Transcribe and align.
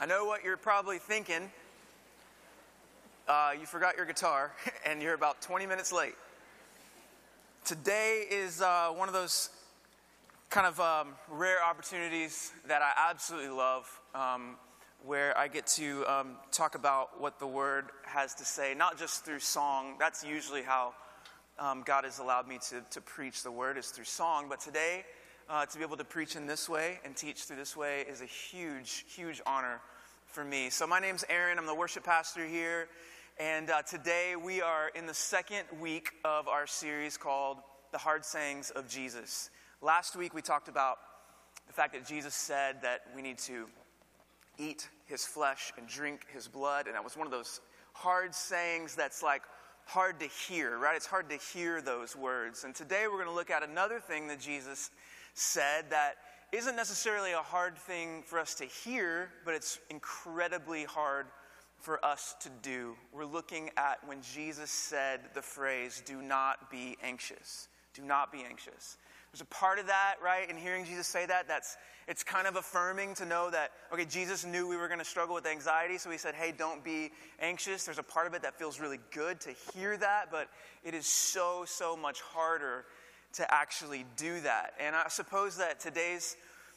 I 0.00 0.06
know 0.06 0.26
what 0.26 0.44
you're 0.44 0.56
probably 0.56 0.98
thinking. 0.98 1.50
Uh, 3.26 3.50
you 3.58 3.66
forgot 3.66 3.96
your 3.96 4.06
guitar, 4.06 4.52
and 4.86 5.02
you're 5.02 5.14
about 5.14 5.42
20 5.42 5.66
minutes 5.66 5.92
late. 5.92 6.14
Today 7.64 8.24
is 8.30 8.62
uh, 8.62 8.90
one 8.90 9.08
of 9.08 9.14
those 9.14 9.50
kind 10.50 10.68
of 10.68 10.78
um, 10.78 11.16
rare 11.28 11.60
opportunities 11.64 12.52
that 12.68 12.80
I 12.80 12.92
absolutely 13.10 13.50
love, 13.50 14.00
um, 14.14 14.54
where 15.04 15.36
I 15.36 15.48
get 15.48 15.66
to 15.78 16.04
um, 16.06 16.36
talk 16.52 16.76
about 16.76 17.20
what 17.20 17.40
the 17.40 17.48
Word 17.48 17.86
has 18.04 18.34
to 18.36 18.44
say, 18.44 18.74
not 18.74 19.00
just 19.00 19.24
through 19.24 19.40
song. 19.40 19.96
That's 19.98 20.22
usually 20.22 20.62
how 20.62 20.94
um, 21.58 21.82
God 21.84 22.04
has 22.04 22.20
allowed 22.20 22.46
me 22.46 22.58
to, 22.68 22.82
to 22.88 23.00
preach 23.00 23.42
the 23.42 23.50
Word, 23.50 23.76
is 23.76 23.88
through 23.88 24.04
song. 24.04 24.46
But 24.48 24.60
today, 24.60 25.04
uh, 25.48 25.64
to 25.66 25.78
be 25.78 25.84
able 25.84 25.96
to 25.96 26.04
preach 26.04 26.36
in 26.36 26.46
this 26.46 26.68
way 26.68 27.00
and 27.04 27.16
teach 27.16 27.44
through 27.44 27.56
this 27.56 27.76
way 27.76 28.04
is 28.08 28.20
a 28.20 28.26
huge, 28.26 29.04
huge 29.08 29.40
honor 29.46 29.80
for 30.26 30.44
me. 30.44 30.68
So, 30.70 30.86
my 30.86 31.00
name's 31.00 31.24
Aaron. 31.28 31.58
I'm 31.58 31.66
the 31.66 31.74
worship 31.74 32.04
pastor 32.04 32.46
here. 32.46 32.88
And 33.40 33.70
uh, 33.70 33.82
today 33.82 34.34
we 34.36 34.60
are 34.60 34.90
in 34.94 35.06
the 35.06 35.14
second 35.14 35.64
week 35.80 36.10
of 36.24 36.48
our 36.48 36.66
series 36.66 37.16
called 37.16 37.58
The 37.92 37.98
Hard 37.98 38.24
Sayings 38.24 38.70
of 38.70 38.88
Jesus. 38.88 39.50
Last 39.80 40.16
week 40.16 40.34
we 40.34 40.42
talked 40.42 40.68
about 40.68 40.98
the 41.66 41.72
fact 41.72 41.94
that 41.94 42.06
Jesus 42.06 42.34
said 42.34 42.82
that 42.82 43.02
we 43.14 43.22
need 43.22 43.38
to 43.38 43.66
eat 44.58 44.88
his 45.06 45.24
flesh 45.24 45.72
and 45.78 45.86
drink 45.86 46.26
his 46.32 46.48
blood. 46.48 46.86
And 46.86 46.94
that 46.94 47.04
was 47.04 47.16
one 47.16 47.26
of 47.26 47.32
those 47.32 47.60
hard 47.92 48.34
sayings 48.34 48.94
that's 48.94 49.22
like 49.22 49.42
hard 49.86 50.20
to 50.20 50.26
hear, 50.26 50.76
right? 50.76 50.96
It's 50.96 51.06
hard 51.06 51.30
to 51.30 51.36
hear 51.36 51.80
those 51.80 52.14
words. 52.14 52.64
And 52.64 52.74
today 52.74 53.04
we're 53.06 53.16
going 53.16 53.28
to 53.28 53.34
look 53.34 53.50
at 53.50 53.62
another 53.62 54.00
thing 54.00 54.26
that 54.28 54.40
Jesus 54.40 54.90
said 55.38 55.90
that 55.90 56.14
isn't 56.52 56.76
necessarily 56.76 57.32
a 57.32 57.42
hard 57.42 57.76
thing 57.76 58.22
for 58.24 58.38
us 58.38 58.54
to 58.56 58.64
hear, 58.64 59.30
but 59.44 59.54
it's 59.54 59.78
incredibly 59.90 60.84
hard 60.84 61.26
for 61.78 62.04
us 62.04 62.34
to 62.40 62.50
do. 62.62 62.96
We're 63.12 63.24
looking 63.24 63.70
at 63.76 63.98
when 64.06 64.22
Jesus 64.22 64.70
said 64.70 65.20
the 65.34 65.42
phrase, 65.42 66.02
do 66.04 66.22
not 66.22 66.70
be 66.70 66.96
anxious. 67.02 67.68
Do 67.94 68.02
not 68.02 68.32
be 68.32 68.44
anxious. 68.48 68.96
There's 69.32 69.42
a 69.42 69.44
part 69.46 69.78
of 69.78 69.86
that, 69.88 70.14
right, 70.24 70.48
in 70.48 70.56
hearing 70.56 70.86
Jesus 70.86 71.06
say 71.06 71.26
that, 71.26 71.46
that's 71.48 71.76
it's 72.08 72.24
kind 72.24 72.46
of 72.46 72.56
affirming 72.56 73.14
to 73.16 73.26
know 73.26 73.50
that, 73.50 73.72
okay, 73.92 74.06
Jesus 74.06 74.46
knew 74.46 74.66
we 74.66 74.78
were 74.78 74.88
going 74.88 74.98
to 74.98 75.04
struggle 75.04 75.34
with 75.34 75.46
anxiety, 75.46 75.98
so 75.98 76.10
he 76.10 76.16
said, 76.16 76.34
hey, 76.34 76.54
don't 76.56 76.82
be 76.82 77.10
anxious. 77.38 77.84
There's 77.84 77.98
a 77.98 78.02
part 78.02 78.26
of 78.26 78.32
it 78.32 78.40
that 78.42 78.58
feels 78.58 78.80
really 78.80 78.98
good 79.12 79.38
to 79.42 79.50
hear 79.74 79.94
that, 79.98 80.30
but 80.30 80.48
it 80.82 80.94
is 80.94 81.06
so, 81.06 81.64
so 81.66 81.94
much 81.94 82.22
harder 82.22 82.86
to 83.34 83.52
actually 83.52 84.04
do 84.16 84.40
that. 84.40 84.74
And 84.80 84.96
I 84.96 85.08
suppose 85.08 85.56
that 85.58 85.80
today's 85.80 86.36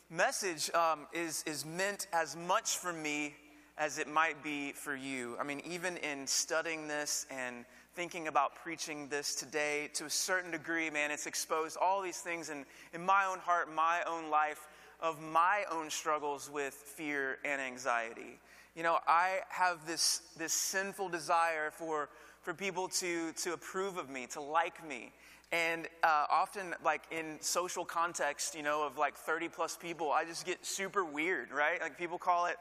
message 0.10 0.70
um, 0.74 1.08
is, 1.14 1.44
is 1.46 1.66
meant 1.66 2.08
as 2.14 2.36
much 2.36 2.78
for 2.78 2.92
me 2.92 3.36
as 3.78 3.98
it 3.98 4.08
might 4.08 4.44
be 4.44 4.74
for 4.74 4.96
you. 4.96 5.38
I 5.40 5.44
mean, 5.44 5.62
even 5.66 5.98
in 5.98 6.28
studying 6.28 6.88
this 6.88 7.26
and 7.32 7.66
thinking 7.96 8.28
about 8.28 8.56
preaching 8.56 9.08
this 9.08 9.36
today, 9.36 9.90
to 9.94 10.06
a 10.06 10.10
certain 10.10 10.52
degree, 10.52 10.90
man, 10.90 11.12
it's 11.12 11.26
exposed 11.26 11.78
all 11.82 12.02
these 12.02 12.20
things 12.20 12.50
in, 12.50 12.66
in 12.94 13.06
my 13.06 13.26
own 13.26 13.40
heart, 13.40 13.74
my 13.74 14.02
own 14.08 14.30
life, 14.30 14.68
of 15.02 15.22
my 15.22 15.64
own 15.72 15.90
struggles 15.90 16.50
with 16.54 16.74
fear 16.74 17.40
and 17.44 17.60
anxiety. 17.60 18.40
You 18.76 18.84
know, 18.84 19.00
I 19.08 19.40
have 19.50 19.86
this, 19.88 20.22
this 20.38 20.54
sinful 20.54 21.10
desire 21.10 21.72
for, 21.72 22.10
for 22.42 22.54
people 22.54 22.88
to, 23.00 23.34
to 23.34 23.54
approve 23.54 23.98
of 23.98 24.10
me, 24.10 24.28
to 24.28 24.42
like 24.42 24.88
me. 24.88 25.12
And 25.52 25.88
uh, 26.02 26.26
often, 26.32 26.76
like 26.84 27.04
in 27.12 27.38
social 27.42 27.84
context, 27.84 28.56
you 28.56 28.64
know, 28.64 28.86
of 28.86 28.98
like 28.98 29.16
30 29.16 29.50
plus 29.50 29.76
people, 29.76 30.12
I 30.12 30.24
just 30.24 30.46
get 30.46 30.66
super 30.66 31.04
weird, 31.04 31.52
right? 31.52 31.82
Like 31.82 31.98
people 31.98 32.18
call 32.18 32.46
it 32.46 32.56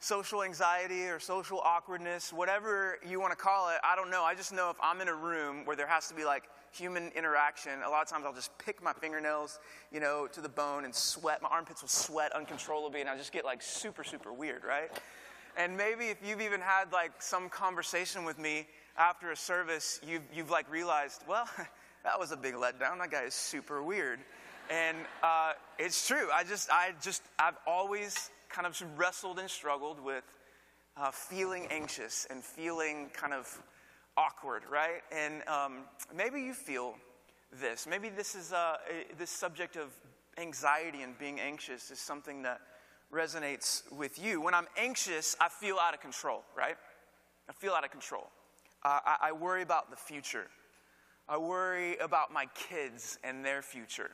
social 0.00 0.42
anxiety 0.42 1.04
or 1.04 1.20
social 1.20 1.60
awkwardness, 1.60 2.32
whatever 2.32 2.98
you 3.08 3.20
want 3.20 3.30
to 3.30 3.36
call 3.36 3.68
it. 3.68 3.76
I 3.84 3.94
don't 3.94 4.10
know. 4.10 4.24
I 4.24 4.34
just 4.34 4.52
know 4.52 4.68
if 4.68 4.76
I'm 4.82 5.00
in 5.00 5.06
a 5.06 5.14
room 5.14 5.64
where 5.64 5.76
there 5.76 5.86
has 5.86 6.08
to 6.08 6.14
be 6.14 6.24
like 6.24 6.42
human 6.72 7.12
interaction, 7.14 7.70
a 7.86 7.88
lot 7.88 8.02
of 8.02 8.08
times 8.08 8.24
I'll 8.26 8.34
just 8.34 8.56
pick 8.58 8.82
my 8.82 8.92
fingernails, 8.92 9.60
you 9.92 10.00
know, 10.00 10.26
to 10.32 10.40
the 10.40 10.48
bone 10.48 10.84
and 10.84 10.92
sweat. 10.92 11.40
My 11.40 11.48
armpits 11.48 11.82
will 11.82 11.88
sweat 11.88 12.34
uncontrollably, 12.34 13.00
and 13.00 13.08
I 13.08 13.16
just 13.16 13.32
get 13.32 13.44
like 13.44 13.62
super, 13.62 14.02
super 14.02 14.32
weird, 14.32 14.64
right? 14.64 14.90
And 15.56 15.76
maybe 15.76 16.06
if 16.06 16.18
you've 16.26 16.40
even 16.40 16.60
had 16.60 16.92
like 16.92 17.12
some 17.20 17.48
conversation 17.48 18.24
with 18.24 18.40
me 18.40 18.66
after 18.96 19.30
a 19.30 19.36
service, 19.36 20.00
you've, 20.04 20.22
you've 20.34 20.50
like 20.50 20.68
realized, 20.68 21.22
well, 21.28 21.48
that 22.04 22.18
was 22.18 22.32
a 22.32 22.36
big 22.36 22.54
letdown. 22.54 22.98
That 22.98 23.10
guy 23.10 23.24
is 23.24 23.34
super 23.34 23.82
weird. 23.82 24.18
And 24.70 24.96
uh, 25.22 25.52
it's 25.78 26.06
true. 26.06 26.28
I 26.32 26.44
just, 26.44 26.70
I 26.70 26.92
just, 27.02 27.22
I've 27.38 27.56
always 27.66 28.30
kind 28.48 28.66
of 28.66 28.80
wrestled 28.96 29.38
and 29.38 29.50
struggled 29.50 30.02
with 30.02 30.24
uh, 30.96 31.10
feeling 31.10 31.66
anxious 31.70 32.26
and 32.30 32.42
feeling 32.42 33.10
kind 33.12 33.32
of 33.32 33.62
awkward, 34.16 34.62
right? 34.70 35.02
And 35.10 35.46
um, 35.48 35.84
maybe 36.14 36.40
you 36.40 36.54
feel 36.54 36.94
this. 37.60 37.86
Maybe 37.86 38.08
this 38.08 38.34
is 38.34 38.52
uh, 38.52 38.76
a, 38.90 39.14
this 39.18 39.30
subject 39.30 39.76
of 39.76 39.88
anxiety 40.38 41.02
and 41.02 41.18
being 41.18 41.40
anxious 41.40 41.90
is 41.90 41.98
something 41.98 42.42
that 42.42 42.60
resonates 43.12 43.82
with 43.92 44.22
you. 44.22 44.40
When 44.40 44.54
I'm 44.54 44.66
anxious, 44.76 45.36
I 45.40 45.48
feel 45.48 45.76
out 45.78 45.94
of 45.94 46.00
control, 46.00 46.42
right? 46.56 46.76
I 47.48 47.52
feel 47.52 47.72
out 47.72 47.84
of 47.84 47.90
control. 47.90 48.28
Uh, 48.84 49.00
I, 49.04 49.16
I 49.22 49.32
worry 49.32 49.62
about 49.62 49.90
the 49.90 49.96
future. 49.96 50.46
I 51.28 51.36
worry 51.36 51.96
about 51.98 52.32
my 52.32 52.46
kids 52.54 53.18
and 53.22 53.44
their 53.44 53.62
future. 53.62 54.10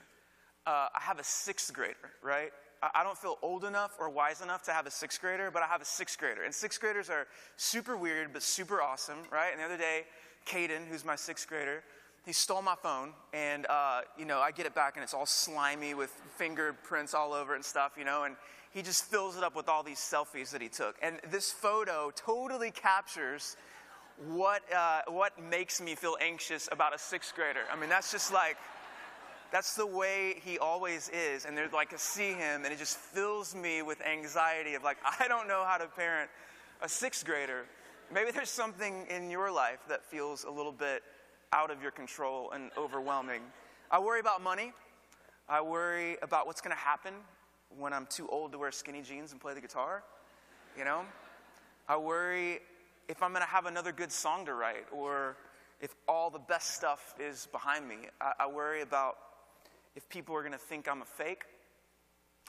Uh, 0.67 0.89
I 0.95 1.01
have 1.01 1.19
a 1.19 1.25
sixth 1.25 1.73
grader, 1.73 2.13
right? 2.23 2.51
I 2.95 3.03
don't 3.03 3.19
feel 3.19 3.39
old 3.43 3.65
enough 3.65 3.97
or 3.99 4.09
wise 4.09 4.41
enough 4.41 4.63
to 4.65 4.73
have 4.73 4.87
a 4.87 4.91
sixth 4.91 5.21
grader, 5.21 5.51
but 5.51 5.63
I 5.63 5.67
have 5.67 5.81
a 5.83 5.85
sixth 5.85 6.19
grader. 6.19 6.45
And 6.45 6.55
sixth 6.55 6.81
graders 6.81 7.11
are 7.11 7.27
super 7.57 7.97
weird, 7.97 8.33
but 8.33 8.43
super 8.43 8.81
awesome, 8.81 9.19
right? 9.33 9.51
And 9.51 9.61
the 9.61 9.65
other 9.65 9.77
day, 9.77 10.05
Caden, 10.47 10.87
who's 10.89 11.05
my 11.05 11.17
sixth 11.17 11.49
grader, 11.49 11.83
he 12.25 12.33
stole 12.33 12.63
my 12.63 12.75
phone, 12.75 13.15
and 13.33 13.67
uh, 13.71 14.03
you 14.19 14.27
know, 14.27 14.39
I 14.39 14.51
get 14.51 14.67
it 14.67 14.75
back, 14.75 14.97
and 14.97 15.03
it's 15.03 15.15
all 15.15 15.27
slimy 15.27 15.95
with 15.95 16.11
fingerprints 16.37 17.15
all 17.15 17.33
over 17.33 17.55
and 17.55 17.65
stuff, 17.65 17.93
you 17.97 18.05
know, 18.05 18.25
and 18.25 18.37
he 18.71 18.83
just 18.83 19.05
fills 19.05 19.37
it 19.37 19.43
up 19.43 19.57
with 19.57 19.69
all 19.69 19.83
these 19.83 19.99
selfies 19.99 20.51
that 20.51 20.61
he 20.61 20.69
took. 20.69 20.97
And 21.01 21.21
this 21.31 21.51
photo 21.51 22.13
totally 22.15 22.71
captures 22.71 23.57
what, 24.27 24.63
uh, 24.75 25.03
what 25.09 25.41
makes 25.43 25.81
me 25.81 25.95
feel 25.95 26.17
anxious 26.21 26.69
about 26.73 26.95
a 26.95 26.99
sixth 26.99 27.35
grader. 27.35 27.61
I 27.73 27.79
mean, 27.79 27.89
that's 27.89 28.11
just 28.11 28.33
like, 28.33 28.57
that's 29.53 29.77
the 29.77 29.87
way 29.87 30.41
he 30.45 30.59
always 30.59 31.09
is. 31.11 31.45
And 31.45 31.57
there's 31.57 31.73
like, 31.73 31.93
I 31.95 31.97
see 31.97 32.33
him, 32.33 32.65
and 32.65 32.67
it 32.67 32.79
just 32.79 32.97
fills 32.97 33.55
me 33.55 33.83
with 33.83 34.05
anxiety 34.05 34.75
of 34.75 34.83
like, 34.83 34.99
I 35.21 35.29
don't 35.29 35.49
know 35.49 35.65
how 35.67 35.79
to 35.79 35.87
parent 35.87 36.31
a 36.83 36.89
sixth 36.89 37.25
grader. 37.25 37.65
Maybe 38.13 38.31
there's 38.31 38.51
something 38.51 39.07
in 39.09 39.31
your 39.31 39.51
life 39.53 39.81
that 39.89 40.05
feels 40.05 40.45
a 40.45 40.51
little 40.51 40.73
bit 40.73 41.03
out 41.53 41.71
of 41.71 41.83
your 41.83 41.91
control 41.91 42.51
and 42.53 42.71
overwhelming. 42.77 43.43
I 43.91 44.01
worry 44.01 44.21
about 44.21 44.43
money. 44.43 44.73
I 45.49 45.61
worry 45.63 46.17
about 46.23 46.47
what's 46.47 46.61
going 46.61 46.75
to 46.75 46.83
happen 46.83 47.15
when 47.79 47.93
I'm 47.93 48.07
too 48.07 48.29
old 48.29 48.53
to 48.53 48.59
wear 48.59 48.71
skinny 48.73 49.03
jeans 49.03 49.33
and 49.33 49.41
play 49.41 49.55
the 49.55 49.61
guitar. 49.61 50.03
You 50.77 50.85
know? 50.85 51.03
I 51.89 51.97
worry 51.97 52.61
if 53.09 53.23
I'm 53.23 53.31
going 53.31 53.43
to 53.43 53.49
have 53.49 53.67
another 53.67 53.91
good 53.91 54.13
song 54.13 54.45
to 54.47 54.55
write 54.55 54.87
or 54.93 55.37
if 55.81 55.95
all 56.07 56.31
the 56.31 56.39
best 56.39 56.75
stuff 56.75 57.15
is 57.19 57.49
behind 57.53 57.89
me. 57.89 57.97
I, 58.21 58.33
I 58.41 58.47
worry 58.49 58.83
about 58.83 59.17
if 59.97 60.09
people 60.09 60.35
are 60.37 60.41
going 60.43 60.53
to 60.53 60.59
think 60.59 60.89
I'm 60.89 61.03
a 61.03 61.07
fake. 61.07 61.45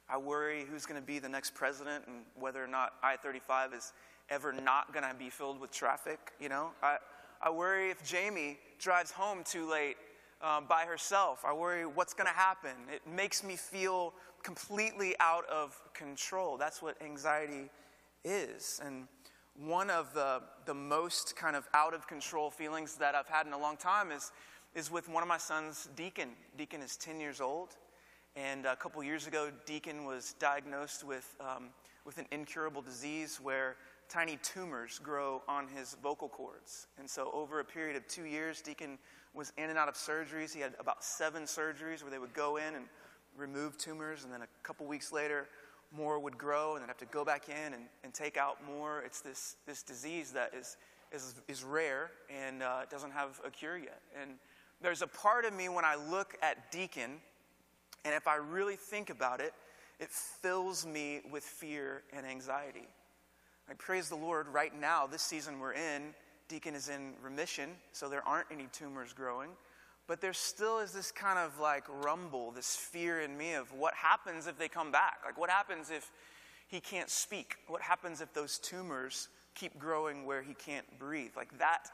I 0.09 0.17
worry 0.17 0.65
who's 0.69 0.85
going 0.85 0.99
to 0.99 1.05
be 1.05 1.19
the 1.19 1.29
next 1.29 1.53
president 1.53 2.05
and 2.07 2.23
whether 2.37 2.63
or 2.63 2.67
not 2.67 2.93
I 3.03 3.15
35 3.15 3.73
is 3.73 3.93
ever 4.29 4.51
not 4.51 4.93
going 4.93 5.07
to 5.07 5.15
be 5.17 5.29
filled 5.29 5.59
with 5.59 5.71
traffic. 5.71 6.19
You 6.39 6.49
know, 6.49 6.71
I, 6.83 6.97
I 7.41 7.51
worry 7.51 7.89
if 7.89 8.03
Jamie 8.03 8.57
drives 8.79 9.11
home 9.11 9.43
too 9.43 9.69
late 9.69 9.97
um, 10.41 10.65
by 10.67 10.83
herself. 10.83 11.43
I 11.45 11.53
worry 11.53 11.85
what's 11.85 12.13
going 12.13 12.27
to 12.27 12.33
happen. 12.33 12.71
It 12.93 13.01
makes 13.07 13.43
me 13.43 13.55
feel 13.55 14.13
completely 14.43 15.15
out 15.19 15.47
of 15.49 15.79
control. 15.93 16.57
That's 16.57 16.81
what 16.81 17.01
anxiety 17.01 17.69
is. 18.23 18.81
And 18.83 19.07
one 19.65 19.89
of 19.89 20.13
the, 20.13 20.41
the 20.65 20.73
most 20.73 21.35
kind 21.35 21.55
of 21.55 21.67
out 21.73 21.93
of 21.93 22.07
control 22.07 22.49
feelings 22.49 22.95
that 22.95 23.13
I've 23.13 23.27
had 23.27 23.45
in 23.45 23.53
a 23.53 23.57
long 23.57 23.75
time 23.75 24.11
is, 24.11 24.31
is 24.73 24.89
with 24.89 25.09
one 25.09 25.21
of 25.21 25.27
my 25.27 25.37
sons, 25.37 25.89
Deacon. 25.95 26.29
Deacon 26.57 26.81
is 26.81 26.95
10 26.95 27.19
years 27.19 27.41
old. 27.41 27.75
And 28.35 28.65
a 28.65 28.75
couple 28.75 29.03
years 29.03 29.27
ago, 29.27 29.51
Deacon 29.65 30.05
was 30.05 30.33
diagnosed 30.39 31.03
with, 31.03 31.35
um, 31.41 31.69
with 32.05 32.19
an 32.19 32.25
incurable 32.31 32.81
disease 32.81 33.39
where 33.41 33.75
tiny 34.07 34.37
tumors 34.43 34.97
grow 34.99 35.41
on 35.47 35.67
his 35.67 35.97
vocal 36.01 36.29
cords. 36.29 36.87
And 36.97 37.09
so, 37.09 37.29
over 37.33 37.59
a 37.59 37.65
period 37.65 37.97
of 37.97 38.07
two 38.07 38.23
years, 38.23 38.61
Deacon 38.61 38.97
was 39.33 39.51
in 39.57 39.69
and 39.69 39.77
out 39.77 39.89
of 39.89 39.95
surgeries. 39.95 40.53
He 40.53 40.61
had 40.61 40.73
about 40.79 41.03
seven 41.03 41.43
surgeries 41.43 42.01
where 42.01 42.11
they 42.11 42.19
would 42.19 42.33
go 42.33 42.57
in 42.57 42.75
and 42.75 42.85
remove 43.35 43.77
tumors. 43.77 44.23
And 44.23 44.31
then 44.31 44.41
a 44.41 44.47
couple 44.63 44.85
weeks 44.85 45.11
later, 45.11 45.49
more 45.95 46.19
would 46.19 46.37
grow 46.37 46.73
and 46.73 46.81
then 46.81 46.87
have 46.87 46.97
to 46.97 47.05
go 47.05 47.25
back 47.25 47.49
in 47.49 47.73
and, 47.73 47.83
and 48.03 48.13
take 48.13 48.37
out 48.37 48.57
more. 48.65 49.01
It's 49.05 49.21
this, 49.21 49.55
this 49.65 49.83
disease 49.83 50.31
that 50.31 50.53
is, 50.53 50.77
is, 51.11 51.35
is 51.47 51.63
rare 51.63 52.11
and 52.29 52.61
uh, 52.61 52.81
doesn't 52.89 53.11
have 53.11 53.39
a 53.45 53.49
cure 53.49 53.77
yet. 53.77 54.01
And 54.21 54.31
there's 54.81 55.01
a 55.01 55.07
part 55.07 55.45
of 55.45 55.53
me 55.53 55.67
when 55.69 55.85
I 55.85 55.95
look 55.95 56.37
at 56.41 56.71
Deacon, 56.71 57.19
and 58.05 58.13
if 58.15 58.27
I 58.27 58.35
really 58.35 58.75
think 58.75 59.09
about 59.09 59.41
it, 59.41 59.53
it 59.99 60.09
fills 60.09 60.85
me 60.85 61.21
with 61.29 61.43
fear 61.43 62.03
and 62.13 62.25
anxiety. 62.25 62.87
I 63.69 63.73
praise 63.73 64.09
the 64.09 64.15
Lord, 64.15 64.47
right 64.47 64.77
now, 64.79 65.05
this 65.05 65.21
season 65.21 65.59
we're 65.59 65.73
in, 65.73 66.13
Deacon 66.47 66.73
is 66.73 66.89
in 66.89 67.13
remission, 67.21 67.71
so 67.91 68.09
there 68.09 68.27
aren't 68.27 68.47
any 68.51 68.67
tumors 68.71 69.13
growing. 69.13 69.49
But 70.09 70.21
there 70.21 70.33
still 70.33 70.79
is 70.79 70.91
this 70.91 71.11
kind 71.11 71.37
of 71.37 71.59
like 71.59 71.83
rumble, 71.87 72.49
this 72.49 72.75
fear 72.75 73.21
in 73.21 73.37
me 73.37 73.53
of 73.53 73.71
what 73.71 73.93
happens 73.93 74.47
if 74.47 74.57
they 74.57 74.67
come 74.67 74.91
back? 74.91 75.19
Like, 75.23 75.37
what 75.37 75.51
happens 75.51 75.91
if 75.91 76.09
he 76.67 76.79
can't 76.79 77.11
speak? 77.11 77.57
What 77.67 77.83
happens 77.83 78.19
if 78.19 78.33
those 78.33 78.57
tumors 78.57 79.27
keep 79.53 79.77
growing 79.77 80.25
where 80.25 80.41
he 80.41 80.55
can't 80.55 80.97
breathe? 80.97 81.33
Like, 81.37 81.55
that 81.59 81.91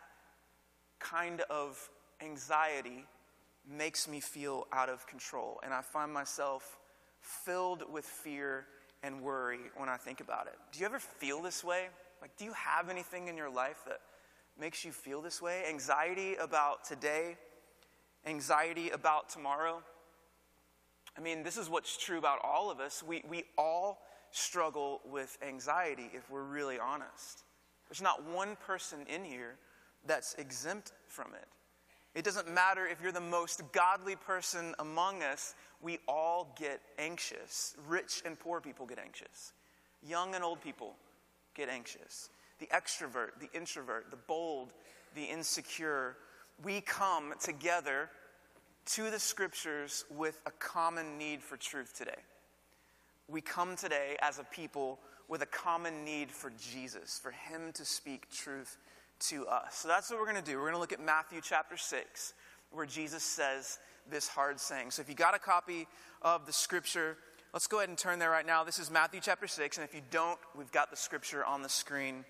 kind 0.97 1.41
of 1.50 1.77
anxiety 2.21 3.03
makes 3.69 4.07
me 4.07 4.21
feel 4.21 4.65
out 4.71 4.88
of 4.88 5.06
control. 5.07 5.59
And 5.61 5.73
I 5.73 5.81
find 5.81 6.13
myself 6.13 6.77
filled 7.19 7.83
with 7.91 8.06
fear 8.06 8.65
and 9.03 9.21
worry 9.21 9.59
when 9.75 9.89
I 9.89 9.97
think 9.97 10.21
about 10.21 10.47
it. 10.47 10.56
Do 10.71 10.79
you 10.79 10.85
ever 10.85 11.00
feel 11.00 11.41
this 11.41 11.65
way? 11.65 11.88
Like, 12.21 12.38
do 12.38 12.45
you 12.45 12.53
have 12.53 12.89
anything 12.89 13.27
in 13.27 13.35
your 13.35 13.50
life 13.50 13.81
that 13.85 14.00
makes 14.57 14.85
you 14.85 14.94
feel 14.94 15.21
this 15.21 15.41
way? 15.41 15.63
Anxiety 15.68 16.35
about 16.35 16.85
today, 16.85 17.35
anxiety 18.25 18.89
about 18.89 19.30
tomorrow. 19.30 19.81
I 21.18 21.22
mean, 21.22 21.44
this 21.44 21.57
is 21.57 21.69
what's 21.69 21.98
true 21.98 22.18
about 22.18 22.39
all 22.44 22.69
of 22.69 22.80
us. 22.80 23.04
We, 23.04 23.24
we 23.30 23.45
all 23.57 24.01
struggle 24.31 25.01
with 25.06 25.38
anxiety 25.48 26.10
if 26.13 26.30
we're 26.30 26.44
really 26.44 26.77
honest. 26.77 27.44
There's 27.89 28.01
not 28.01 28.24
one 28.25 28.57
person 28.66 29.00
in 29.07 29.24
here 29.24 29.56
that's 30.06 30.33
exempt 30.36 30.92
from 31.07 31.33
it. 31.33 31.48
It 32.16 32.24
doesn't 32.24 32.51
matter 32.54 32.86
if 32.88 33.01
you're 33.01 33.12
the 33.12 33.19
most 33.19 33.62
godly 33.74 34.16
person 34.16 34.74
among 34.80 35.21
us, 35.21 35.54
we 35.81 36.00
all 36.07 36.56
get 36.57 36.80
anxious. 36.98 37.75
Rich 37.88 38.24
and 38.25 38.39
poor 38.39 38.62
people 38.62 38.86
get 38.86 39.00
anxious. 39.00 39.51
Young 40.01 40.33
and 40.33 40.44
old 40.44 40.62
people 40.62 40.95
get 41.56 41.68
anxious. 41.68 42.30
The 42.60 42.68
extrovert, 42.68 43.39
the 43.39 43.50
introvert, 43.54 44.12
the 44.12 44.18
bold, 44.18 44.71
the 45.13 45.24
insecure, 45.24 46.16
we 46.63 46.81
come 46.81 47.34
together 47.40 48.10
to 48.86 49.10
the 49.10 49.19
scriptures 49.19 50.06
with 50.10 50.42
a 50.46 50.52
common 50.52 51.18
need 51.18 51.42
for 51.42 51.57
truth 51.57 51.98
today. 51.98 52.12
We 53.28 53.42
come 53.42 53.75
today 53.75 54.16
as 54.22 54.40
a 54.40 54.44
people 54.44 55.00
with 55.28 55.42
a 55.42 55.48
common 55.48 56.06
need 56.06 56.30
for 56.31 56.52
Jesus, 56.72 57.19
for 57.22 57.31
Him 57.31 57.72
to 57.74 57.84
speak 57.84 58.30
truth 58.31 58.78
to 59.19 59.48
us. 59.48 59.75
So 59.75 59.88
that's 59.88 60.12
what 60.12 60.19
we're 60.19 60.31
going 60.31 60.44
to 60.44 60.52
do. 60.52 60.57
We're 60.57 60.66
going 60.69 60.74
to 60.75 60.80
look 60.80 60.94
at 60.94 61.04
Matthew 61.04 61.42
chapter 61.44 61.78
6, 61.78 62.34
where 62.72 62.86
Jesus 62.86 63.24
says 63.24 63.80
this 64.10 64.28
hard 64.28 64.60
saying. 64.60 64.92
So 64.92 65.02
if 65.02 65.10
you 65.10 65.16
got 65.16 65.36
a 65.36 65.40
copy 65.40 65.88
of 66.22 66.46
the 66.46 66.54
scripture, 66.54 67.18
let's 67.54 67.66
go 67.66 67.78
ahead 67.78 67.90
and 67.90 67.98
turn 67.98 68.19
there 68.19 68.30
right 68.30 68.46
now. 68.46 68.63
This 68.63 68.78
is 68.78 68.92
Matthew 68.92 69.19
chapter 69.19 69.48
6, 69.48 69.78
and 69.78 69.84
if 69.84 69.96
you 69.96 70.02
don't, 70.12 70.38
we've 70.56 70.72
got 70.72 70.92
the 70.92 70.98
scripture 70.98 71.44
on 71.44 71.63
the 71.63 71.69
screen. 71.69 72.24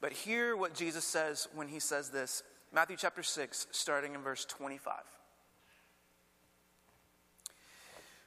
But 0.00 0.12
hear 0.12 0.56
what 0.56 0.74
Jesus 0.74 1.04
says 1.04 1.48
when 1.54 1.66
he 1.66 1.80
says 1.80 2.10
this 2.10 2.44
Matthew 2.76 2.98
chapter 2.98 3.22
6, 3.22 3.68
starting 3.70 4.14
in 4.14 4.20
verse 4.20 4.44
25. 4.44 4.92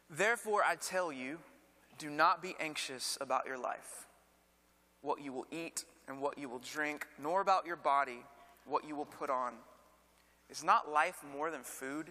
Therefore, 0.09 0.63
I 0.65 0.73
tell 0.73 1.13
you, 1.13 1.37
do 1.99 2.09
not 2.09 2.41
be 2.41 2.55
anxious 2.59 3.15
about 3.21 3.45
your 3.45 3.59
life, 3.59 4.07
what 5.03 5.21
you 5.21 5.31
will 5.33 5.45
eat 5.51 5.85
and 6.07 6.19
what 6.19 6.39
you 6.39 6.49
will 6.49 6.63
drink, 6.73 7.05
nor 7.21 7.41
about 7.41 7.67
your 7.67 7.75
body, 7.75 8.23
what 8.65 8.87
you 8.87 8.95
will 8.95 9.05
put 9.05 9.29
on. 9.29 9.53
Is 10.49 10.63
not 10.63 10.91
life 10.91 11.23
more 11.31 11.51
than 11.51 11.61
food, 11.61 12.07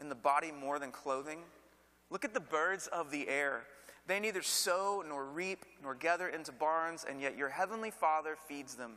and 0.00 0.10
the 0.10 0.14
body 0.14 0.52
more 0.52 0.78
than 0.78 0.92
clothing? 0.92 1.38
Look 2.10 2.26
at 2.26 2.34
the 2.34 2.40
birds 2.40 2.88
of 2.88 3.10
the 3.10 3.26
air. 3.26 3.62
They 4.06 4.20
neither 4.20 4.42
sow 4.42 5.02
nor 5.08 5.24
reap 5.24 5.64
nor 5.82 5.94
gather 5.94 6.28
into 6.28 6.52
barns, 6.52 7.06
and 7.08 7.22
yet 7.22 7.38
your 7.38 7.48
heavenly 7.48 7.90
Father 7.90 8.36
feeds 8.36 8.74
them. 8.74 8.96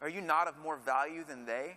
Are 0.00 0.08
you 0.08 0.22
not 0.22 0.48
of 0.48 0.58
more 0.58 0.78
value 0.78 1.24
than 1.28 1.44
they? 1.44 1.76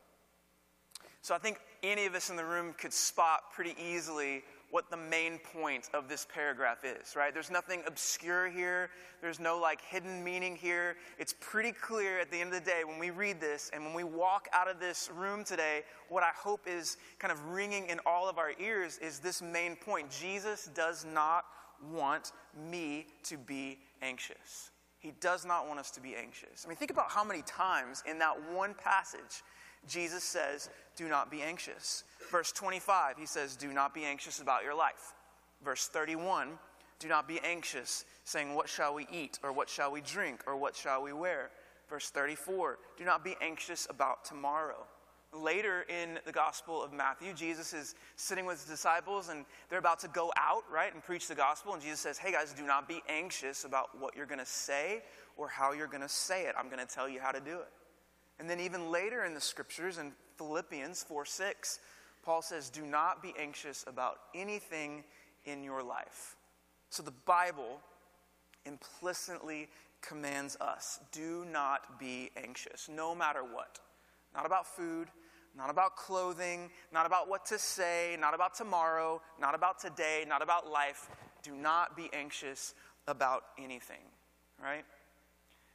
So 1.21 1.35
I 1.35 1.37
think 1.37 1.59
any 1.83 2.05
of 2.05 2.15
us 2.15 2.29
in 2.29 2.35
the 2.35 2.45
room 2.45 2.73
could 2.77 2.93
spot 2.93 3.53
pretty 3.53 3.75
easily 3.79 4.43
what 4.71 4.89
the 4.89 4.97
main 4.97 5.37
point 5.53 5.89
of 5.93 6.07
this 6.07 6.25
paragraph 6.33 6.83
is, 6.85 7.15
right? 7.15 7.33
There's 7.33 7.51
nothing 7.51 7.83
obscure 7.85 8.49
here. 8.49 8.89
There's 9.21 9.39
no 9.39 9.59
like 9.59 9.81
hidden 9.81 10.23
meaning 10.23 10.55
here. 10.55 10.95
It's 11.19 11.35
pretty 11.39 11.73
clear 11.73 12.19
at 12.19 12.31
the 12.31 12.39
end 12.39 12.53
of 12.53 12.63
the 12.63 12.69
day 12.69 12.83
when 12.85 12.97
we 12.97 13.11
read 13.11 13.39
this 13.41 13.69
and 13.73 13.83
when 13.83 13.93
we 13.93 14.05
walk 14.05 14.47
out 14.53 14.69
of 14.69 14.79
this 14.79 15.11
room 15.15 15.43
today, 15.43 15.83
what 16.09 16.23
I 16.23 16.31
hope 16.33 16.61
is 16.65 16.97
kind 17.19 17.31
of 17.31 17.45
ringing 17.47 17.87
in 17.87 17.99
all 18.05 18.29
of 18.29 18.37
our 18.37 18.53
ears 18.59 18.97
is 18.99 19.19
this 19.19 19.41
main 19.41 19.75
point. 19.75 20.09
Jesus 20.09 20.69
does 20.73 21.05
not 21.05 21.43
want 21.91 22.31
me 22.69 23.07
to 23.23 23.37
be 23.37 23.77
anxious. 24.01 24.71
He 24.99 25.13
does 25.19 25.45
not 25.45 25.67
want 25.67 25.79
us 25.79 25.91
to 25.91 26.01
be 26.01 26.15
anxious. 26.15 26.63
I 26.65 26.69
mean, 26.69 26.77
think 26.77 26.91
about 26.91 27.11
how 27.11 27.23
many 27.23 27.41
times 27.41 28.03
in 28.09 28.19
that 28.19 28.35
one 28.53 28.73
passage 28.73 29.43
Jesus 29.87 30.23
says, 30.23 30.69
Do 30.95 31.07
not 31.07 31.31
be 31.31 31.41
anxious. 31.41 32.03
Verse 32.29 32.51
25, 32.51 33.17
he 33.17 33.25
says, 33.25 33.55
Do 33.55 33.73
not 33.73 33.93
be 33.93 34.03
anxious 34.03 34.39
about 34.39 34.63
your 34.63 34.75
life. 34.75 35.13
Verse 35.63 35.87
31, 35.87 36.49
do 36.99 37.07
not 37.07 37.27
be 37.27 37.39
anxious, 37.43 38.05
saying, 38.23 38.53
What 38.53 38.69
shall 38.69 38.93
we 38.93 39.07
eat? 39.11 39.39
Or 39.43 39.51
what 39.51 39.69
shall 39.69 39.91
we 39.91 40.01
drink? 40.01 40.43
Or 40.47 40.55
what 40.55 40.75
shall 40.75 41.03
we 41.03 41.13
wear? 41.13 41.49
Verse 41.89 42.09
34, 42.09 42.77
do 42.97 43.03
not 43.03 43.23
be 43.23 43.35
anxious 43.41 43.85
about 43.89 44.23
tomorrow. 44.23 44.85
Later 45.33 45.85
in 45.89 46.19
the 46.25 46.31
Gospel 46.31 46.83
of 46.83 46.93
Matthew, 46.93 47.33
Jesus 47.33 47.73
is 47.73 47.95
sitting 48.17 48.45
with 48.45 48.59
his 48.59 48.69
disciples 48.69 49.29
and 49.29 49.45
they're 49.69 49.79
about 49.79 49.99
to 49.99 50.07
go 50.09 50.31
out, 50.37 50.63
right, 50.71 50.93
and 50.93 51.03
preach 51.03 51.27
the 51.27 51.35
gospel. 51.35 51.73
And 51.73 51.81
Jesus 51.81 52.01
says, 52.01 52.17
Hey 52.17 52.31
guys, 52.33 52.53
do 52.53 52.65
not 52.65 52.87
be 52.87 53.01
anxious 53.09 53.63
about 53.63 53.97
what 53.97 54.15
you're 54.15 54.25
going 54.25 54.39
to 54.39 54.45
say 54.45 55.01
or 55.37 55.47
how 55.47 55.71
you're 55.71 55.87
going 55.87 56.01
to 56.01 56.09
say 56.09 56.43
it. 56.47 56.55
I'm 56.57 56.67
going 56.69 56.85
to 56.85 56.93
tell 56.93 57.07
you 57.07 57.19
how 57.21 57.31
to 57.31 57.39
do 57.39 57.59
it. 57.59 57.69
And 58.41 58.49
then, 58.49 58.59
even 58.59 58.89
later 58.89 59.23
in 59.23 59.35
the 59.35 59.39
scriptures, 59.39 59.99
in 59.99 60.13
Philippians 60.39 61.03
4 61.03 61.25
6, 61.25 61.79
Paul 62.23 62.41
says, 62.41 62.71
Do 62.71 62.81
not 62.81 63.21
be 63.21 63.35
anxious 63.39 63.85
about 63.85 64.17
anything 64.33 65.03
in 65.45 65.63
your 65.63 65.83
life. 65.83 66.35
So 66.89 67.03
the 67.03 67.13
Bible 67.27 67.79
implicitly 68.65 69.69
commands 70.01 70.57
us 70.59 70.99
do 71.11 71.45
not 71.51 71.99
be 71.99 72.31
anxious, 72.35 72.89
no 72.89 73.13
matter 73.13 73.43
what. 73.43 73.77
Not 74.33 74.47
about 74.47 74.65
food, 74.65 75.09
not 75.55 75.69
about 75.69 75.95
clothing, 75.95 76.71
not 76.91 77.05
about 77.05 77.29
what 77.29 77.45
to 77.45 77.59
say, 77.59 78.17
not 78.19 78.33
about 78.33 78.55
tomorrow, 78.55 79.21
not 79.39 79.53
about 79.53 79.77
today, 79.77 80.25
not 80.27 80.41
about 80.41 80.67
life. 80.67 81.11
Do 81.43 81.53
not 81.53 81.95
be 81.95 82.09
anxious 82.11 82.73
about 83.07 83.43
anything, 83.59 84.01
right? 84.59 84.83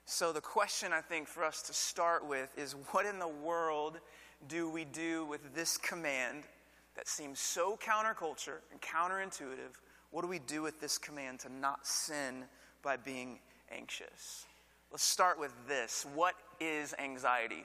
So, 0.09 0.33
the 0.33 0.41
question 0.41 0.93
I 0.93 1.01
think 1.01 1.27
for 1.27 1.43
us 1.43 1.63
to 1.63 1.73
start 1.73 2.25
with 2.25 2.57
is 2.57 2.77
what 2.93 3.07
in 3.07 3.19
the 3.19 3.27
world 3.27 3.99
do 4.47 4.71
we 4.71 4.85
do 4.85 5.25
with 5.25 5.53
this 5.53 5.77
command 5.77 6.45
that 6.95 7.09
seems 7.09 7.41
so 7.41 7.77
counterculture 7.77 8.59
and 8.71 8.81
counterintuitive? 8.81 9.75
What 10.13 10.23
do 10.23 10.29
we 10.29 10.39
do 10.39 10.63
with 10.63 10.81
this 10.81 10.97
command 10.97 11.41
to 11.41 11.53
not 11.53 11.85
sin 11.85 12.45
by 12.85 12.97
being 12.97 13.41
anxious? 13.73 14.47
Let's 14.93 15.03
start 15.03 15.41
with 15.41 15.53
this. 15.67 16.07
What 16.15 16.35
is 16.61 16.95
anxiety? 17.01 17.65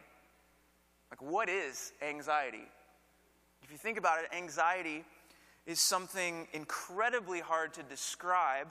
Like, 1.12 1.22
what 1.22 1.48
is 1.48 1.94
anxiety? 2.02 2.68
If 3.62 3.72
you 3.72 3.78
think 3.78 4.00
about 4.00 4.18
it, 4.18 4.36
anxiety 4.36 5.04
is 5.68 5.80
something 5.80 6.48
incredibly 6.54 7.40
hard 7.40 7.76
to 7.76 7.84
describe, 7.84 8.68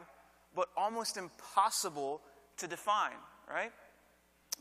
but 0.56 0.68
almost 0.76 1.16
impossible 1.16 2.20
to 2.56 2.66
define, 2.66 3.12
right? 3.52 3.72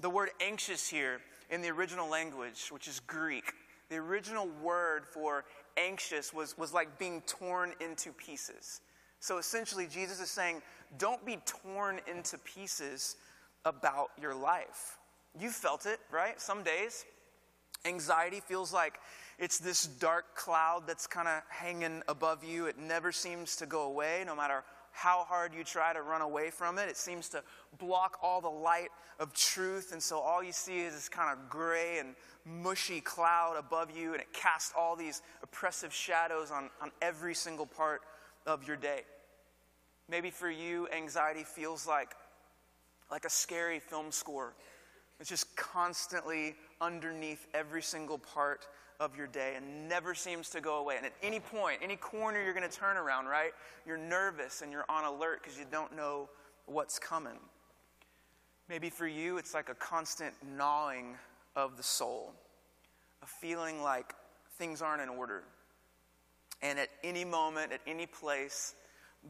The 0.02 0.10
word 0.10 0.30
anxious 0.42 0.88
here 0.88 1.20
in 1.50 1.62
the 1.62 1.70
original 1.70 2.10
language, 2.10 2.70
which 2.70 2.88
is 2.88 3.00
Greek, 3.02 3.54
the 3.90 3.98
original 3.98 4.48
word 4.62 5.06
for 5.06 5.46
anxious 5.78 6.34
was, 6.34 6.58
was 6.58 6.74
like 6.74 7.00
being 7.00 7.22
torn 7.22 7.74
into 7.82 8.12
pieces. 8.12 8.82
So 9.20 9.38
essentially, 9.38 9.88
Jesus 9.88 10.22
is 10.22 10.30
saying, 10.30 10.62
don't 10.98 11.26
be 11.26 11.38
torn 11.46 12.00
into 12.08 12.38
pieces 12.40 13.18
about 13.66 14.10
your 14.20 14.34
life. 14.34 14.98
You 15.40 15.50
felt 15.50 15.86
it, 15.86 16.00
right? 16.12 16.40
Some 16.40 16.64
days, 16.64 17.06
anxiety 17.86 18.40
feels 18.40 18.74
like 18.74 19.00
it's 19.38 19.58
this 19.58 19.86
dark 19.86 20.36
cloud 20.36 20.84
that's 20.86 21.08
kind 21.08 21.28
of 21.28 21.42
hanging 21.50 22.04
above 22.08 22.44
you. 22.44 22.66
It 22.68 22.78
never 22.78 23.12
seems 23.12 23.56
to 23.58 23.66
go 23.66 23.84
away, 23.84 24.24
no 24.26 24.36
matter 24.36 24.64
how 25.02 25.24
hard 25.24 25.54
you 25.54 25.64
try 25.64 25.94
to 25.94 26.02
run 26.02 26.22
away 26.22 26.50
from 26.50 26.78
it. 26.78 26.90
It 26.90 26.98
seems 26.98 27.30
to 27.30 27.42
block 27.78 28.18
all 28.22 28.42
the 28.42 28.50
light 28.50 28.90
of 29.18 29.34
truth, 29.34 29.94
and 29.94 30.04
so 30.04 30.20
all 30.20 30.44
you 30.44 30.52
see 30.52 30.80
is 30.80 30.94
this 30.94 31.08
kind 31.08 31.32
of 31.32 31.50
gray 31.50 32.00
and 32.00 32.16
mushy 32.46 33.00
cloud 33.00 33.56
above 33.58 33.96
you, 33.96 34.12
and 34.12 34.22
it 34.22 34.34
casts 34.34 34.74
all 34.78 34.98
these 34.98 35.22
oppressive 35.42 35.94
shadows 35.94 36.52
on, 36.52 36.70
on 36.82 36.92
every 37.02 37.34
single 37.34 37.66
part 37.66 38.02
of 38.46 38.68
your 38.68 38.76
day. 38.76 39.02
Maybe 40.10 40.32
for 40.32 40.50
you, 40.50 40.90
anxiety 40.90 41.44
feels 41.44 41.88
like, 41.88 42.14
like 43.10 43.24
a 43.24 43.30
scary 43.30 43.80
film 43.80 44.12
score. 44.12 44.54
It's 45.22 45.30
just 45.30 45.56
constantly 45.56 46.56
underneath 46.82 47.48
every 47.54 47.82
single 47.82 48.18
part 48.18 48.68
of 49.00 49.16
your 49.16 49.28
day 49.28 49.54
and 49.56 49.88
never 49.88 50.14
seems 50.14 50.50
to 50.50 50.62
go 50.62 50.78
away. 50.78 50.98
And 50.98 51.06
at 51.06 51.14
any 51.24 51.40
point, 51.40 51.80
any 51.82 51.96
corner 51.96 52.42
you're 52.44 52.54
going 52.54 52.70
to 52.70 52.76
turn 52.76 52.98
around, 52.98 53.28
right? 53.28 53.52
You're 53.86 53.98
nervous 53.98 54.62
and 54.62 54.72
you're 54.72 54.86
on 54.90 55.06
alert 55.06 55.42
because 55.42 55.58
you 55.58 55.66
don't 55.72 55.96
know 55.96 56.30
what's 56.66 57.00
coming. 57.00 57.40
Maybe 58.68 58.90
for 58.90 59.08
you, 59.08 59.38
it's 59.38 59.54
like 59.54 59.70
a 59.70 59.76
constant 59.76 60.34
gnawing 60.56 61.16
of 61.56 61.78
the 61.78 61.84
soul, 61.84 62.34
a 63.24 63.26
feeling 63.26 63.82
like 63.82 64.14
things 64.58 64.82
aren't 64.82 65.02
in 65.02 65.10
order. 65.10 65.44
And 66.62 66.78
at 66.78 66.90
any 67.04 67.26
moment, 67.26 67.72
at 67.72 67.80
any 67.88 68.06
place, 68.06 68.76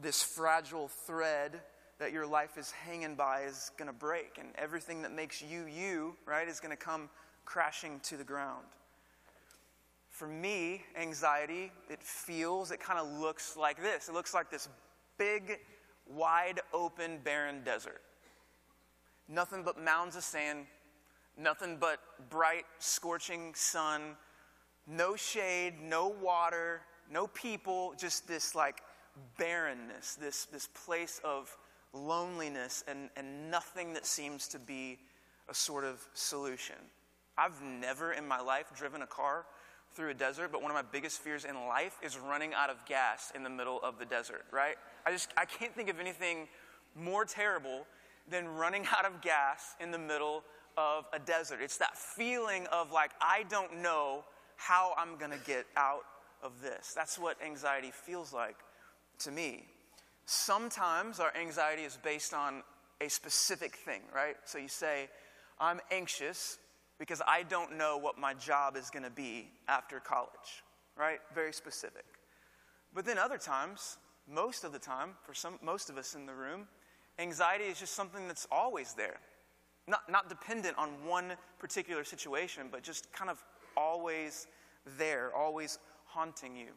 this 0.02 0.22
fragile 0.22 0.88
thread 0.88 1.60
that 1.98 2.12
your 2.12 2.26
life 2.26 2.58
is 2.58 2.70
hanging 2.70 3.14
by 3.14 3.42
is 3.42 3.70
going 3.76 3.86
to 3.86 3.96
break, 3.96 4.38
and 4.38 4.48
everything 4.56 5.02
that 5.02 5.12
makes 5.12 5.42
you 5.42 5.66
you, 5.66 6.16
right, 6.26 6.48
is 6.48 6.58
going 6.58 6.70
to 6.70 6.82
come 6.82 7.08
crashing 7.44 8.00
to 8.00 8.16
the 8.16 8.24
ground. 8.24 8.64
For 10.20 10.26
me, 10.26 10.82
anxiety, 11.00 11.72
it 11.88 12.02
feels, 12.02 12.72
it 12.72 12.78
kind 12.78 12.98
of 12.98 13.10
looks 13.10 13.56
like 13.56 13.80
this. 13.80 14.06
It 14.06 14.12
looks 14.12 14.34
like 14.34 14.50
this 14.50 14.68
big, 15.16 15.60
wide 16.06 16.60
open, 16.74 17.20
barren 17.24 17.62
desert. 17.64 18.02
Nothing 19.28 19.62
but 19.62 19.82
mounds 19.82 20.16
of 20.16 20.22
sand, 20.22 20.66
nothing 21.38 21.78
but 21.80 22.00
bright, 22.28 22.64
scorching 22.80 23.54
sun, 23.54 24.14
no 24.86 25.16
shade, 25.16 25.80
no 25.82 26.08
water, 26.08 26.82
no 27.10 27.26
people, 27.28 27.94
just 27.98 28.28
this 28.28 28.54
like 28.54 28.82
barrenness, 29.38 30.16
this, 30.16 30.44
this 30.44 30.68
place 30.84 31.22
of 31.24 31.56
loneliness 31.94 32.84
and, 32.86 33.08
and 33.16 33.50
nothing 33.50 33.94
that 33.94 34.04
seems 34.04 34.48
to 34.48 34.58
be 34.58 34.98
a 35.48 35.54
sort 35.54 35.84
of 35.84 36.06
solution. 36.12 36.76
I've 37.38 37.62
never 37.62 38.12
in 38.12 38.28
my 38.28 38.42
life 38.42 38.66
driven 38.76 39.00
a 39.00 39.06
car 39.06 39.46
through 39.94 40.10
a 40.10 40.14
desert, 40.14 40.50
but 40.52 40.62
one 40.62 40.70
of 40.70 40.74
my 40.74 40.88
biggest 40.90 41.20
fears 41.20 41.44
in 41.44 41.54
life 41.66 41.98
is 42.02 42.18
running 42.18 42.54
out 42.54 42.70
of 42.70 42.84
gas 42.86 43.32
in 43.34 43.42
the 43.42 43.50
middle 43.50 43.80
of 43.82 43.98
the 43.98 44.04
desert, 44.04 44.44
right? 44.52 44.76
I 45.04 45.12
just 45.12 45.30
I 45.36 45.44
can't 45.44 45.74
think 45.74 45.88
of 45.88 45.98
anything 45.98 46.48
more 46.94 47.24
terrible 47.24 47.86
than 48.28 48.48
running 48.48 48.86
out 48.96 49.04
of 49.04 49.20
gas 49.20 49.74
in 49.80 49.90
the 49.90 49.98
middle 49.98 50.44
of 50.76 51.04
a 51.12 51.18
desert. 51.18 51.58
It's 51.62 51.78
that 51.78 51.96
feeling 51.96 52.66
of 52.72 52.92
like 52.92 53.10
I 53.20 53.44
don't 53.48 53.82
know 53.82 54.24
how 54.56 54.92
I'm 54.98 55.16
going 55.16 55.32
to 55.32 55.44
get 55.46 55.66
out 55.76 56.04
of 56.42 56.60
this. 56.60 56.92
That's 56.94 57.18
what 57.18 57.36
anxiety 57.44 57.90
feels 57.92 58.32
like 58.32 58.56
to 59.20 59.30
me. 59.30 59.64
Sometimes 60.26 61.18
our 61.18 61.32
anxiety 61.36 61.82
is 61.82 61.98
based 62.02 62.34
on 62.34 62.62
a 63.00 63.08
specific 63.08 63.74
thing, 63.76 64.02
right? 64.14 64.36
So 64.44 64.58
you 64.58 64.68
say, 64.68 65.08
I'm 65.58 65.80
anxious 65.90 66.58
because 67.00 67.22
I 67.26 67.44
don't 67.44 67.78
know 67.78 67.96
what 67.96 68.18
my 68.18 68.34
job 68.34 68.76
is 68.76 68.90
going 68.90 69.04
to 69.04 69.10
be 69.10 69.48
after 69.66 69.98
college, 69.98 70.62
right? 70.96 71.18
Very 71.34 71.52
specific. 71.52 72.04
But 72.94 73.06
then 73.06 73.16
other 73.16 73.38
times, 73.38 73.96
most 74.28 74.64
of 74.64 74.72
the 74.72 74.78
time, 74.78 75.14
for 75.22 75.32
some, 75.32 75.58
most 75.62 75.88
of 75.88 75.96
us 75.96 76.14
in 76.14 76.26
the 76.26 76.34
room, 76.34 76.68
anxiety 77.18 77.64
is 77.64 77.80
just 77.80 77.94
something 77.94 78.28
that's 78.28 78.46
always 78.52 78.92
there. 78.92 79.16
Not, 79.88 80.10
not 80.10 80.28
dependent 80.28 80.76
on 80.76 80.90
one 81.06 81.32
particular 81.58 82.04
situation, 82.04 82.64
but 82.70 82.82
just 82.82 83.10
kind 83.14 83.30
of 83.30 83.42
always 83.78 84.46
there, 84.98 85.34
always 85.34 85.78
haunting 86.04 86.54
you. 86.54 86.68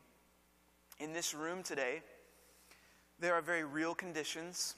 In 0.99 1.11
this 1.11 1.33
room 1.33 1.63
today, 1.63 2.01
there 3.19 3.33
are 3.33 3.41
very 3.41 3.65
real 3.65 3.93
conditions 3.93 4.75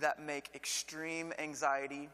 that 0.00 0.20
make 0.20 0.50
extreme 0.52 1.32
anxiety 1.38 2.08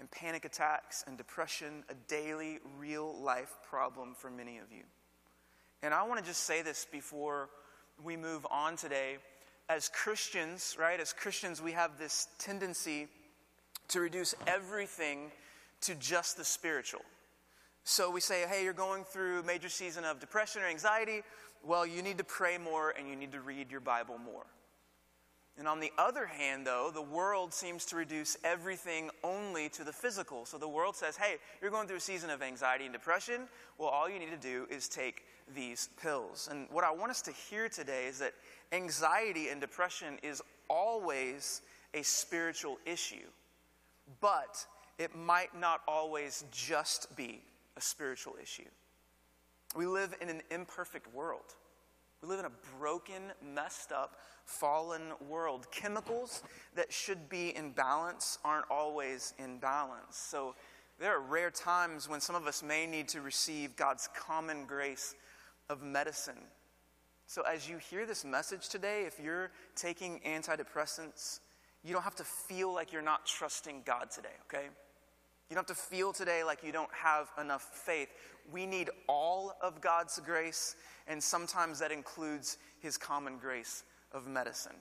and 0.00 0.10
panic 0.10 0.46
attacks 0.46 1.04
and 1.06 1.16
depression 1.18 1.84
a 1.90 1.94
daily, 2.08 2.58
real 2.78 3.22
life 3.22 3.54
problem 3.68 4.14
for 4.14 4.30
many 4.30 4.58
of 4.58 4.72
you. 4.72 4.82
And 5.82 5.94
I 5.94 6.02
want 6.04 6.18
to 6.20 6.26
just 6.26 6.44
say 6.44 6.62
this 6.62 6.86
before 6.90 7.50
we 8.02 8.16
move 8.16 8.46
on 8.50 8.76
today. 8.76 9.18
As 9.68 9.88
Christians, 9.88 10.76
right, 10.80 10.98
as 10.98 11.12
Christians, 11.12 11.62
we 11.62 11.72
have 11.72 11.98
this 11.98 12.28
tendency 12.38 13.06
to 13.88 14.00
reduce 14.00 14.34
everything 14.46 15.30
to 15.82 15.94
just 15.94 16.36
the 16.36 16.44
spiritual. 16.44 17.02
So 17.84 18.10
we 18.10 18.20
say, 18.20 18.46
hey, 18.48 18.64
you're 18.64 18.72
going 18.72 19.04
through 19.04 19.40
a 19.40 19.42
major 19.42 19.68
season 19.68 20.04
of 20.04 20.18
depression 20.18 20.62
or 20.62 20.66
anxiety. 20.66 21.20
Well, 21.64 21.86
you 21.86 22.02
need 22.02 22.18
to 22.18 22.24
pray 22.24 22.58
more 22.58 22.90
and 22.90 23.08
you 23.08 23.16
need 23.16 23.32
to 23.32 23.40
read 23.40 23.70
your 23.70 23.80
Bible 23.80 24.18
more. 24.18 24.46
And 25.60 25.68
on 25.68 25.78
the 25.78 25.92
other 25.98 26.24
hand, 26.24 26.66
though, 26.66 26.90
the 26.92 27.02
world 27.02 27.52
seems 27.52 27.84
to 27.84 27.96
reduce 27.96 28.34
everything 28.44 29.10
only 29.22 29.68
to 29.68 29.84
the 29.84 29.92
physical. 29.92 30.46
So 30.46 30.56
the 30.56 30.66
world 30.66 30.96
says, 30.96 31.18
hey, 31.18 31.36
you're 31.60 31.70
going 31.70 31.86
through 31.86 31.98
a 31.98 32.00
season 32.00 32.30
of 32.30 32.40
anxiety 32.40 32.86
and 32.86 32.94
depression. 32.94 33.42
Well, 33.76 33.90
all 33.90 34.08
you 34.08 34.18
need 34.18 34.30
to 34.30 34.38
do 34.38 34.66
is 34.70 34.88
take 34.88 35.26
these 35.54 35.90
pills. 36.00 36.48
And 36.50 36.66
what 36.70 36.82
I 36.82 36.90
want 36.90 37.10
us 37.10 37.20
to 37.22 37.32
hear 37.32 37.68
today 37.68 38.06
is 38.06 38.20
that 38.20 38.32
anxiety 38.72 39.48
and 39.50 39.60
depression 39.60 40.18
is 40.22 40.40
always 40.68 41.60
a 41.92 42.02
spiritual 42.04 42.78
issue, 42.86 43.28
but 44.22 44.64
it 44.98 45.14
might 45.14 45.54
not 45.54 45.82
always 45.86 46.42
just 46.50 47.14
be 47.16 47.42
a 47.76 47.82
spiritual 47.82 48.36
issue. 48.42 48.68
We 49.76 49.84
live 49.84 50.14
in 50.22 50.30
an 50.30 50.40
imperfect 50.50 51.12
world. 51.12 51.54
We 52.22 52.28
live 52.28 52.40
in 52.40 52.46
a 52.46 52.78
broken, 52.78 53.32
messed 53.42 53.92
up, 53.92 54.16
fallen 54.44 55.02
world. 55.26 55.70
Chemicals 55.70 56.42
that 56.74 56.92
should 56.92 57.28
be 57.30 57.56
in 57.56 57.70
balance 57.70 58.38
aren't 58.44 58.66
always 58.70 59.32
in 59.38 59.58
balance. 59.58 60.16
So 60.16 60.54
there 60.98 61.16
are 61.16 61.20
rare 61.20 61.50
times 61.50 62.08
when 62.08 62.20
some 62.20 62.36
of 62.36 62.46
us 62.46 62.62
may 62.62 62.86
need 62.86 63.08
to 63.08 63.22
receive 63.22 63.74
God's 63.74 64.08
common 64.14 64.66
grace 64.66 65.14
of 65.70 65.82
medicine. 65.82 66.38
So 67.26 67.42
as 67.42 67.68
you 67.68 67.78
hear 67.78 68.04
this 68.04 68.24
message 68.24 68.68
today, 68.68 69.04
if 69.06 69.18
you're 69.18 69.50
taking 69.74 70.20
antidepressants, 70.26 71.40
you 71.82 71.94
don't 71.94 72.02
have 72.02 72.16
to 72.16 72.24
feel 72.24 72.74
like 72.74 72.92
you're 72.92 73.00
not 73.00 73.24
trusting 73.24 73.82
God 73.86 74.10
today, 74.10 74.28
okay? 74.46 74.66
You 75.50 75.56
don't 75.56 75.68
have 75.68 75.76
to 75.76 75.82
feel 75.82 76.12
today 76.12 76.44
like 76.44 76.62
you 76.62 76.70
don't 76.70 76.92
have 76.94 77.28
enough 77.40 77.62
faith. 77.62 78.08
We 78.52 78.66
need 78.66 78.88
all 79.08 79.56
of 79.60 79.80
God's 79.80 80.20
grace, 80.24 80.76
and 81.08 81.20
sometimes 81.20 81.80
that 81.80 81.90
includes 81.90 82.56
His 82.78 82.96
common 82.96 83.36
grace 83.38 83.82
of 84.12 84.28
medicine. 84.28 84.76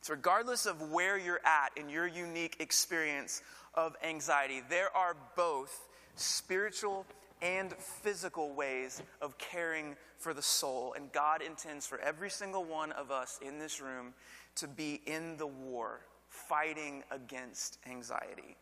So, 0.00 0.14
regardless 0.14 0.64
of 0.64 0.90
where 0.90 1.18
you're 1.18 1.42
at 1.44 1.76
in 1.76 1.90
your 1.90 2.06
unique 2.06 2.56
experience 2.58 3.42
of 3.74 3.94
anxiety, 4.02 4.62
there 4.70 4.94
are 4.96 5.14
both 5.36 5.86
spiritual 6.16 7.04
and 7.42 7.72
physical 7.74 8.54
ways 8.54 9.02
of 9.20 9.36
caring 9.36 9.96
for 10.16 10.32
the 10.32 10.42
soul. 10.42 10.94
And 10.96 11.12
God 11.12 11.42
intends 11.42 11.86
for 11.86 11.98
every 11.98 12.30
single 12.30 12.64
one 12.64 12.92
of 12.92 13.10
us 13.10 13.38
in 13.46 13.58
this 13.58 13.80
room 13.80 14.14
to 14.56 14.66
be 14.66 15.02
in 15.04 15.36
the 15.36 15.46
war, 15.46 16.00
fighting 16.28 17.02
against 17.10 17.78
anxiety. 17.86 18.56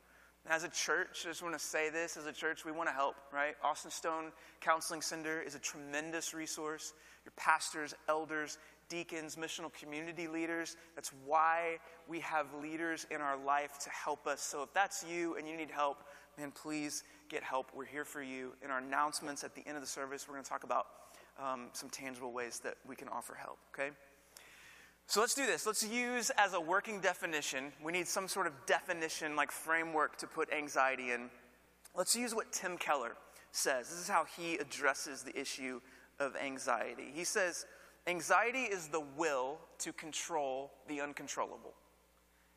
As 0.49 0.65
a 0.65 0.69
church, 0.69 1.23
I 1.25 1.29
just 1.29 1.43
want 1.43 1.55
to 1.55 1.65
say 1.65 1.91
this 1.91 2.17
as 2.17 2.27
a 2.27 2.33
church, 2.33 2.65
we 2.65 2.73
want 2.73 2.89
to 2.89 2.95
help, 2.95 3.15
right? 3.33 3.55
Austin 3.63 3.91
Stone 3.91 4.33
Counseling 4.61 5.03
Center 5.03 5.41
is 5.41 5.55
a 5.55 5.59
tremendous 5.59 6.35
resource. 6.35 6.95
Your 7.25 7.33
pastors, 7.37 7.95
elders, 8.09 8.59
deacons, 8.89 9.37
missional 9.37 9.73
community 9.73 10.27
leaders. 10.27 10.77
That's 10.97 11.13
why 11.25 11.79
we 12.09 12.21
have 12.21 12.47
leaders 12.61 13.07
in 13.11 13.21
our 13.21 13.37
life 13.37 13.79
to 13.81 13.91
help 13.91 14.27
us. 14.27 14.41
So 14.41 14.63
if 14.63 14.73
that's 14.73 15.05
you 15.09 15.37
and 15.37 15.47
you 15.47 15.57
need 15.57 15.71
help, 15.71 16.03
man, 16.39 16.51
please 16.51 17.05
get 17.29 17.43
help. 17.43 17.71
We're 17.75 17.85
here 17.85 18.05
for 18.05 18.23
you. 18.23 18.55
In 18.65 18.71
our 18.71 18.79
announcements 18.79 19.45
at 19.45 19.55
the 19.55 19.63
end 19.67 19.77
of 19.77 19.83
the 19.83 19.89
service, 19.89 20.27
we're 20.27 20.35
going 20.35 20.45
to 20.45 20.51
talk 20.51 20.65
about 20.65 20.87
um, 21.39 21.69
some 21.73 21.91
tangible 21.91 22.33
ways 22.33 22.61
that 22.65 22.75
we 22.89 22.97
can 22.97 23.09
offer 23.09 23.35
help, 23.35 23.59
okay? 23.75 23.91
So 25.11 25.19
let's 25.19 25.35
do 25.35 25.45
this. 25.45 25.67
Let's 25.67 25.85
use 25.85 26.31
as 26.39 26.55
a 26.55 26.61
working 26.61 27.01
definition, 27.01 27.73
we 27.83 27.91
need 27.91 28.07
some 28.07 28.29
sort 28.29 28.47
of 28.47 28.53
definition, 28.65 29.35
like 29.35 29.51
framework 29.51 30.17
to 30.19 30.29
put 30.29 30.53
anxiety 30.53 31.11
in. 31.11 31.31
Let's 31.97 32.15
use 32.15 32.33
what 32.33 32.53
Tim 32.53 32.79
Keller 32.79 33.17
says. 33.51 33.89
This 33.89 33.99
is 33.99 34.09
how 34.09 34.25
he 34.37 34.55
addresses 34.59 35.25
the 35.25 35.37
issue 35.37 35.81
of 36.21 36.37
anxiety. 36.37 37.11
He 37.13 37.25
says, 37.25 37.67
Anxiety 38.07 38.63
is 38.63 38.87
the 38.87 39.01
will 39.01 39.59
to 39.79 39.93
control 39.93 40.71
the 40.87 41.01
uncontrollable. 41.01 41.75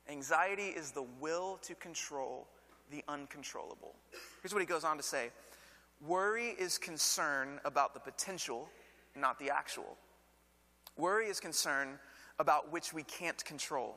Anxiety 0.08 0.68
is 0.68 0.92
the 0.92 1.08
will 1.20 1.58
to 1.64 1.74
control 1.74 2.48
the 2.92 3.04
uncontrollable. 3.08 3.96
Here's 4.44 4.54
what 4.54 4.62
he 4.62 4.68
goes 4.68 4.84
on 4.84 4.98
to 4.98 5.04
say 5.04 5.32
Worry 6.06 6.50
is 6.60 6.78
concern 6.78 7.60
about 7.66 7.96
the 7.96 8.00
potential, 8.00 8.70
not 9.16 9.40
the 9.40 9.50
actual. 9.50 9.98
Worry 10.98 11.26
is 11.26 11.40
concern 11.40 11.98
about 12.40 12.72
which 12.72 12.94
we 12.94 13.04
can't 13.04 13.44
control. 13.46 13.96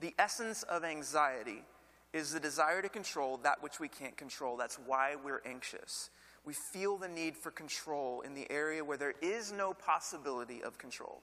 The 0.00 0.14
essence 0.18 0.62
of 0.64 0.84
anxiety 0.84 1.64
is 2.12 2.32
the 2.32 2.40
desire 2.40 2.82
to 2.82 2.88
control 2.88 3.38
that 3.38 3.62
which 3.62 3.80
we 3.80 3.88
can't 3.88 4.16
control. 4.16 4.56
That's 4.56 4.78
why 4.86 5.16
we're 5.22 5.42
anxious. 5.46 6.10
We 6.44 6.52
feel 6.52 6.98
the 6.98 7.08
need 7.08 7.36
for 7.36 7.50
control 7.50 8.22
in 8.22 8.34
the 8.34 8.50
area 8.50 8.84
where 8.84 8.96
there 8.96 9.14
is 9.22 9.52
no 9.52 9.72
possibility 9.72 10.62
of 10.62 10.76
control. 10.76 11.22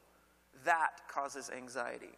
That 0.63 0.91
causes 1.09 1.49
anxiety. 1.55 2.17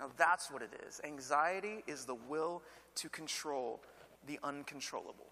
Now, 0.00 0.10
that's 0.16 0.50
what 0.50 0.62
it 0.62 0.70
is. 0.88 1.00
Anxiety 1.04 1.84
is 1.86 2.06
the 2.06 2.14
will 2.14 2.62
to 2.96 3.08
control 3.10 3.82
the 4.26 4.38
uncontrollable. 4.42 5.28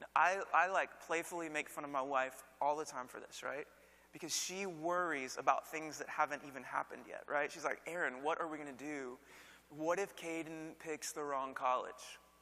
Now, 0.00 0.06
I, 0.16 0.38
I 0.54 0.68
like 0.68 0.88
playfully 1.06 1.48
make 1.48 1.68
fun 1.68 1.84
of 1.84 1.90
my 1.90 2.02
wife 2.02 2.42
all 2.60 2.76
the 2.76 2.84
time 2.84 3.06
for 3.06 3.20
this, 3.20 3.42
right? 3.42 3.66
Because 4.12 4.34
she 4.34 4.66
worries 4.66 5.36
about 5.38 5.66
things 5.68 5.98
that 5.98 6.08
haven't 6.08 6.42
even 6.46 6.62
happened 6.62 7.02
yet, 7.08 7.24
right? 7.28 7.52
She's 7.52 7.64
like, 7.64 7.80
Aaron, 7.86 8.14
what 8.22 8.40
are 8.40 8.48
we 8.48 8.56
going 8.56 8.74
to 8.74 8.84
do? 8.84 9.18
What 9.68 9.98
if 9.98 10.16
Caden 10.16 10.78
picks 10.78 11.12
the 11.12 11.22
wrong 11.22 11.52
college? 11.54 11.92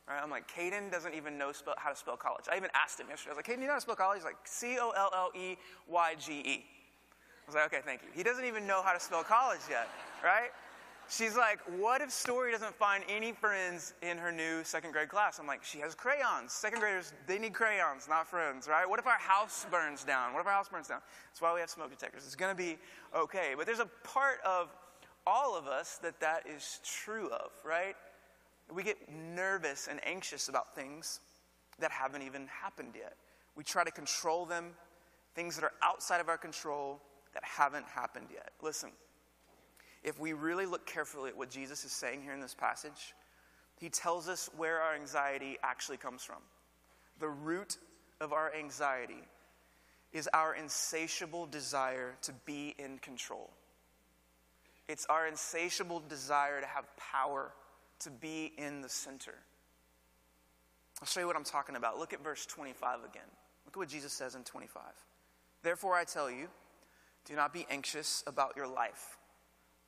Right? 0.08 0.20
I'm 0.22 0.30
like, 0.30 0.50
Caden 0.52 0.92
doesn't 0.92 1.14
even 1.14 1.38
know 1.38 1.50
spell, 1.52 1.74
how 1.78 1.90
to 1.90 1.96
spell 1.96 2.16
college. 2.16 2.44
I 2.52 2.56
even 2.56 2.70
asked 2.74 3.00
him 3.00 3.06
yesterday. 3.08 3.30
I 3.30 3.36
was 3.36 3.38
like, 3.38 3.46
Caden, 3.46 3.60
you 3.60 3.66
know 3.66 3.72
how 3.72 3.78
to 3.78 3.80
spell 3.80 3.96
college? 3.96 4.18
He's 4.18 4.24
like, 4.24 4.36
C 4.44 4.76
O 4.78 4.90
L 4.90 5.10
L 5.14 5.30
E 5.34 5.56
Y 5.88 6.14
G 6.18 6.32
E. 6.40 6.64
I 6.64 7.46
was 7.46 7.54
like, 7.54 7.66
okay, 7.66 7.80
thank 7.84 8.02
you. 8.02 8.08
He 8.14 8.22
doesn't 8.22 8.44
even 8.44 8.66
know 8.66 8.82
how 8.82 8.92
to 8.92 9.00
spell 9.00 9.22
college 9.22 9.60
yet, 9.68 9.88
right? 10.22 10.50
She's 11.08 11.36
like, 11.36 11.60
what 11.78 12.00
if 12.00 12.10
Story 12.10 12.50
doesn't 12.50 12.74
find 12.74 13.04
any 13.08 13.32
friends 13.32 13.94
in 14.02 14.16
her 14.16 14.32
new 14.32 14.64
second 14.64 14.92
grade 14.92 15.08
class? 15.08 15.38
I'm 15.38 15.46
like, 15.46 15.62
she 15.62 15.78
has 15.78 15.94
crayons. 15.94 16.52
Second 16.52 16.80
graders, 16.80 17.12
they 17.26 17.38
need 17.38 17.52
crayons, 17.52 18.08
not 18.08 18.26
friends, 18.26 18.66
right? 18.66 18.88
What 18.88 18.98
if 18.98 19.06
our 19.06 19.18
house 19.18 19.66
burns 19.70 20.02
down? 20.02 20.32
What 20.32 20.40
if 20.40 20.46
our 20.46 20.52
house 20.52 20.68
burns 20.68 20.88
down? 20.88 21.00
That's 21.30 21.42
why 21.42 21.52
we 21.54 21.60
have 21.60 21.70
smoke 21.70 21.90
detectors. 21.90 22.24
It's 22.24 22.34
going 22.34 22.54
to 22.54 22.60
be 22.60 22.78
okay. 23.14 23.54
But 23.56 23.66
there's 23.66 23.80
a 23.80 23.90
part 24.02 24.38
of 24.44 24.70
all 25.26 25.56
of 25.56 25.66
us 25.66 25.98
that 26.02 26.20
that 26.20 26.46
is 26.48 26.80
true 26.84 27.28
of, 27.28 27.50
right? 27.64 27.96
We 28.72 28.82
get 28.82 28.96
nervous 29.10 29.88
and 29.90 30.00
anxious 30.06 30.48
about 30.48 30.74
things 30.74 31.20
that 31.78 31.90
haven't 31.90 32.22
even 32.22 32.46
happened 32.46 32.94
yet. 32.96 33.14
We 33.56 33.62
try 33.62 33.84
to 33.84 33.90
control 33.90 34.46
them, 34.46 34.70
things 35.34 35.54
that 35.56 35.64
are 35.64 35.72
outside 35.82 36.20
of 36.20 36.28
our 36.28 36.38
control 36.38 37.00
that 37.34 37.44
haven't 37.44 37.86
happened 37.86 38.28
yet. 38.32 38.52
Listen, 38.62 38.90
if 40.04 40.20
we 40.20 40.32
really 40.34 40.66
look 40.66 40.86
carefully 40.86 41.30
at 41.30 41.36
what 41.36 41.50
Jesus 41.50 41.84
is 41.84 41.92
saying 41.92 42.22
here 42.22 42.32
in 42.32 42.40
this 42.40 42.54
passage, 42.54 43.14
he 43.80 43.88
tells 43.88 44.28
us 44.28 44.48
where 44.56 44.80
our 44.80 44.94
anxiety 44.94 45.56
actually 45.62 45.96
comes 45.96 46.22
from. 46.22 46.42
The 47.18 47.28
root 47.28 47.78
of 48.20 48.32
our 48.32 48.52
anxiety 48.54 49.22
is 50.12 50.28
our 50.32 50.54
insatiable 50.54 51.46
desire 51.46 52.14
to 52.22 52.32
be 52.44 52.74
in 52.78 52.98
control. 52.98 53.50
It's 54.88 55.06
our 55.06 55.26
insatiable 55.26 56.02
desire 56.08 56.60
to 56.60 56.66
have 56.66 56.84
power, 56.96 57.52
to 58.00 58.10
be 58.10 58.52
in 58.58 58.82
the 58.82 58.88
center. 58.88 59.34
I'll 61.00 61.08
show 61.08 61.20
you 61.20 61.26
what 61.26 61.36
I'm 61.36 61.44
talking 61.44 61.76
about. 61.76 61.98
Look 61.98 62.12
at 62.12 62.22
verse 62.22 62.46
25 62.46 63.00
again. 63.00 63.22
Look 63.64 63.74
at 63.74 63.76
what 63.76 63.88
Jesus 63.88 64.12
says 64.12 64.34
in 64.34 64.44
25. 64.44 64.82
Therefore, 65.62 65.94
I 65.94 66.04
tell 66.04 66.30
you, 66.30 66.48
do 67.24 67.34
not 67.34 67.52
be 67.52 67.66
anxious 67.70 68.22
about 68.26 68.52
your 68.56 68.68
life, 68.68 69.16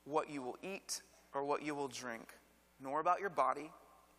what 0.07 0.29
you 0.29 0.41
will 0.41 0.57
eat 0.63 1.01
or 1.33 1.43
what 1.43 1.63
you 1.63 1.75
will 1.75 1.87
drink, 1.87 2.29
nor 2.81 2.99
about 2.99 3.19
your 3.19 3.29
body, 3.29 3.69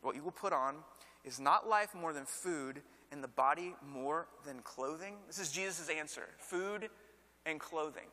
what 0.02 0.14
you 0.14 0.22
will 0.22 0.30
put 0.30 0.52
on. 0.52 0.76
Is 1.24 1.40
not 1.40 1.68
life 1.68 1.94
more 1.94 2.12
than 2.12 2.24
food, 2.24 2.80
and 3.10 3.22
the 3.22 3.28
body 3.28 3.74
more 3.86 4.28
than 4.46 4.60
clothing? 4.60 5.14
This 5.26 5.38
is 5.38 5.50
Jesus' 5.50 5.88
answer 5.88 6.28
food 6.38 6.88
and 7.46 7.58
clothing. 7.58 8.06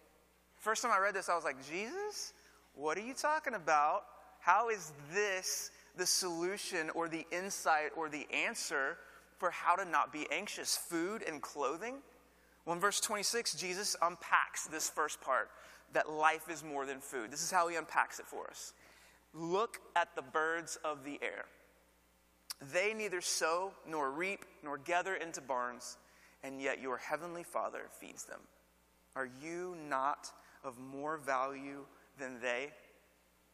First 0.57 0.81
time 0.81 0.91
I 0.91 0.99
read 0.99 1.13
this, 1.13 1.29
I 1.29 1.35
was 1.35 1.43
like, 1.43 1.63
Jesus? 1.67 2.33
What 2.73 2.97
are 2.97 3.01
you 3.01 3.13
talking 3.13 3.53
about? 3.53 4.03
How 4.39 4.69
is 4.69 4.91
this 5.13 5.71
the 5.97 6.05
solution 6.05 6.89
or 6.91 7.07
the 7.07 7.25
insight 7.31 7.91
or 7.95 8.09
the 8.09 8.27
answer 8.33 8.97
for 9.37 9.49
how 9.51 9.75
to 9.75 9.85
not 9.85 10.11
be 10.11 10.27
anxious? 10.31 10.75
Food 10.75 11.23
and 11.27 11.41
clothing? 11.41 11.95
Well, 12.65 12.75
in 12.75 12.81
verse 12.81 12.99
26, 12.99 13.55
Jesus 13.55 13.95
unpacks 14.01 14.67
this 14.67 14.89
first 14.89 15.21
part 15.21 15.49
that 15.95 16.09
life 16.09 16.49
is 16.49 16.63
more 16.63 16.85
than 16.85 16.99
food. 16.99 17.31
This 17.31 17.41
is 17.41 17.51
how 17.51 17.69
he 17.69 17.77
unpacks 17.77 18.19
it 18.19 18.27
for 18.27 18.47
us. 18.49 18.73
Look 19.33 19.79
at 19.95 20.15
the 20.15 20.21
birds 20.21 20.77
of 20.83 21.03
the 21.03 21.17
air. 21.21 21.45
They 22.73 22.93
neither 22.93 23.21
sow 23.21 23.71
nor 23.87 24.11
reap 24.11 24.45
nor 24.61 24.77
gather 24.77 25.15
into 25.15 25.41
barns, 25.41 25.97
and 26.43 26.61
yet 26.61 26.81
your 26.81 26.97
heavenly 26.97 27.43
Father 27.43 27.83
feeds 27.99 28.25
them. 28.25 28.39
Are 29.15 29.29
you 29.41 29.77
not 29.89 30.29
of 30.63 30.77
more 30.77 31.17
value 31.17 31.85
than 32.19 32.41
they? 32.41 32.71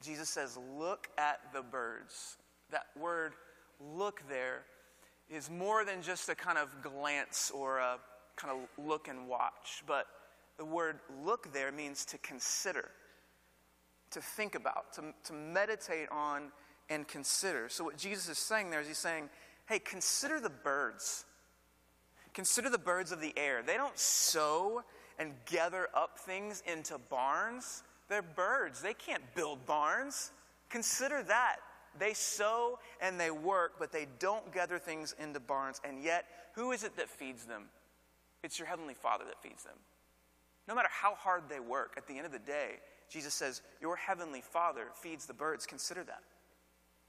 Jesus 0.04 0.28
says, 0.30 0.58
Look 0.78 1.08
at 1.18 1.40
the 1.54 1.62
birds. 1.62 2.38
That 2.72 2.88
word, 3.00 3.34
look 3.80 4.22
there, 4.28 4.64
is 5.30 5.50
more 5.50 5.86
than 5.86 6.02
just 6.02 6.28
a 6.30 6.36
kind 6.36 6.58
of 6.58 6.70
glance 6.82 7.52
or 7.54 7.78
a 7.78 7.98
kind 8.36 8.58
of 8.58 8.84
look 8.84 9.08
and 9.08 9.28
watch. 9.28 9.84
But 9.86 10.08
the 10.58 10.66
word 10.66 11.00
look 11.24 11.52
there 11.54 11.72
means 11.72 12.06
to 12.06 12.18
consider, 12.20 12.90
to 14.12 14.22
think 14.22 14.56
about, 14.56 14.94
to, 14.94 15.14
to 15.26 15.34
meditate 15.34 16.10
on 16.12 16.52
and 16.90 17.08
consider. 17.08 17.70
So, 17.70 17.84
what 17.84 17.98
Jesus 17.98 18.28
is 18.30 18.38
saying 18.38 18.70
there 18.70 18.82
is 18.82 18.88
he's 18.88 18.98
saying, 18.98 19.30
hey, 19.68 19.80
consider 19.80 20.40
the 20.40 20.50
birds. 20.50 21.26
Consider 22.34 22.70
the 22.70 22.78
birds 22.78 23.12
of 23.12 23.22
the 23.22 23.34
air. 23.38 23.62
They 23.66 23.76
don't 23.76 23.98
sow 23.98 24.84
and 25.20 25.34
gather 25.46 25.88
up 25.94 26.18
things 26.20 26.64
into 26.66 26.98
barns. 26.98 27.84
They're 28.10 28.22
birds. 28.22 28.82
They 28.82 28.94
can't 28.94 29.24
build 29.36 29.66
barns. 29.66 30.32
Consider 30.70 31.24
that. 31.24 31.58
They 32.00 32.14
sow 32.14 32.80
and 33.02 33.20
they 33.20 33.32
work, 33.32 33.74
but 33.80 33.92
they 33.92 34.08
don't 34.20 34.54
gather 34.54 34.80
things 34.80 35.14
into 35.20 35.40
barns. 35.40 35.82
And 35.84 36.02
yet, 36.02 36.26
who 36.56 36.72
is 36.72 36.84
it 36.84 36.96
that 36.98 37.10
feeds 37.10 37.46
them? 37.46 37.66
It's 38.44 38.58
your 38.58 38.68
Heavenly 38.68 38.94
Father 38.94 39.26
that 39.26 39.42
feeds 39.42 39.64
them. 39.64 39.76
No 40.72 40.76
matter 40.76 40.88
how 40.90 41.16
hard 41.16 41.50
they 41.50 41.60
work, 41.60 41.96
at 41.98 42.08
the 42.08 42.16
end 42.16 42.26
of 42.26 42.32
the 42.32 42.40
day, 42.40 42.80
Jesus 43.10 43.34
says, 43.34 43.62
Your 43.82 43.98
Heavenly 43.98 44.40
Father 44.40 44.84
feeds 45.02 45.26
the 45.26 45.34
birds. 45.34 45.66
Consider 45.66 46.02
that. 46.06 46.22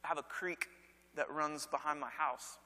I 0.04 0.08
have 0.08 0.18
a 0.18 0.24
creek 0.24 0.66
that 1.14 1.30
runs 1.30 1.68
behind 1.68 2.00
my 2.00 2.10
house. 2.10 2.58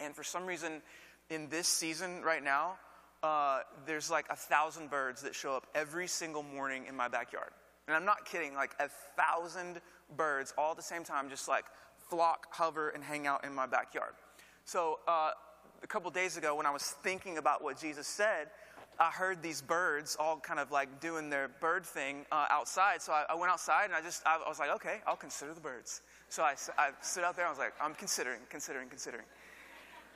And 0.00 0.16
for 0.16 0.24
some 0.24 0.46
reason, 0.46 0.80
in 1.28 1.50
this 1.50 1.68
season 1.68 2.22
right 2.22 2.42
now, 2.42 2.78
uh, 3.22 3.60
there's 3.84 4.10
like 4.10 4.24
a 4.30 4.36
thousand 4.36 4.88
birds 4.88 5.20
that 5.20 5.34
show 5.34 5.54
up 5.54 5.66
every 5.74 6.06
single 6.06 6.42
morning 6.42 6.86
in 6.88 6.96
my 6.96 7.08
backyard. 7.08 7.50
And 7.86 7.94
I'm 7.94 8.06
not 8.06 8.24
kidding, 8.24 8.54
like 8.54 8.70
a 8.80 8.88
thousand 9.18 9.82
birds 10.16 10.54
all 10.56 10.70
at 10.70 10.78
the 10.78 10.82
same 10.82 11.04
time, 11.04 11.28
just 11.28 11.46
like 11.46 11.66
flock, 12.08 12.46
hover, 12.52 12.88
and 12.88 13.04
hang 13.04 13.26
out 13.26 13.44
in 13.44 13.54
my 13.54 13.66
backyard. 13.66 14.14
So 14.64 14.98
uh, 15.06 15.32
a 15.82 15.86
couple 15.86 16.10
days 16.10 16.38
ago, 16.38 16.54
when 16.54 16.64
I 16.64 16.70
was 16.70 16.84
thinking 17.02 17.36
about 17.36 17.62
what 17.62 17.78
Jesus 17.78 18.06
said, 18.06 18.48
I 18.98 19.10
heard 19.10 19.42
these 19.42 19.60
birds 19.60 20.16
all 20.18 20.38
kind 20.38 20.58
of 20.58 20.70
like 20.70 21.00
doing 21.00 21.28
their 21.28 21.48
bird 21.60 21.84
thing 21.84 22.24
uh, 22.32 22.46
outside. 22.50 23.02
So 23.02 23.12
I, 23.12 23.24
I, 23.28 23.34
went 23.34 23.52
outside 23.52 23.86
and 23.86 23.94
I 23.94 24.00
just, 24.00 24.22
I, 24.26 24.40
I 24.44 24.48
was 24.48 24.58
like, 24.58 24.70
okay, 24.76 25.00
I'll 25.06 25.16
consider 25.16 25.52
the 25.52 25.60
birds. 25.60 26.00
So 26.28 26.42
I, 26.42 26.54
I 26.78 26.90
stood 27.02 27.24
out 27.24 27.36
there 27.36 27.44
and 27.44 27.48
I 27.48 27.52
was 27.52 27.58
like, 27.58 27.74
I'm 27.80 27.94
considering, 27.94 28.40
considering, 28.48 28.88
considering. 28.88 29.24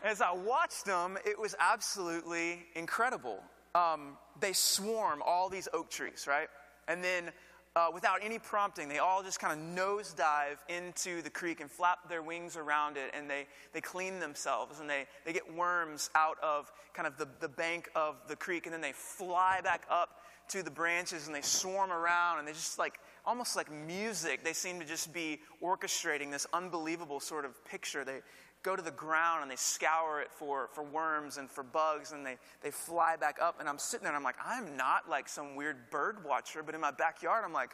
As 0.03 0.23
I 0.23 0.33
watched 0.33 0.87
them, 0.87 1.19
it 1.27 1.39
was 1.39 1.55
absolutely 1.61 2.67
incredible. 2.75 3.43
Um, 3.75 4.17
they 4.41 4.55
swarm 4.55 5.23
all 5.25 5.51
these 5.51 5.69
oak 5.75 5.91
trees, 5.91 6.27
right? 6.27 6.49
And 6.89 7.05
then, 7.05 7.31
uh, 7.77 7.89
without 7.95 8.19
any 8.23 8.39
prompting, 8.39 8.89
they 8.89 8.99
all 8.99 9.23
just 9.23 9.39
kind 9.39 9.53
of 9.53 9.65
nosedive 9.77 10.59
into 10.69 11.23
the 11.23 11.31
creek 11.31 11.61
and 11.61 11.71
flap 11.71 12.09
their 12.09 12.23
wings 12.23 12.57
around 12.57 12.97
it, 12.97 13.11
and 13.15 13.31
they, 13.31 13.47
they 13.73 13.81
clean 13.81 14.19
themselves, 14.19 14.81
and 14.81 14.91
they, 14.91 15.07
they 15.25 15.33
get 15.33 15.55
worms 15.55 16.11
out 16.15 16.37
of 16.43 16.73
kind 16.95 17.07
of 17.07 17.17
the, 17.17 17.29
the 17.41 17.49
bank 17.49 17.89
of 17.95 18.17
the 18.29 18.35
creek, 18.35 18.67
and 18.67 18.73
then 18.73 18.81
they 18.81 18.93
fly 18.93 19.61
back 19.63 19.85
up 19.89 20.21
to 20.49 20.65
the 20.65 20.71
branches, 20.71 21.27
and 21.27 21.35
they 21.35 21.43
swarm 21.43 21.93
around, 21.93 22.41
and 22.41 22.49
they 22.49 22.53
just 22.53 22.77
like, 22.77 22.99
almost 23.25 23.55
like 23.55 23.71
music, 23.71 24.43
they 24.43 24.53
seem 24.53 24.81
to 24.81 24.87
just 24.87 25.13
be 25.13 25.39
orchestrating 25.63 26.33
this 26.33 26.49
unbelievable 26.53 27.21
sort 27.21 27.45
of 27.45 27.65
picture. 27.65 28.05
They, 28.05 28.21
go 28.63 28.77
to 28.77 28.83
the 28.83 28.91
ground 28.91 29.43
and 29.43 29.51
they 29.51 29.57
scour 29.57 30.21
it 30.21 30.31
for, 30.31 30.69
for 30.73 30.85
worms 30.85 31.39
and 31.39 31.51
for 31.51 31.63
bugs 31.63 32.13
and 32.13 32.25
they, 32.25 32.37
they 32.63 32.71
fly 32.71 33.17
back 33.17 33.39
up. 33.41 33.59
And 33.59 33.69
I'm 33.69 33.79
sitting 33.79 34.05
there 34.05 34.13
and 34.13 34.17
I'm 34.17 34.25
like, 34.25 34.37
I'm 34.45 34.77
not 34.77 35.09
like 35.09 35.29
some 35.29 35.57
weird 35.57 35.91
bird 35.91 36.25
watcher, 36.25 36.63
but 36.63 36.75
in 36.75 36.81
my 36.81 36.91
backyard, 36.91 37.45
I'm 37.45 37.53
like, 37.53 37.71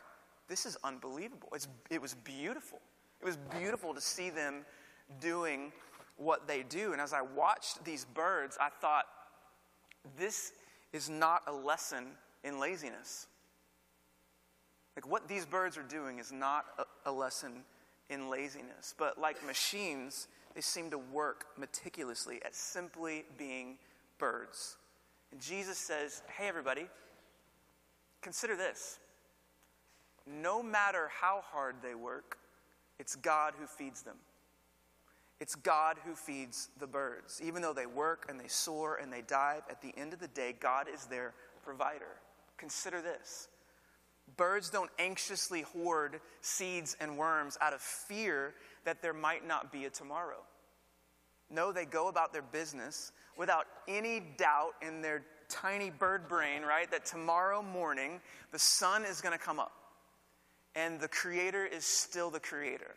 this 0.49 0.65
is 0.65 0.77
unbelievable. 0.85 1.49
It's, 1.55 1.69
it 1.91 2.01
was 2.01 2.15
beautiful. 2.15 2.79
It 3.21 3.25
was 3.25 3.37
beautiful 3.59 3.95
to 3.95 4.01
see 4.01 4.31
them 4.31 4.65
doing 5.21 5.73
what 6.17 6.47
they 6.47 6.63
do. 6.63 6.93
And 6.93 7.01
as 7.01 7.13
I 7.13 7.23
watched 7.23 7.85
these 7.85 8.05
birds, 8.05 8.57
I 8.61 8.69
thought, 8.81 9.07
this 10.17 10.53
is 10.93 11.11
not 11.11 11.43
a 11.47 11.53
lesson 11.53 12.07
in 12.45 12.61
laziness. 12.61 13.27
Like 14.95 15.11
what 15.11 15.29
these 15.29 15.45
birds 15.45 15.77
are 15.77 15.83
doing 15.83 16.19
is 16.19 16.33
not 16.33 16.65
a, 16.79 17.11
a 17.11 17.13
lesson 17.13 17.63
in 18.09 18.31
laziness, 18.31 18.95
but 18.97 19.19
like 19.19 19.45
machines, 19.45 20.29
they 20.57 20.63
seem 20.63 20.89
to 20.91 20.99
work 20.99 21.45
meticulously 21.59 22.41
at 22.43 22.55
simply 22.55 23.27
being 23.37 23.77
birds. 24.19 24.79
And 25.31 25.39
Jesus 25.39 25.77
says, 25.77 26.23
Hey, 26.35 26.49
everybody, 26.49 26.87
consider 28.23 28.57
this. 28.57 28.99
No 30.27 30.63
matter 30.63 31.11
how 31.21 31.43
hard 31.45 31.77
they 31.83 31.95
work, 31.95 32.39
it's 32.99 33.17
God 33.17 33.53
who 33.59 33.67
feeds 33.67 34.01
them. 34.01 34.17
It's 35.41 35.55
God 35.55 35.99
who 36.07 36.15
feeds 36.15 36.71
the 36.81 36.87
birds. 36.87 37.43
Even 37.45 37.61
though 37.61 37.75
they 37.75 37.85
work 37.85 38.25
and 38.31 38.41
they 38.41 38.49
soar 38.49 38.97
and 38.97 39.13
they 39.13 39.21
dive, 39.21 39.61
at 39.69 39.83
the 39.83 39.93
end 39.95 40.15
of 40.15 40.21
the 40.21 40.29
day, 40.29 40.55
God 40.59 40.87
is 40.93 41.05
their 41.05 41.35
provider. 41.63 42.17
Consider 42.57 43.03
this 43.03 43.49
birds 44.37 44.71
don't 44.71 44.91
anxiously 44.99 45.63
hoard 45.63 46.21
seeds 46.41 46.97
and 47.01 47.17
worms 47.17 47.57
out 47.61 47.73
of 47.73 47.81
fear 47.81 48.55
that 48.87 49.03
there 49.03 49.13
might 49.13 49.47
not 49.47 49.71
be 49.71 49.85
a 49.85 49.91
tomorrow. 49.91 50.39
No, 51.51 51.73
they 51.73 51.85
go 51.85 52.09
about 52.09 52.33
their 52.33 52.43
business 52.43 53.13
without 53.37 53.67
any 53.87 54.23
doubt 54.39 54.73
in 54.81 55.03
their 55.03 55.23
tiny 55.49 55.91
bird 55.91 56.27
brain, 56.29 56.63
right, 56.63 56.91
that 56.91 57.05
tomorrow 57.05 57.63
morning 57.63 58.21
the 58.53 58.59
sun 58.59 59.05
is 59.05 59.21
going 59.21 59.37
to 59.37 59.45
come 59.45 59.61
up 59.61 59.73
and 60.75 60.99
the 61.01 61.09
Creator 61.09 61.67
is 61.67 61.85
still 61.85 62.31
the 62.31 62.41
Creator 62.41 62.95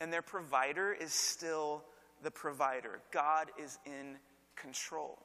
and 0.00 0.12
their 0.12 0.22
provider 0.22 0.92
is 0.92 1.12
still 1.12 1.84
the 2.22 2.30
provider. 2.30 3.00
God 3.12 3.50
is 3.62 3.78
in 3.86 4.16
control. 4.56 5.18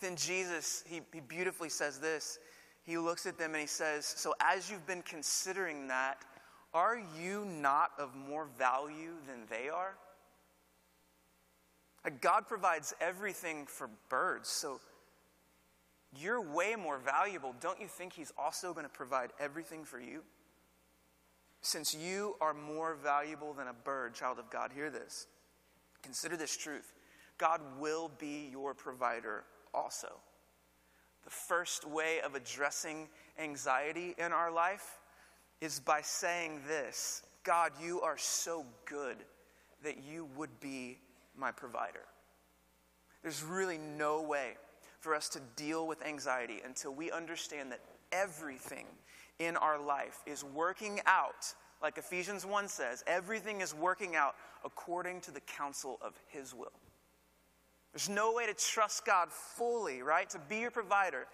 Then 0.00 0.14
Jesus, 0.16 0.84
he, 0.86 1.00
he 1.12 1.20
beautifully 1.20 1.68
says 1.68 1.98
this. 1.98 2.38
He 2.84 2.96
looks 2.96 3.26
at 3.26 3.38
them 3.38 3.52
and 3.52 3.60
he 3.60 3.66
says, 3.66 4.06
So 4.06 4.34
as 4.40 4.70
you've 4.70 4.86
been 4.86 5.02
considering 5.02 5.88
that, 5.88 6.24
are 6.74 7.00
you 7.18 7.44
not 7.44 7.92
of 7.98 8.14
more 8.14 8.46
value 8.58 9.14
than 9.26 9.46
they 9.48 9.68
are? 9.68 9.94
God 12.20 12.46
provides 12.46 12.94
everything 13.00 13.66
for 13.66 13.90
birds, 14.08 14.48
so 14.48 14.80
you're 16.16 16.40
way 16.40 16.74
more 16.74 16.98
valuable. 16.98 17.54
Don't 17.60 17.80
you 17.80 17.86
think 17.86 18.12
He's 18.14 18.32
also 18.38 18.72
going 18.72 18.86
to 18.86 18.90
provide 18.90 19.30
everything 19.38 19.84
for 19.84 20.00
you? 20.00 20.22
Since 21.60 21.94
you 21.94 22.36
are 22.40 22.54
more 22.54 22.94
valuable 22.94 23.52
than 23.52 23.66
a 23.68 23.72
bird, 23.72 24.14
child 24.14 24.38
of 24.38 24.48
God, 24.48 24.72
hear 24.72 24.90
this. 24.90 25.26
Consider 26.02 26.36
this 26.36 26.56
truth 26.56 26.92
God 27.36 27.60
will 27.78 28.10
be 28.18 28.48
your 28.50 28.74
provider 28.74 29.44
also. 29.74 30.08
The 31.24 31.30
first 31.30 31.86
way 31.86 32.20
of 32.24 32.34
addressing 32.34 33.08
anxiety 33.38 34.14
in 34.18 34.32
our 34.32 34.50
life 34.50 34.98
is 35.60 35.80
by 35.80 36.00
saying 36.00 36.60
this 36.66 37.22
God, 37.44 37.72
you 37.82 38.00
are 38.00 38.18
so 38.18 38.64
good 38.84 39.16
that 39.82 39.96
you 40.10 40.28
would 40.36 40.60
be 40.60 40.98
my 41.36 41.50
provider. 41.50 42.04
There's 43.22 43.42
really 43.42 43.78
no 43.96 44.22
way 44.22 44.56
for 45.00 45.14
us 45.14 45.28
to 45.30 45.40
deal 45.56 45.86
with 45.86 46.04
anxiety 46.04 46.60
until 46.64 46.92
we 46.92 47.10
understand 47.10 47.72
that 47.72 47.80
everything 48.12 48.86
in 49.38 49.56
our 49.56 49.80
life 49.80 50.20
is 50.26 50.42
working 50.42 51.00
out, 51.06 51.54
like 51.80 51.96
Ephesians 51.96 52.44
1 52.44 52.68
says, 52.68 53.04
everything 53.06 53.60
is 53.60 53.74
working 53.74 54.16
out 54.16 54.34
according 54.64 55.20
to 55.22 55.30
the 55.30 55.40
counsel 55.40 55.98
of 56.02 56.14
His 56.28 56.54
will. 56.54 56.72
There's 57.92 58.08
no 58.08 58.32
way 58.32 58.46
to 58.46 58.54
trust 58.54 59.06
God 59.06 59.32
fully, 59.32 60.02
right? 60.02 60.28
To 60.30 60.38
be 60.48 60.58
your 60.58 60.70
provider 60.70 61.26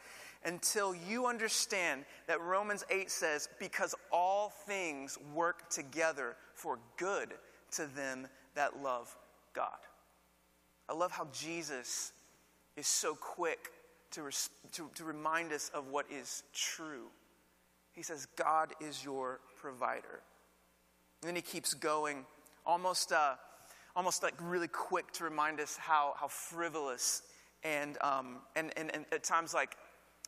until 0.45 0.95
you 0.95 1.27
understand 1.27 2.05
that 2.27 2.41
Romans 2.41 2.85
8 2.91 3.11
says, 3.11 3.49
because 3.59 3.95
all 4.13 4.51
things 4.67 5.19
work 5.35 5.71
together 5.71 6.37
for 6.55 6.79
good 6.97 7.35
to 7.73 7.87
them 7.87 8.27
that 8.55 8.83
love 8.83 9.15
God. 9.55 9.79
I 10.89 10.93
love 10.93 11.13
how 11.13 11.29
Jesus 11.33 12.13
is 12.77 12.87
so 12.87 13.15
quick 13.15 13.71
to, 14.13 14.23
res- 14.25 14.51
to, 14.73 14.91
to 14.95 15.05
remind 15.05 15.53
us 15.53 15.71
of 15.75 15.89
what 15.89 16.07
is 16.11 16.43
true. 16.53 17.07
He 17.93 18.03
says, 18.03 18.27
God 18.37 18.73
is 18.81 19.05
your 19.05 19.41
provider. 19.57 20.21
And 21.23 21.29
then 21.29 21.37
he 21.37 21.43
keeps 21.43 21.75
going, 21.75 22.27
almost, 22.67 23.13
uh, 23.13 23.35
almost 23.97 24.23
like 24.23 24.35
really 24.43 24.69
quick 24.69 25.11
to 25.13 25.25
remind 25.25 25.61
us 25.61 25.77
how, 25.77 26.15
how 26.19 26.29
frivolous 26.29 27.23
and, 27.63 27.97
um, 28.03 28.39
and, 28.57 28.73
and, 28.77 28.95
and 28.95 29.07
at 29.11 29.25
times 29.25 29.55
like 29.55 29.77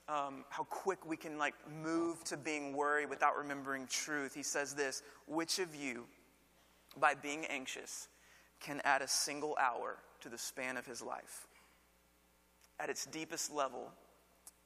um, 0.09 0.45
how 0.51 0.65
quick 0.65 1.07
we 1.07 1.17
can 1.17 1.39
like 1.39 1.55
move 1.83 2.23
to 2.25 2.37
being 2.37 2.77
worried 2.77 3.11
without 3.11 3.37
remembering 3.37 3.87
truth. 3.87 4.35
He 4.35 4.43
says 4.43 4.75
this, 4.75 5.03
which 5.27 5.59
of 5.59 5.75
you, 5.75 6.05
by 6.97 7.15
being 7.15 7.45
anxious, 7.47 8.09
can 8.61 8.81
add 8.85 9.03
a 9.03 9.09
single 9.09 9.57
hour 9.61 9.97
to 10.21 10.29
the 10.29 10.39
span 10.39 10.77
of 10.77 10.87
his 10.87 11.03
life? 11.03 11.47
At 12.79 12.91
its 12.91 13.07
deepest 13.07 13.53
level, 13.53 13.91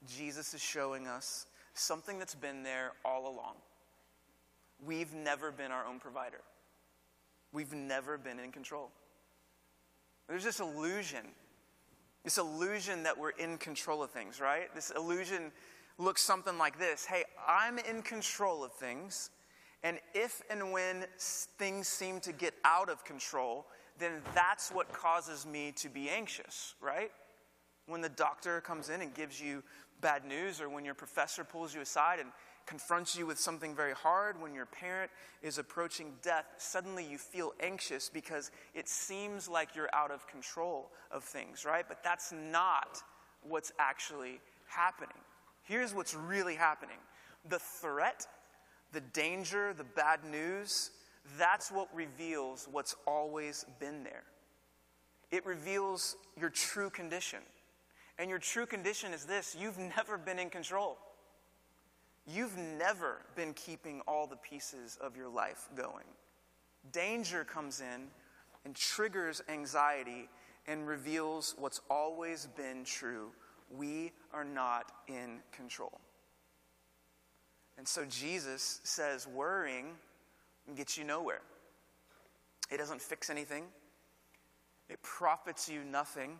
Jesus 0.06 0.52
is 0.54 0.60
showing 0.60 1.06
us 1.06 1.46
something 1.74 2.18
that's 2.18 2.34
been 2.34 2.62
there 2.62 2.92
all 3.04 3.22
along. 3.22 3.54
We've 4.84 5.12
never 5.14 5.52
been 5.52 5.70
our 5.70 5.86
own 5.86 6.00
provider, 6.00 6.40
we've 7.52 7.72
never 7.72 8.18
been 8.18 8.38
in 8.38 8.52
control. 8.52 8.90
There's 10.28 10.44
this 10.44 10.60
illusion, 10.60 11.24
this 12.24 12.38
illusion 12.38 13.02
that 13.04 13.16
we're 13.18 13.30
in 13.30 13.58
control 13.58 14.02
of 14.02 14.10
things, 14.10 14.40
right? 14.40 14.74
This 14.74 14.90
illusion 14.90 15.52
looks 15.98 16.22
something 16.22 16.58
like 16.58 16.78
this 16.78 17.04
Hey, 17.04 17.24
I'm 17.46 17.78
in 17.78 18.02
control 18.02 18.64
of 18.64 18.72
things, 18.72 19.30
and 19.82 19.98
if 20.14 20.42
and 20.50 20.72
when 20.72 21.04
things 21.58 21.88
seem 21.88 22.20
to 22.20 22.32
get 22.32 22.54
out 22.64 22.88
of 22.88 23.04
control, 23.04 23.66
then 23.98 24.12
that's 24.34 24.70
what 24.70 24.92
causes 24.92 25.46
me 25.46 25.72
to 25.76 25.88
be 25.88 26.08
anxious, 26.08 26.74
right? 26.80 27.10
When 27.86 28.00
the 28.00 28.08
doctor 28.08 28.60
comes 28.60 28.88
in 28.88 29.02
and 29.02 29.14
gives 29.14 29.40
you 29.40 29.62
bad 30.00 30.24
news, 30.24 30.60
or 30.60 30.68
when 30.68 30.84
your 30.84 30.94
professor 30.94 31.44
pulls 31.44 31.74
you 31.74 31.80
aside 31.80 32.18
and 32.20 32.30
confronts 32.70 33.16
you 33.16 33.26
with 33.26 33.36
something 33.36 33.74
very 33.74 33.92
hard, 33.92 34.40
when 34.40 34.54
your 34.54 34.64
parent 34.64 35.10
is 35.42 35.58
approaching 35.58 36.12
death, 36.22 36.44
suddenly 36.56 37.04
you 37.04 37.18
feel 37.18 37.52
anxious 37.58 38.08
because 38.08 38.52
it 38.76 38.88
seems 38.88 39.48
like 39.48 39.74
you're 39.74 39.90
out 39.92 40.12
of 40.12 40.24
control 40.28 40.92
of 41.10 41.24
things, 41.24 41.64
right? 41.64 41.84
But 41.88 42.04
that's 42.04 42.32
not 42.32 43.02
what's 43.42 43.72
actually 43.80 44.40
happening. 44.68 45.16
Here's 45.64 45.92
what's 45.92 46.14
really 46.14 46.54
happening 46.54 46.98
the 47.48 47.58
threat, 47.58 48.24
the 48.92 49.00
danger, 49.00 49.74
the 49.74 49.82
bad 49.82 50.22
news, 50.24 50.92
that's 51.36 51.72
what 51.72 51.88
reveals 51.92 52.68
what's 52.70 52.94
always 53.04 53.64
been 53.80 54.04
there. 54.04 54.22
It 55.32 55.44
reveals 55.44 56.14
your 56.38 56.50
true 56.50 56.90
condition. 56.90 57.40
And 58.16 58.30
your 58.30 58.38
true 58.38 58.66
condition 58.66 59.12
is 59.12 59.24
this 59.24 59.56
you've 59.58 59.78
never 59.96 60.16
been 60.16 60.38
in 60.38 60.50
control. 60.50 60.98
You've 62.32 62.56
never 62.56 63.22
been 63.34 63.54
keeping 63.54 64.00
all 64.06 64.26
the 64.26 64.36
pieces 64.36 64.98
of 65.00 65.16
your 65.16 65.28
life 65.28 65.68
going. 65.74 66.04
Danger 66.92 67.44
comes 67.44 67.80
in 67.80 68.08
and 68.64 68.74
triggers 68.74 69.42
anxiety 69.48 70.28
and 70.66 70.86
reveals 70.86 71.54
what's 71.58 71.80
always 71.90 72.46
been 72.56 72.84
true. 72.84 73.30
We 73.70 74.12
are 74.32 74.44
not 74.44 74.92
in 75.08 75.40
control. 75.50 76.00
And 77.78 77.88
so 77.88 78.04
Jesus 78.04 78.80
says 78.84 79.26
worrying 79.26 79.96
gets 80.76 80.96
you 80.96 81.04
nowhere. 81.04 81.40
It 82.70 82.76
doesn't 82.76 83.00
fix 83.00 83.30
anything, 83.30 83.64
it 84.88 85.02
profits 85.02 85.68
you 85.68 85.82
nothing 85.82 86.38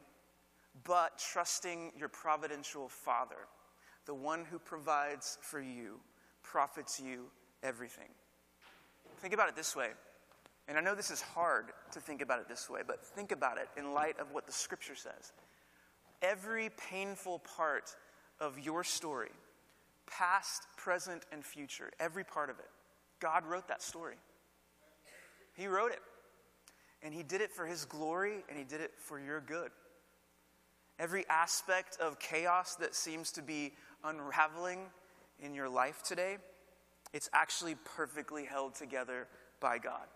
but 0.85 1.18
trusting 1.18 1.92
your 1.98 2.09
providential 2.09 2.88
Father, 2.88 3.48
the 4.11 4.14
one 4.14 4.44
who 4.51 4.59
provides 4.59 5.38
for 5.40 5.61
you, 5.61 6.01
profits 6.42 6.99
you 6.99 7.27
everything. 7.62 8.09
Think 9.20 9.33
about 9.33 9.49
it 9.49 9.55
this 9.55 9.77
way. 9.77 9.90
And 10.66 10.77
I 10.77 10.81
know 10.81 10.96
this 10.96 11.12
is 11.12 11.20
hard 11.20 11.66
to 11.92 12.01
think 12.01 12.20
about 12.20 12.40
it 12.40 12.49
this 12.49 12.68
way, 12.68 12.81
but 12.85 13.07
think 13.07 13.31
about 13.31 13.57
it 13.57 13.68
in 13.77 13.94
light 13.94 14.18
of 14.18 14.33
what 14.33 14.46
the 14.46 14.53
scripture 14.53 14.96
says. 14.96 15.31
Every 16.23 16.70
painful 16.90 17.38
part 17.57 17.94
of 18.40 18.59
your 18.59 18.83
story, 18.83 19.31
past, 20.09 20.66
present, 20.77 21.23
and 21.31 21.44
future, 21.44 21.92
every 22.01 22.25
part 22.25 22.51
of 22.51 22.59
it, 22.59 22.70
God 23.20 23.46
wrote 23.46 23.68
that 23.68 23.81
story. 23.81 24.16
He 25.55 25.68
wrote 25.68 25.92
it. 25.92 26.01
And 27.05 27.14
He 27.14 27.23
did 27.23 27.42
it 27.42 27.53
for 27.53 27.64
His 27.64 27.85
glory, 27.85 28.42
and 28.49 28.59
He 28.59 28.64
did 28.64 28.81
it 28.81 28.90
for 28.99 29.20
your 29.20 29.40
good. 29.40 29.70
Every 30.99 31.25
aspect 31.31 31.96
of 31.99 32.18
chaos 32.18 32.75
that 32.75 32.94
seems 32.94 33.31
to 33.33 33.40
be 33.40 33.73
unraveling 34.04 34.80
in 35.42 35.54
your 35.54 35.68
life 35.68 36.02
today, 36.02 36.36
it's 37.12 37.28
actually 37.32 37.76
perfectly 37.96 38.44
held 38.44 38.74
together 38.74 39.26
by 39.60 39.78
God. 39.78 40.06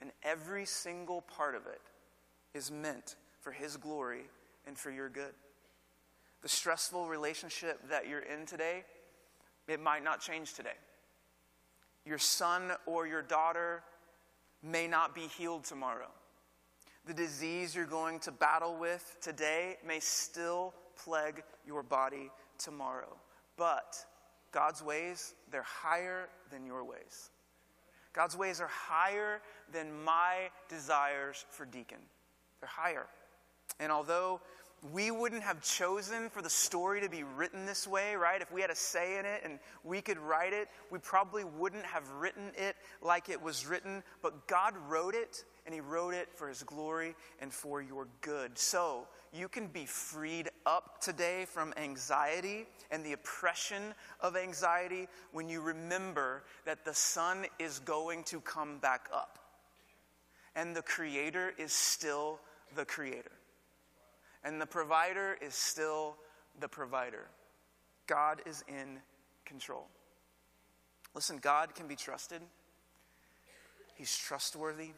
And 0.00 0.10
every 0.22 0.66
single 0.66 1.22
part 1.22 1.54
of 1.54 1.66
it 1.66 1.80
is 2.52 2.70
meant 2.70 3.16
for 3.40 3.52
His 3.52 3.76
glory 3.76 4.22
and 4.66 4.78
for 4.78 4.90
your 4.90 5.08
good. 5.08 5.32
The 6.42 6.48
stressful 6.48 7.08
relationship 7.08 7.88
that 7.88 8.08
you're 8.08 8.20
in 8.20 8.46
today, 8.46 8.84
it 9.66 9.80
might 9.80 10.04
not 10.04 10.20
change 10.20 10.54
today. 10.54 10.76
Your 12.04 12.18
son 12.18 12.72
or 12.86 13.06
your 13.06 13.22
daughter 13.22 13.82
may 14.62 14.86
not 14.86 15.14
be 15.14 15.22
healed 15.22 15.64
tomorrow. 15.64 16.10
The 17.06 17.14
disease 17.14 17.74
you're 17.74 17.84
going 17.86 18.18
to 18.20 18.32
battle 18.32 18.76
with 18.78 19.18
today 19.20 19.76
may 19.86 20.00
still 20.00 20.74
plague 21.02 21.42
your 21.66 21.82
body 21.82 22.30
tomorrow. 22.58 23.16
But 23.56 23.96
God's 24.52 24.82
ways, 24.82 25.34
they're 25.50 25.62
higher 25.62 26.28
than 26.50 26.66
your 26.66 26.84
ways. 26.84 27.30
God's 28.12 28.36
ways 28.36 28.60
are 28.60 28.70
higher 28.70 29.40
than 29.72 30.04
my 30.04 30.50
desires 30.68 31.44
for 31.50 31.64
Deacon. 31.66 31.98
They're 32.60 32.68
higher. 32.68 33.06
And 33.80 33.90
although 33.90 34.40
we 34.92 35.10
wouldn't 35.10 35.42
have 35.42 35.62
chosen 35.62 36.28
for 36.28 36.42
the 36.42 36.50
story 36.50 37.00
to 37.00 37.08
be 37.08 37.22
written 37.22 37.64
this 37.64 37.88
way, 37.88 38.16
right? 38.16 38.40
If 38.40 38.52
we 38.52 38.60
had 38.60 38.70
a 38.70 38.76
say 38.76 39.18
in 39.18 39.24
it 39.24 39.40
and 39.42 39.58
we 39.82 40.02
could 40.02 40.18
write 40.18 40.52
it, 40.52 40.68
we 40.90 40.98
probably 40.98 41.42
wouldn't 41.42 41.86
have 41.86 42.08
written 42.10 42.52
it 42.56 42.76
like 43.00 43.30
it 43.30 43.40
was 43.40 43.66
written. 43.66 44.02
But 44.22 44.46
God 44.46 44.74
wrote 44.88 45.14
it, 45.14 45.44
and 45.64 45.74
He 45.74 45.80
wrote 45.80 46.12
it 46.12 46.28
for 46.34 46.48
His 46.48 46.62
glory 46.62 47.16
and 47.40 47.52
for 47.52 47.80
your 47.80 48.08
good. 48.20 48.58
So 48.58 49.08
you 49.34 49.48
can 49.48 49.66
be 49.66 49.84
freed 49.84 50.48
up 50.64 51.00
today 51.00 51.44
from 51.44 51.74
anxiety 51.76 52.66
and 52.90 53.04
the 53.04 53.12
oppression 53.12 53.82
of 54.20 54.36
anxiety 54.36 55.08
when 55.32 55.48
you 55.48 55.60
remember 55.60 56.44
that 56.64 56.84
the 56.84 56.94
sun 56.94 57.44
is 57.58 57.80
going 57.80 58.22
to 58.24 58.40
come 58.40 58.78
back 58.78 59.08
up. 59.12 59.40
And 60.54 60.74
the 60.74 60.82
Creator 60.82 61.54
is 61.58 61.72
still 61.72 62.38
the 62.76 62.84
Creator. 62.84 63.32
And 64.44 64.60
the 64.60 64.66
provider 64.66 65.36
is 65.42 65.54
still 65.54 66.14
the 66.60 66.68
provider. 66.68 67.26
God 68.06 68.40
is 68.46 68.62
in 68.68 68.98
control. 69.44 69.88
Listen, 71.12 71.38
God 71.38 71.74
can 71.74 71.88
be 71.88 71.96
trusted, 71.96 72.40
He's 73.94 74.16
trustworthy. 74.16 74.90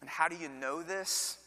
And 0.00 0.10
how 0.10 0.28
do 0.28 0.36
you 0.36 0.48
know 0.48 0.82
this? 0.82 1.38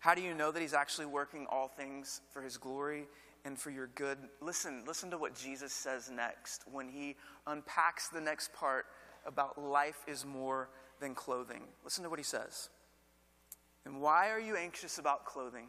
How 0.00 0.14
do 0.14 0.22
you 0.22 0.34
know 0.34 0.50
that 0.50 0.60
He's 0.60 0.74
actually 0.74 1.06
working 1.06 1.46
all 1.50 1.68
things 1.68 2.22
for 2.32 2.42
His 2.42 2.56
glory 2.56 3.06
and 3.44 3.58
for 3.58 3.70
your 3.70 3.88
good? 3.94 4.18
Listen, 4.40 4.82
listen 4.86 5.10
to 5.10 5.18
what 5.18 5.36
Jesus 5.36 5.72
says 5.72 6.10
next 6.10 6.64
when 6.70 6.88
He 6.88 7.16
unpacks 7.46 8.08
the 8.08 8.20
next 8.20 8.52
part 8.52 8.86
about 9.26 9.60
life 9.60 10.02
is 10.08 10.24
more 10.24 10.70
than 11.00 11.14
clothing. 11.14 11.62
Listen 11.84 12.02
to 12.04 12.10
what 12.10 12.18
He 12.18 12.24
says. 12.24 12.70
And 13.84 14.00
why 14.00 14.30
are 14.30 14.40
you 14.40 14.56
anxious 14.56 14.98
about 14.98 15.24
clothing? 15.26 15.66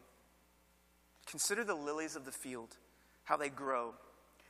Consider 1.25 1.63
the 1.63 1.75
lilies 1.75 2.15
of 2.15 2.25
the 2.25 2.31
field, 2.31 2.77
how 3.25 3.37
they 3.37 3.49
grow. 3.49 3.93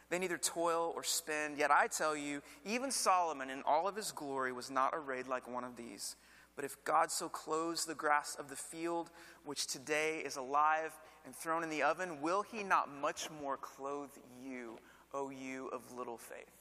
They 0.09 0.19
neither 0.19 0.37
toil 0.37 0.93
or 0.95 1.03
spin. 1.03 1.55
Yet 1.57 1.71
I 1.71 1.87
tell 1.87 2.15
you, 2.15 2.41
even 2.65 2.91
Solomon 2.91 3.49
in 3.49 3.63
all 3.65 3.87
of 3.87 3.95
his 3.95 4.11
glory 4.11 4.51
was 4.51 4.69
not 4.69 4.91
arrayed 4.93 5.27
like 5.27 5.51
one 5.51 5.63
of 5.63 5.75
these. 5.75 6.15
But 6.61 6.69
if 6.69 6.85
God 6.85 7.09
so 7.11 7.27
clothes 7.27 7.85
the 7.85 7.95
grass 7.95 8.35
of 8.37 8.47
the 8.47 8.55
field, 8.55 9.09
which 9.45 9.65
today 9.65 10.21
is 10.23 10.35
alive 10.35 10.93
and 11.25 11.35
thrown 11.35 11.63
in 11.63 11.71
the 11.71 11.81
oven, 11.81 12.21
will 12.21 12.43
he 12.43 12.61
not 12.61 12.87
much 12.87 13.29
more 13.41 13.57
clothe 13.57 14.11
you, 14.45 14.77
O 15.11 15.31
you 15.31 15.69
of 15.69 15.91
little 15.91 16.19
faith? 16.19 16.53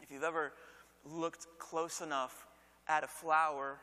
If 0.00 0.12
you've 0.12 0.22
ever 0.22 0.52
looked 1.04 1.48
close 1.58 2.02
enough 2.02 2.46
at 2.86 3.02
a 3.02 3.08
flower, 3.08 3.80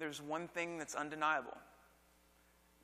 there's 0.00 0.20
one 0.20 0.48
thing 0.48 0.78
that's 0.78 0.96
undeniable 0.96 1.56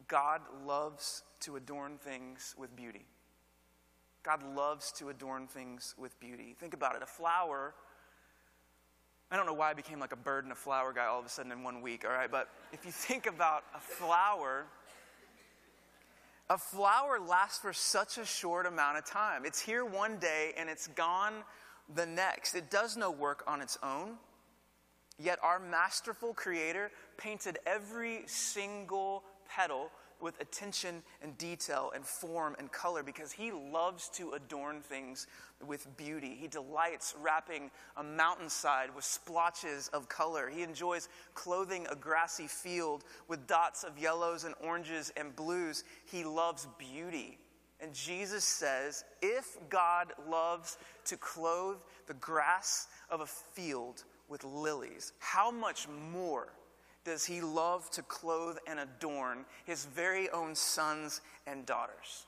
God 0.07 0.43
loves 0.65 1.25
to 1.41 1.57
adorn 1.57 1.99
things 1.99 2.55
with 2.57 2.77
beauty. 2.77 3.07
God 4.23 4.45
loves 4.55 4.93
to 4.93 5.09
adorn 5.09 5.49
things 5.49 5.97
with 5.99 6.21
beauty. 6.21 6.55
Think 6.57 6.75
about 6.75 6.95
it. 6.95 7.03
A 7.03 7.07
flower, 7.07 7.75
I 9.31 9.37
don't 9.37 9.47
know 9.47 9.55
why 9.55 9.71
I 9.71 9.75
became 9.75 10.01
like 10.01 10.13
a 10.13 10.17
bird 10.17 10.45
and 10.45 10.53
a 10.53 10.57
flower 10.57 10.93
guy 10.93 11.07
all 11.07 11.21
of 11.21 11.27
a 11.27 11.29
sudden 11.29 11.53
in 11.53 11.63
one 11.63 11.83
week, 11.83 12.05
all 12.05 12.11
right? 12.11 12.31
But 12.31 12.49
if 12.73 12.85
you 12.85 12.91
think 12.91 13.27
about 13.27 13.63
a 13.75 13.79
flower, 13.79 14.67
a 16.49 16.59
flower 16.59 17.21
lasts 17.21 17.61
for 17.61 17.73
such 17.73 18.19
a 18.19 18.25
short 18.25 18.67
amount 18.67 18.99
of 18.99 19.05
time. 19.05 19.45
It's 19.45 19.61
here 19.61 19.85
one 19.85 20.19
day 20.19 20.53
and 20.57 20.69
it's 20.69 20.89
gone 20.89 21.35
the 21.95 22.07
next. 22.07 22.57
It 22.57 22.71
does 22.71 22.97
no 22.97 23.13
work 23.13 23.45
on 23.47 23.63
its 23.63 23.79
own. 23.85 24.15
Yet 25.17 25.39
our 25.43 25.61
masterful 25.61 26.35
creator 26.35 26.91
painted 27.17 27.59
every 27.67 28.23
single 28.27 29.23
petal 29.49 29.91
with 30.23 30.41
attention 30.41 31.03
and 31.23 31.37
detail 31.39 31.93
and 31.95 32.05
form 32.05 32.57
and 32.59 32.71
color 32.73 33.03
because 33.03 33.33
he 33.33 33.53
loves 33.53 34.09
to 34.11 34.33
adorn 34.33 34.81
things 34.81 35.27
with 35.67 35.87
beauty. 35.97 36.37
He 36.41 36.49
delights 36.49 37.15
wrapping 37.21 37.71
a 37.97 38.03
mountainside 38.03 38.95
with 38.95 39.05
splotches 39.05 39.89
of 39.93 40.09
color. 40.09 40.49
He 40.49 40.63
enjoys 40.63 41.09
clothing 41.35 41.87
a 41.91 41.97
grassy 41.97 42.47
field 42.47 43.05
with 43.29 43.47
dots 43.47 43.85
of 43.85 43.99
yellows 43.99 44.45
and 44.45 44.55
oranges 44.63 45.13
and 45.17 45.35
blues. 45.37 45.85
He 46.07 46.25
loves 46.25 46.67
beauty. 46.79 47.39
And 47.81 47.95
Jesus 47.95 48.45
says, 48.45 49.05
if 49.23 49.57
God 49.71 50.13
loves 50.29 50.77
to 51.07 51.17
clothe 51.17 51.79
the 52.07 52.15
grass 52.15 52.89
of 53.09 53.21
a 53.21 53.27
field 53.27 54.05
with 54.29 54.45
lilies, 54.45 55.13
how 55.19 55.51
much 55.51 55.89
more? 56.13 56.53
Does 57.05 57.25
he 57.25 57.41
love 57.41 57.91
to 57.91 58.03
clothe 58.03 58.59
and 58.67 58.79
adorn 58.79 59.45
his 59.65 59.85
very 59.87 60.29
own 60.31 60.55
sons 60.55 61.21
and 61.47 61.65
daughters. 61.67 62.27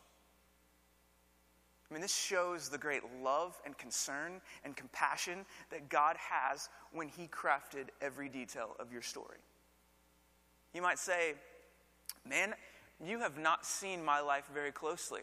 I 1.90 1.94
mean, 1.94 2.00
this 2.00 2.16
shows 2.16 2.70
the 2.70 2.78
great 2.78 3.02
love 3.22 3.60
and 3.66 3.76
concern 3.76 4.40
and 4.64 4.74
compassion 4.74 5.44
that 5.70 5.90
God 5.90 6.16
has 6.16 6.70
when 6.90 7.08
he 7.08 7.26
crafted 7.26 7.88
every 8.00 8.30
detail 8.30 8.76
of 8.80 8.90
your 8.90 9.02
story. 9.02 9.36
You 10.72 10.80
might 10.80 10.98
say, 10.98 11.34
Man, 12.26 12.54
you 13.04 13.18
have 13.18 13.36
not 13.36 13.66
seen 13.66 14.02
my 14.02 14.20
life 14.20 14.48
very 14.54 14.72
closely. 14.72 15.22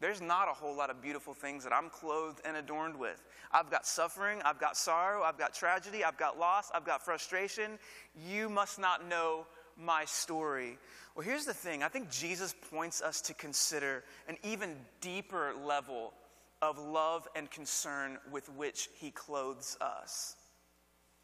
There's 0.00 0.22
not 0.22 0.48
a 0.48 0.52
whole 0.52 0.74
lot 0.74 0.88
of 0.88 1.02
beautiful 1.02 1.34
things 1.34 1.62
that 1.64 1.74
I'm 1.74 1.90
clothed 1.90 2.40
and 2.46 2.56
adorned 2.56 2.98
with. 2.98 3.22
I've 3.52 3.70
got 3.70 3.86
suffering, 3.86 4.40
I've 4.46 4.58
got 4.58 4.76
sorrow, 4.76 5.22
I've 5.22 5.38
got 5.38 5.52
tragedy, 5.52 6.04
I've 6.04 6.16
got 6.16 6.38
loss, 6.38 6.70
I've 6.74 6.86
got 6.86 7.04
frustration. 7.04 7.78
You 8.26 8.48
must 8.48 8.78
not 8.78 9.06
know 9.06 9.46
my 9.76 10.06
story. 10.06 10.78
Well, 11.14 11.24
here's 11.24 11.44
the 11.44 11.54
thing 11.54 11.82
I 11.82 11.88
think 11.88 12.10
Jesus 12.10 12.54
points 12.70 13.02
us 13.02 13.20
to 13.22 13.34
consider 13.34 14.04
an 14.26 14.38
even 14.42 14.74
deeper 15.02 15.52
level 15.66 16.14
of 16.62 16.78
love 16.78 17.28
and 17.36 17.50
concern 17.50 18.18
with 18.30 18.48
which 18.50 18.88
he 18.94 19.10
clothes 19.10 19.76
us. 19.82 20.36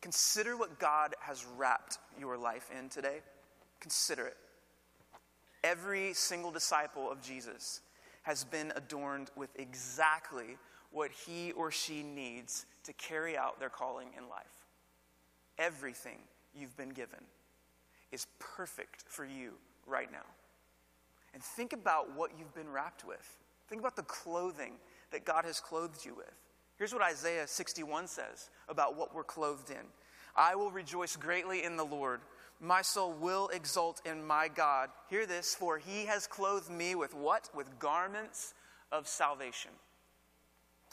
Consider 0.03 0.57
what 0.57 0.79
God 0.79 1.15
has 1.21 1.47
wrapped 1.57 1.99
your 2.19 2.37
life 2.37 2.71
in 2.79 2.91
today. 2.91 3.21
Consider 3.81 4.27
it. 4.27 4.37
Every 5.65 6.13
single 6.13 6.51
disciple 6.51 7.11
of 7.11 7.23
Jesus 7.23 7.81
has 8.27 8.43
been 8.43 8.73
adorned 8.75 9.31
with 9.37 9.51
exactly 9.55 10.57
what 10.91 11.13
he 11.13 11.53
or 11.53 11.71
she 11.71 12.03
needs 12.03 12.67
to 12.83 12.93
carry 12.95 13.37
out 13.37 13.61
their 13.61 13.69
calling 13.69 14.09
in 14.19 14.29
life. 14.29 14.67
Everything 15.59 16.19
you've 16.53 16.77
been 16.77 16.89
given 16.89 17.21
is 18.11 18.27
perfect 18.41 19.05
for 19.07 19.25
you 19.25 19.53
right 19.87 20.11
now. 20.11 20.27
And 21.35 21.43
think 21.43 21.73
about 21.73 22.17
what 22.17 22.33
you've 22.37 22.53
been 22.53 22.69
wrapped 22.69 23.07
with. 23.07 23.39
Think 23.69 23.81
about 23.81 23.95
the 23.95 24.03
clothing 24.03 24.73
that 25.13 25.25
God 25.25 25.45
has 25.45 25.61
clothed 25.61 26.05
you 26.05 26.17
with. 26.17 26.35
Here's 26.79 26.93
what 26.93 27.03
Isaiah 27.03 27.47
61 27.47 28.09
says 28.09 28.51
about 28.69 28.97
what 28.97 29.15
we're 29.15 29.23
clothed 29.23 29.71
in 29.71 29.87
I 30.35 30.57
will 30.57 30.73
rejoice 30.73 31.15
greatly 31.15 31.63
in 31.63 31.77
the 31.77 31.85
Lord. 31.85 32.23
My 32.61 32.83
soul 32.83 33.13
will 33.13 33.49
exult 33.49 34.01
in 34.07 34.27
my 34.27 34.49
God. 34.49 34.89
Hear 35.11 35.27
this, 35.27 35.55
for 35.55 35.79
he 35.79 36.07
has 36.07 36.27
clothed 36.27 36.71
me 36.71 36.95
with 36.95 37.15
what? 37.15 37.51
With 37.55 37.79
garments 37.79 38.55
of 38.91 39.07
salvation. 39.07 39.73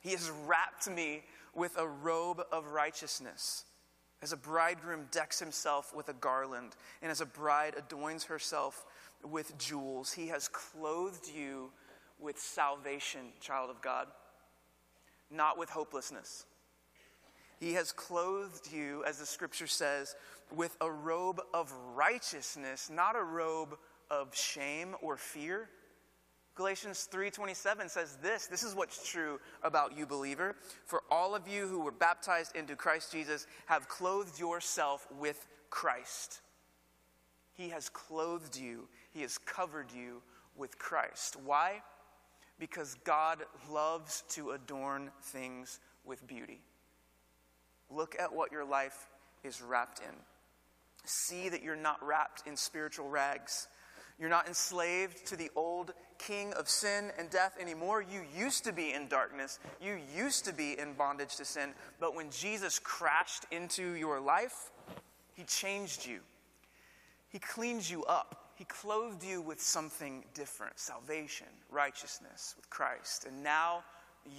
He 0.01 0.11
has 0.11 0.29
wrapped 0.45 0.89
me 0.89 1.23
with 1.55 1.77
a 1.77 1.87
robe 1.87 2.41
of 2.51 2.67
righteousness. 2.71 3.63
As 4.21 4.33
a 4.33 4.37
bridegroom 4.37 5.07
decks 5.11 5.39
himself 5.39 5.95
with 5.95 6.09
a 6.09 6.13
garland, 6.13 6.75
and 7.01 7.11
as 7.11 7.21
a 7.21 7.25
bride 7.25 7.75
adorns 7.77 8.25
herself 8.25 8.85
with 9.23 9.57
jewels, 9.57 10.11
he 10.11 10.27
has 10.27 10.47
clothed 10.49 11.29
you 11.33 11.71
with 12.19 12.39
salvation, 12.39 13.21
child 13.39 13.69
of 13.69 13.81
God, 13.81 14.07
not 15.29 15.57
with 15.57 15.69
hopelessness. 15.69 16.45
He 17.59 17.73
has 17.73 17.91
clothed 17.91 18.71
you, 18.71 19.03
as 19.05 19.19
the 19.19 19.25
scripture 19.25 19.67
says, 19.67 20.15
with 20.53 20.77
a 20.81 20.91
robe 20.91 21.41
of 21.53 21.73
righteousness, 21.95 22.89
not 22.91 23.15
a 23.15 23.23
robe 23.23 23.77
of 24.11 24.35
shame 24.35 24.95
or 25.01 25.17
fear. 25.17 25.69
Galatians 26.55 27.09
3:27 27.11 27.89
says 27.89 28.17
this, 28.21 28.45
this 28.45 28.61
is 28.61 28.75
what's 28.75 29.09
true 29.09 29.39
about 29.63 29.97
you 29.97 30.05
believer, 30.05 30.55
for 30.85 31.01
all 31.09 31.33
of 31.33 31.47
you 31.47 31.67
who 31.67 31.79
were 31.79 31.91
baptized 31.91 32.55
into 32.55 32.75
Christ 32.75 33.11
Jesus 33.11 33.47
have 33.65 33.87
clothed 33.87 34.39
yourself 34.39 35.07
with 35.17 35.47
Christ. 35.71 36.41
He 37.53 37.69
has 37.69 37.89
clothed 37.89 38.55
you, 38.55 38.87
He 39.11 39.21
has 39.21 39.39
covered 39.39 39.91
you 39.91 40.21
with 40.55 40.77
Christ. 40.77 41.37
Why? 41.43 41.81
Because 42.59 42.95
God 43.03 43.39
loves 43.71 44.23
to 44.29 44.51
adorn 44.51 45.09
things 45.23 45.79
with 46.05 46.25
beauty. 46.27 46.61
Look 47.89 48.15
at 48.19 48.31
what 48.31 48.51
your 48.51 48.65
life 48.65 49.07
is 49.43 49.59
wrapped 49.59 49.99
in. 49.99 50.15
See 51.05 51.49
that 51.49 51.63
you're 51.63 51.75
not 51.75 52.05
wrapped 52.05 52.47
in 52.47 52.55
spiritual 52.55 53.09
rags. 53.09 53.67
You're 54.19 54.29
not 54.29 54.47
enslaved 54.47 55.25
to 55.27 55.35
the 55.35 55.49
old 55.55 55.93
king 56.17 56.53
of 56.53 56.69
sin 56.69 57.11
and 57.17 57.29
death 57.29 57.57
anymore. 57.59 58.01
You 58.01 58.21
used 58.37 58.63
to 58.65 58.71
be 58.71 58.93
in 58.93 59.07
darkness. 59.07 59.59
You 59.81 59.99
used 60.15 60.45
to 60.45 60.53
be 60.53 60.77
in 60.79 60.93
bondage 60.93 61.35
to 61.37 61.45
sin. 61.45 61.73
But 61.99 62.15
when 62.15 62.29
Jesus 62.29 62.79
crashed 62.79 63.45
into 63.51 63.93
your 63.93 64.19
life, 64.19 64.71
he 65.33 65.43
changed 65.43 66.05
you. 66.05 66.19
He 67.29 67.39
cleaned 67.39 67.89
you 67.89 68.03
up. 68.05 68.51
He 68.55 68.65
clothed 68.65 69.23
you 69.23 69.41
with 69.41 69.59
something 69.59 70.23
different 70.33 70.79
salvation, 70.79 71.47
righteousness 71.71 72.53
with 72.55 72.69
Christ. 72.69 73.25
And 73.25 73.43
now 73.43 73.83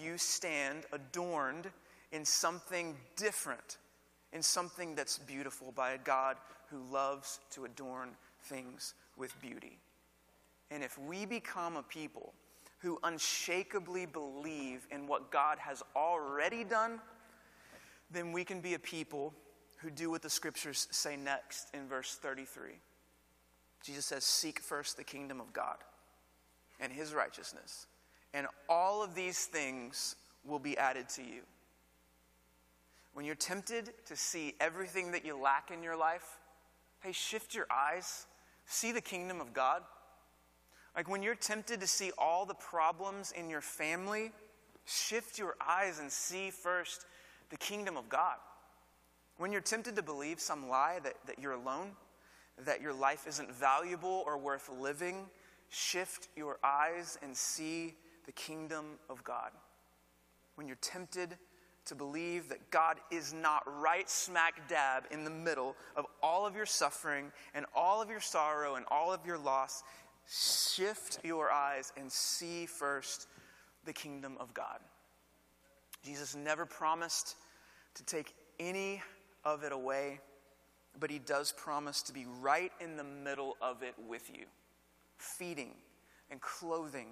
you 0.01 0.17
stand 0.17 0.85
adorned 0.93 1.69
in 2.13 2.25
something 2.25 2.97
different, 3.17 3.79
in 4.35 4.43
something 4.43 4.95
that's 4.95 5.19
beautiful 5.19 5.73
by 5.73 5.93
a 5.93 5.99
God 5.99 6.37
who 6.69 6.83
loves 6.93 7.39
to 7.53 7.65
adorn 7.65 8.11
things 8.43 8.95
with 9.17 9.41
beauty. 9.41 9.79
And 10.71 10.83
if 10.83 10.99
we 10.99 11.25
become 11.25 11.77
a 11.77 11.83
people 11.83 12.35
who 12.81 12.99
unshakably 13.05 14.07
believe 14.07 14.87
in 14.91 15.07
what 15.07 15.31
God 15.31 15.59
has 15.59 15.83
already 15.97 16.65
done, 16.65 17.01
then 18.11 18.33
we 18.33 18.45
can 18.45 18.61
be 18.61 18.75
a 18.75 18.79
people 18.79 19.33
who 19.79 19.91
do 19.91 20.11
what 20.11 20.23
the 20.23 20.31
scriptures 20.31 20.89
say 20.91 21.17
next 21.17 21.69
in 21.73 21.89
verse 21.89 22.19
33. 22.21 22.73
Jesus 23.83 24.05
says, 24.05 24.25
Seek 24.25 24.59
first 24.59 24.97
the 24.97 25.05
kingdom 25.05 25.41
of 25.41 25.53
God 25.53 25.77
and 26.81 26.93
his 26.93 27.15
righteousness, 27.15 27.87
and 28.33 28.47
all 28.69 29.03
of 29.03 29.15
these 29.15 29.45
things 29.45 30.17
will 30.45 30.59
be 30.59 30.77
added 30.77 31.09
to 31.11 31.23
you. 31.23 31.43
When 33.15 33.25
you're 33.25 33.35
tempted 33.35 33.93
to 34.07 34.17
see 34.17 34.55
everything 34.61 35.13
that 35.13 35.25
you 35.25 35.39
lack 35.39 35.71
in 35.71 35.83
your 35.83 35.97
life, 35.97 36.39
hey, 37.01 37.13
shift 37.13 37.55
your 37.55 37.67
eyes 37.71 38.27
see 38.67 38.93
the 38.93 39.01
kingdom 39.01 39.41
of 39.41 39.53
God? 39.53 39.83
Like 40.97 41.09
when 41.09 41.23
you're 41.23 41.35
tempted 41.35 41.81
to 41.81 41.87
see 41.87 42.13
all 42.19 42.47
the 42.47 42.55
problems 42.55 43.33
in 43.33 43.51
your 43.51 43.61
family, 43.61 44.33
shift 44.87 45.39
your 45.39 45.57
eyes 45.67 45.99
and 45.99 46.11
see 46.11 46.51
first 46.51 47.07
the 47.51 47.57
kingdom 47.57 47.97
of 47.97 48.09
God. 48.09 48.37
When 49.37 49.51
you're 49.51 49.61
tempted 49.61 49.97
to 49.97 50.03
believe 50.03 50.41
some 50.41 50.69
lie 50.69 51.01
that, 51.03 51.15
that 51.27 51.39
you're 51.39 51.53
alone, 51.53 51.91
that 52.65 52.81
your 52.81 52.93
life 52.93 53.27
isn't 53.27 53.53
valuable 53.53 54.23
or 54.27 54.39
worth 54.39 54.71
living, 54.71 55.27
shift 55.69 56.29
your 56.37 56.59
eyes 56.63 57.19
and 57.23 57.37
see 57.37 57.95
the 58.27 58.33
kingdom 58.33 58.85
of 59.11 59.25
God. 59.25 59.51
When 60.55 60.69
you're 60.69 60.79
tempted 60.81 61.37
to 61.87 61.95
believe 61.95 62.49
that 62.49 62.71
God 62.71 62.97
is 63.11 63.33
not 63.33 63.63
right 63.81 64.09
smack 64.09 64.69
dab 64.69 65.05
in 65.11 65.25
the 65.25 65.31
middle 65.31 65.77
of 65.97 66.07
all 66.23 66.47
of 66.47 66.57
your 66.57 66.67
suffering 66.67 67.31
and 67.55 67.67
all 67.75 68.01
of 68.01 68.09
your 68.09 68.21
sorrow 68.21 68.77
and 68.77 68.87
all 68.91 69.13
of 69.13 69.27
your 69.27 69.39
loss. 69.39 69.83
Shift 70.29 71.19
your 71.23 71.51
eyes 71.51 71.93
and 71.97 72.11
see 72.11 72.67
first 72.67 73.29
the 73.85 73.93
kingdom 73.93 74.37
of 74.41 74.55
God. 74.55 74.79
Jesus 76.05 76.35
never 76.35 76.65
promised 76.65 77.37
to 77.95 78.05
take 78.05 78.35
any 78.59 79.03
of 79.45 79.63
it 79.63 79.73
away, 79.73 80.21
but 80.99 81.11
he 81.11 81.19
does 81.19 81.53
promise 81.53 82.03
to 82.03 82.13
be 82.13 82.27
right 82.41 82.73
in 82.81 82.97
the 82.97 83.05
middle 83.05 83.57
of 83.61 83.83
it 83.83 83.95
with 84.09 84.31
you, 84.33 84.45
feeding 85.19 85.73
and 86.31 86.41
clothing 86.41 87.09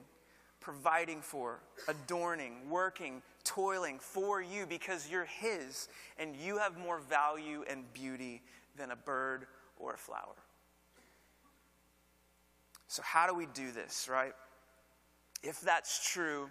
providing 0.63 1.21
for, 1.21 1.61
adorning, 1.89 2.71
working, 2.71 3.21
toiling 3.45 3.99
for 3.99 4.41
you 4.41 4.65
because 4.67 5.11
you're 5.11 5.27
His 5.27 5.89
and 6.19 6.35
you 6.37 6.57
have 6.59 6.79
more 6.79 7.01
value 7.01 7.65
and 7.69 7.85
beauty 7.93 8.41
than 8.77 8.93
a 8.93 8.97
bird 8.97 9.47
or 9.77 9.95
a 9.95 9.99
flower. 9.99 10.37
So, 12.87 13.03
how 13.05 13.27
do 13.27 13.35
we 13.35 13.47
do 13.47 13.73
this, 13.73 14.09
right? 14.11 14.33
If 15.43 15.61
that's 15.61 16.11
true, 16.13 16.49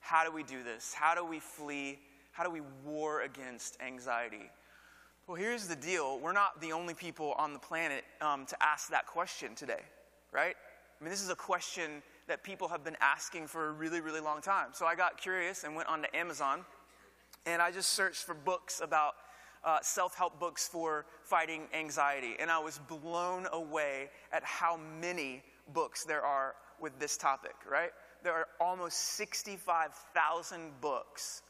how 0.00 0.24
do 0.24 0.32
we 0.32 0.42
do 0.42 0.62
this? 0.62 0.92
How 0.92 1.14
do 1.14 1.24
we 1.24 1.40
flee? 1.40 1.98
How 2.32 2.44
do 2.44 2.50
we 2.50 2.60
war 2.84 3.22
against 3.22 3.78
anxiety? 3.80 4.50
Well, 5.26 5.36
here's 5.36 5.66
the 5.66 5.76
deal 5.76 6.20
we're 6.20 6.32
not 6.32 6.60
the 6.60 6.72
only 6.72 6.94
people 6.94 7.34
on 7.38 7.52
the 7.52 7.58
planet 7.58 8.04
um, 8.20 8.46
to 8.46 8.62
ask 8.62 8.90
that 8.90 9.06
question 9.06 9.54
today, 9.54 9.80
right? 10.32 10.54
I 11.00 11.04
mean, 11.04 11.10
this 11.10 11.22
is 11.22 11.30
a 11.30 11.36
question 11.36 12.02
that 12.28 12.42
people 12.42 12.68
have 12.68 12.82
been 12.84 12.96
asking 13.00 13.46
for 13.46 13.68
a 13.68 13.72
really, 13.72 14.00
really 14.00 14.20
long 14.20 14.40
time. 14.40 14.68
So 14.72 14.86
I 14.86 14.94
got 14.94 15.16
curious 15.16 15.64
and 15.64 15.76
went 15.76 15.88
onto 15.88 16.08
Amazon 16.14 16.64
and 17.46 17.62
I 17.62 17.70
just 17.70 17.90
searched 17.90 18.24
for 18.24 18.34
books 18.34 18.80
about 18.82 19.14
uh, 19.64 19.78
self 19.80 20.16
help 20.16 20.38
books 20.38 20.68
for 20.68 21.06
fighting 21.22 21.62
anxiety. 21.72 22.34
And 22.38 22.50
I 22.50 22.58
was 22.58 22.78
blown 22.88 23.46
away 23.52 24.10
at 24.32 24.42
how 24.44 24.78
many 25.00 25.42
books 25.72 26.04
there 26.04 26.22
are 26.22 26.54
with 26.80 26.98
this 26.98 27.16
topic, 27.16 27.54
right? 27.70 27.90
There 28.22 28.32
are 28.32 28.48
almost 28.60 28.98
65,000 29.16 30.80
books 30.80 31.42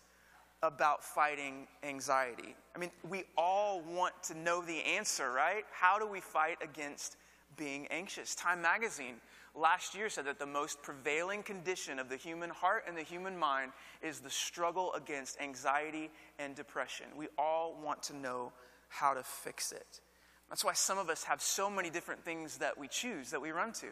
about 0.62 1.02
fighting 1.04 1.66
anxiety. 1.82 2.54
I 2.74 2.78
mean, 2.78 2.90
we 3.08 3.24
all 3.36 3.82
want 3.82 4.14
to 4.24 4.34
know 4.34 4.62
the 4.62 4.82
answer, 4.82 5.30
right? 5.30 5.64
How 5.70 5.98
do 5.98 6.06
we 6.06 6.20
fight 6.20 6.58
against 6.62 7.16
being 7.56 7.86
anxious? 7.88 8.34
Time 8.34 8.62
magazine 8.62 9.16
last 9.56 9.94
year 9.94 10.08
said 10.08 10.26
that 10.26 10.38
the 10.38 10.46
most 10.46 10.82
prevailing 10.82 11.42
condition 11.42 11.98
of 11.98 12.08
the 12.08 12.16
human 12.16 12.50
heart 12.50 12.84
and 12.86 12.96
the 12.96 13.02
human 13.02 13.36
mind 13.36 13.72
is 14.02 14.20
the 14.20 14.30
struggle 14.30 14.92
against 14.94 15.40
anxiety 15.40 16.10
and 16.38 16.54
depression. 16.54 17.06
We 17.16 17.28
all 17.38 17.76
want 17.82 18.02
to 18.04 18.16
know 18.16 18.52
how 18.88 19.14
to 19.14 19.22
fix 19.22 19.72
it. 19.72 20.00
That's 20.48 20.64
why 20.64 20.74
some 20.74 20.98
of 20.98 21.10
us 21.10 21.24
have 21.24 21.42
so 21.42 21.68
many 21.68 21.90
different 21.90 22.24
things 22.24 22.58
that 22.58 22.78
we 22.78 22.88
choose, 22.88 23.30
that 23.30 23.40
we 23.40 23.50
run 23.50 23.72
to. 23.74 23.86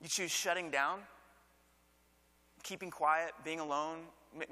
You 0.00 0.08
choose 0.08 0.30
shutting 0.30 0.70
down, 0.70 1.00
keeping 2.62 2.90
quiet, 2.90 3.32
being 3.44 3.60
alone. 3.60 4.00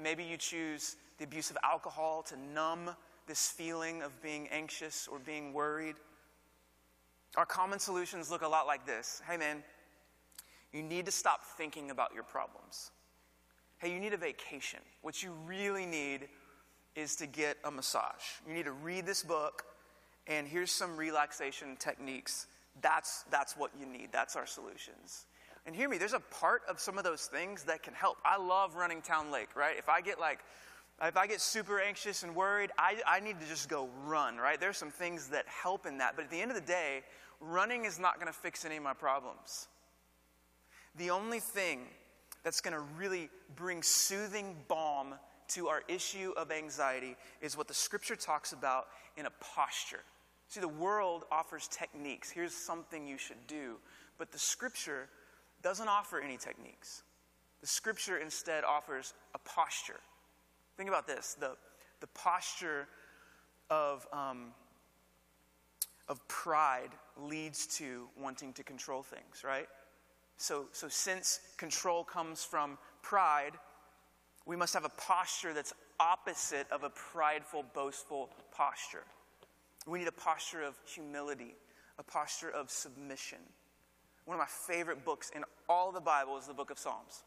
Maybe 0.01 0.23
you 0.23 0.37
choose 0.37 0.95
the 1.17 1.25
abuse 1.25 1.51
of 1.51 1.57
alcohol 1.63 2.23
to 2.23 2.35
numb 2.53 2.89
this 3.27 3.49
feeling 3.49 4.01
of 4.01 4.19
being 4.21 4.47
anxious 4.49 5.07
or 5.07 5.19
being 5.19 5.53
worried. 5.53 5.95
Our 7.37 7.45
common 7.45 7.77
solutions 7.77 8.31
look 8.31 8.41
a 8.41 8.47
lot 8.47 8.65
like 8.65 8.85
this 8.85 9.21
Hey, 9.29 9.37
man, 9.37 9.63
you 10.73 10.83
need 10.83 11.05
to 11.05 11.11
stop 11.11 11.43
thinking 11.57 11.91
about 11.91 12.13
your 12.13 12.23
problems. 12.23 12.91
Hey, 13.79 13.93
you 13.93 13.99
need 13.99 14.13
a 14.13 14.17
vacation. 14.17 14.79
What 15.01 15.23
you 15.23 15.31
really 15.45 15.85
need 15.85 16.27
is 16.95 17.15
to 17.17 17.27
get 17.27 17.57
a 17.63 17.71
massage. 17.71 18.23
You 18.47 18.53
need 18.53 18.65
to 18.65 18.71
read 18.71 19.05
this 19.05 19.23
book, 19.23 19.63
and 20.27 20.47
here's 20.47 20.71
some 20.71 20.97
relaxation 20.97 21.77
techniques. 21.77 22.47
That's, 22.81 23.23
that's 23.31 23.55
what 23.55 23.71
you 23.79 23.85
need. 23.85 24.09
That's 24.11 24.35
our 24.35 24.45
solutions. 24.45 25.25
And 25.65 25.75
hear 25.75 25.89
me, 25.89 25.97
there's 25.97 26.13
a 26.13 26.19
part 26.19 26.63
of 26.67 26.79
some 26.79 26.97
of 26.97 27.03
those 27.03 27.25
things 27.25 27.63
that 27.63 27.83
can 27.83 27.93
help. 27.93 28.17
I 28.25 28.37
love 28.37 28.75
running 28.75 29.01
Town 29.01 29.31
Lake, 29.31 29.55
right? 29.55 29.77
If 29.77 29.89
I 29.89 30.01
get 30.01 30.19
like, 30.19 30.39
if 31.01 31.15
I 31.15 31.27
get 31.27 31.39
super 31.39 31.79
anxious 31.79 32.23
and 32.23 32.35
worried, 32.35 32.71
I, 32.77 32.97
I 33.07 33.19
need 33.21 33.39
to 33.39 33.47
just 33.47 33.69
go 33.69 33.87
run, 34.05 34.37
right? 34.37 34.59
There's 34.59 34.77
some 34.77 34.91
things 34.91 35.27
that 35.29 35.45
help 35.47 35.85
in 35.85 35.99
that. 35.99 36.15
But 36.15 36.25
at 36.25 36.31
the 36.31 36.41
end 36.41 36.51
of 36.51 36.55
the 36.55 36.65
day, 36.65 37.01
running 37.39 37.85
is 37.85 37.99
not 37.99 38.15
going 38.15 38.27
to 38.27 38.37
fix 38.37 38.65
any 38.65 38.77
of 38.77 38.83
my 38.83 38.93
problems. 38.93 39.67
The 40.95 41.09
only 41.09 41.39
thing 41.39 41.81
that's 42.43 42.61
going 42.61 42.73
to 42.73 42.83
really 42.97 43.29
bring 43.55 43.83
soothing 43.83 44.55
balm 44.67 45.15
to 45.49 45.67
our 45.67 45.83
issue 45.87 46.33
of 46.37 46.51
anxiety 46.51 47.15
is 47.41 47.57
what 47.57 47.67
the 47.67 47.73
scripture 47.73 48.15
talks 48.15 48.53
about 48.53 48.87
in 49.17 49.25
a 49.25 49.31
posture. 49.55 50.03
See, 50.47 50.59
the 50.59 50.67
world 50.67 51.25
offers 51.31 51.67
techniques. 51.67 52.29
Here's 52.29 52.53
something 52.53 53.07
you 53.07 53.17
should 53.17 53.45
do. 53.47 53.75
But 54.17 54.31
the 54.31 54.39
scripture 54.39 55.09
doesn't 55.61 55.87
offer 55.87 56.19
any 56.19 56.37
techniques. 56.37 57.03
The 57.61 57.67
scripture 57.67 58.17
instead 58.17 58.63
offers 58.63 59.13
a 59.35 59.39
posture. 59.39 59.99
Think 60.77 60.89
about 60.89 61.07
this 61.07 61.35
the, 61.39 61.51
the 61.99 62.07
posture 62.07 62.87
of, 63.69 64.07
um, 64.13 64.53
of 66.07 66.25
pride 66.27 66.91
leads 67.17 67.67
to 67.77 68.07
wanting 68.19 68.53
to 68.53 68.63
control 68.63 69.03
things, 69.03 69.43
right? 69.43 69.67
So, 70.39 70.67
so 70.71 70.87
since 70.87 71.41
control 71.57 72.05
comes 72.05 72.45
from 72.45 72.77
pride, 73.01 73.51
we 74.45 74.55
must 74.55 74.73
have 74.73 74.85
a 74.85 74.89
posture 74.89 75.53
that's 75.53 75.73
opposite 75.99 76.65
of 76.71 76.83
a 76.83 76.89
prideful, 76.89 77.65
boastful 77.73 78.29
posture. 78.53 79.03
We 79.85 79.99
need 79.99 80.07
a 80.07 80.13
posture 80.13 80.63
of 80.63 80.75
humility, 80.85 81.55
a 81.97 82.03
posture 82.03 82.49
of 82.49 82.71
submission. 82.71 83.39
One 84.23 84.35
of 84.35 84.39
my 84.39 84.47
favorite 84.47 85.03
books 85.03 85.29
in 85.35 85.43
all 85.67 85.91
the 85.91 85.99
Bible 85.99 86.37
is 86.37 86.47
the 86.47 86.53
book 86.53 86.71
of 86.71 86.79
Psalms. 86.79 87.23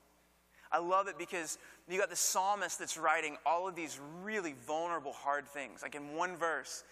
I 0.71 0.79
love 0.79 1.07
it 1.07 1.19
because 1.19 1.59
you 1.91 1.99
got 1.99 2.09
the 2.09 2.17
psalmist 2.17 2.79
that's 2.79 2.97
writing 2.97 3.37
all 3.45 3.69
of 3.69 3.75
these 3.75 4.01
really 4.23 4.55
vulnerable, 4.67 5.13
hard 5.13 5.47
things. 5.47 5.83
Like 5.83 5.95
in 5.95 6.15
one 6.15 6.35
verse, 6.35 6.83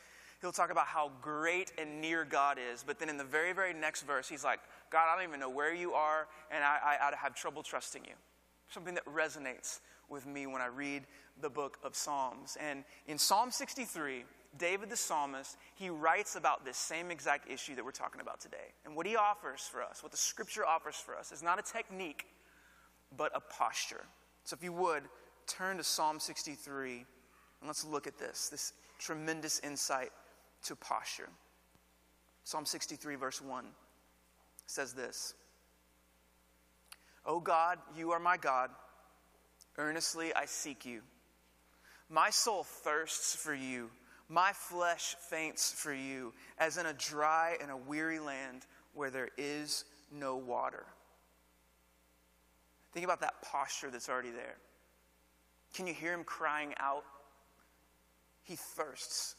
he'll 0.40 0.52
talk 0.52 0.70
about 0.70 0.86
how 0.86 1.10
great 1.20 1.72
and 1.78 2.00
near 2.00 2.24
God 2.24 2.58
is. 2.58 2.82
But 2.86 2.98
then 2.98 3.08
in 3.08 3.16
the 3.16 3.24
very, 3.24 3.52
very 3.52 3.74
next 3.74 4.02
verse, 4.02 4.28
he's 4.28 4.44
like, 4.44 4.60
God, 4.90 5.06
I 5.10 5.16
don't 5.16 5.28
even 5.28 5.40
know 5.40 5.50
where 5.50 5.74
you 5.74 5.92
are, 5.92 6.28
and 6.50 6.64
I, 6.64 6.78
I, 7.00 7.08
I 7.08 7.16
have 7.16 7.34
trouble 7.34 7.62
trusting 7.62 8.04
you. 8.04 8.14
Something 8.68 8.94
that 8.94 9.04
resonates 9.06 9.80
with 10.08 10.26
me 10.26 10.46
when 10.46 10.60
I 10.60 10.66
read 10.66 11.04
the 11.40 11.50
book 11.50 11.78
of 11.84 11.94
Psalms. 11.94 12.56
And 12.60 12.84
in 13.06 13.18
Psalm 13.18 13.50
63, 13.50 14.24
David 14.58 14.90
the 14.90 14.96
psalmist, 14.96 15.56
he 15.76 15.90
writes 15.90 16.34
about 16.34 16.64
this 16.64 16.76
same 16.76 17.10
exact 17.10 17.50
issue 17.50 17.76
that 17.76 17.84
we're 17.84 17.92
talking 17.92 18.20
about 18.20 18.40
today. 18.40 18.74
And 18.84 18.96
what 18.96 19.06
he 19.06 19.16
offers 19.16 19.60
for 19.60 19.82
us, 19.82 20.02
what 20.02 20.10
the 20.10 20.18
scripture 20.18 20.66
offers 20.66 20.96
for 20.96 21.16
us, 21.16 21.30
is 21.30 21.42
not 21.42 21.58
a 21.58 21.62
technique, 21.62 22.26
but 23.16 23.30
a 23.34 23.40
posture. 23.40 24.04
So 24.44 24.56
if 24.56 24.64
you 24.64 24.72
would, 24.72 25.04
turn 25.46 25.76
to 25.76 25.84
Psalm 25.84 26.18
63 26.18 26.92
and 27.60 27.68
let's 27.68 27.84
look 27.84 28.06
at 28.06 28.18
this, 28.18 28.48
this 28.48 28.72
tremendous 28.98 29.60
insight 29.60 30.10
to 30.64 30.76
posture. 30.76 31.28
Psalm 32.44 32.66
63, 32.66 33.16
verse 33.16 33.40
1 33.40 33.64
says 34.66 34.92
this 34.92 35.34
O 37.26 37.40
God, 37.40 37.78
you 37.96 38.12
are 38.12 38.20
my 38.20 38.36
God. 38.36 38.70
Earnestly 39.78 40.34
I 40.34 40.46
seek 40.46 40.84
you. 40.84 41.00
My 42.08 42.30
soul 42.30 42.64
thirsts 42.64 43.36
for 43.36 43.54
you. 43.54 43.90
My 44.28 44.52
flesh 44.52 45.16
faints 45.28 45.72
for 45.72 45.92
you, 45.92 46.32
as 46.56 46.76
in 46.76 46.86
a 46.86 46.92
dry 46.92 47.56
and 47.60 47.68
a 47.68 47.76
weary 47.76 48.20
land 48.20 48.64
where 48.94 49.10
there 49.10 49.30
is 49.36 49.84
no 50.12 50.36
water. 50.36 50.86
Think 52.92 53.04
about 53.04 53.20
that 53.20 53.42
posture 53.42 53.90
that's 53.90 54.08
already 54.08 54.30
there. 54.30 54.56
Can 55.74 55.88
you 55.88 55.94
hear 55.94 56.12
him 56.12 56.24
crying 56.24 56.74
out? 56.78 57.04
He 58.42 58.56
thirsts. 58.56 59.34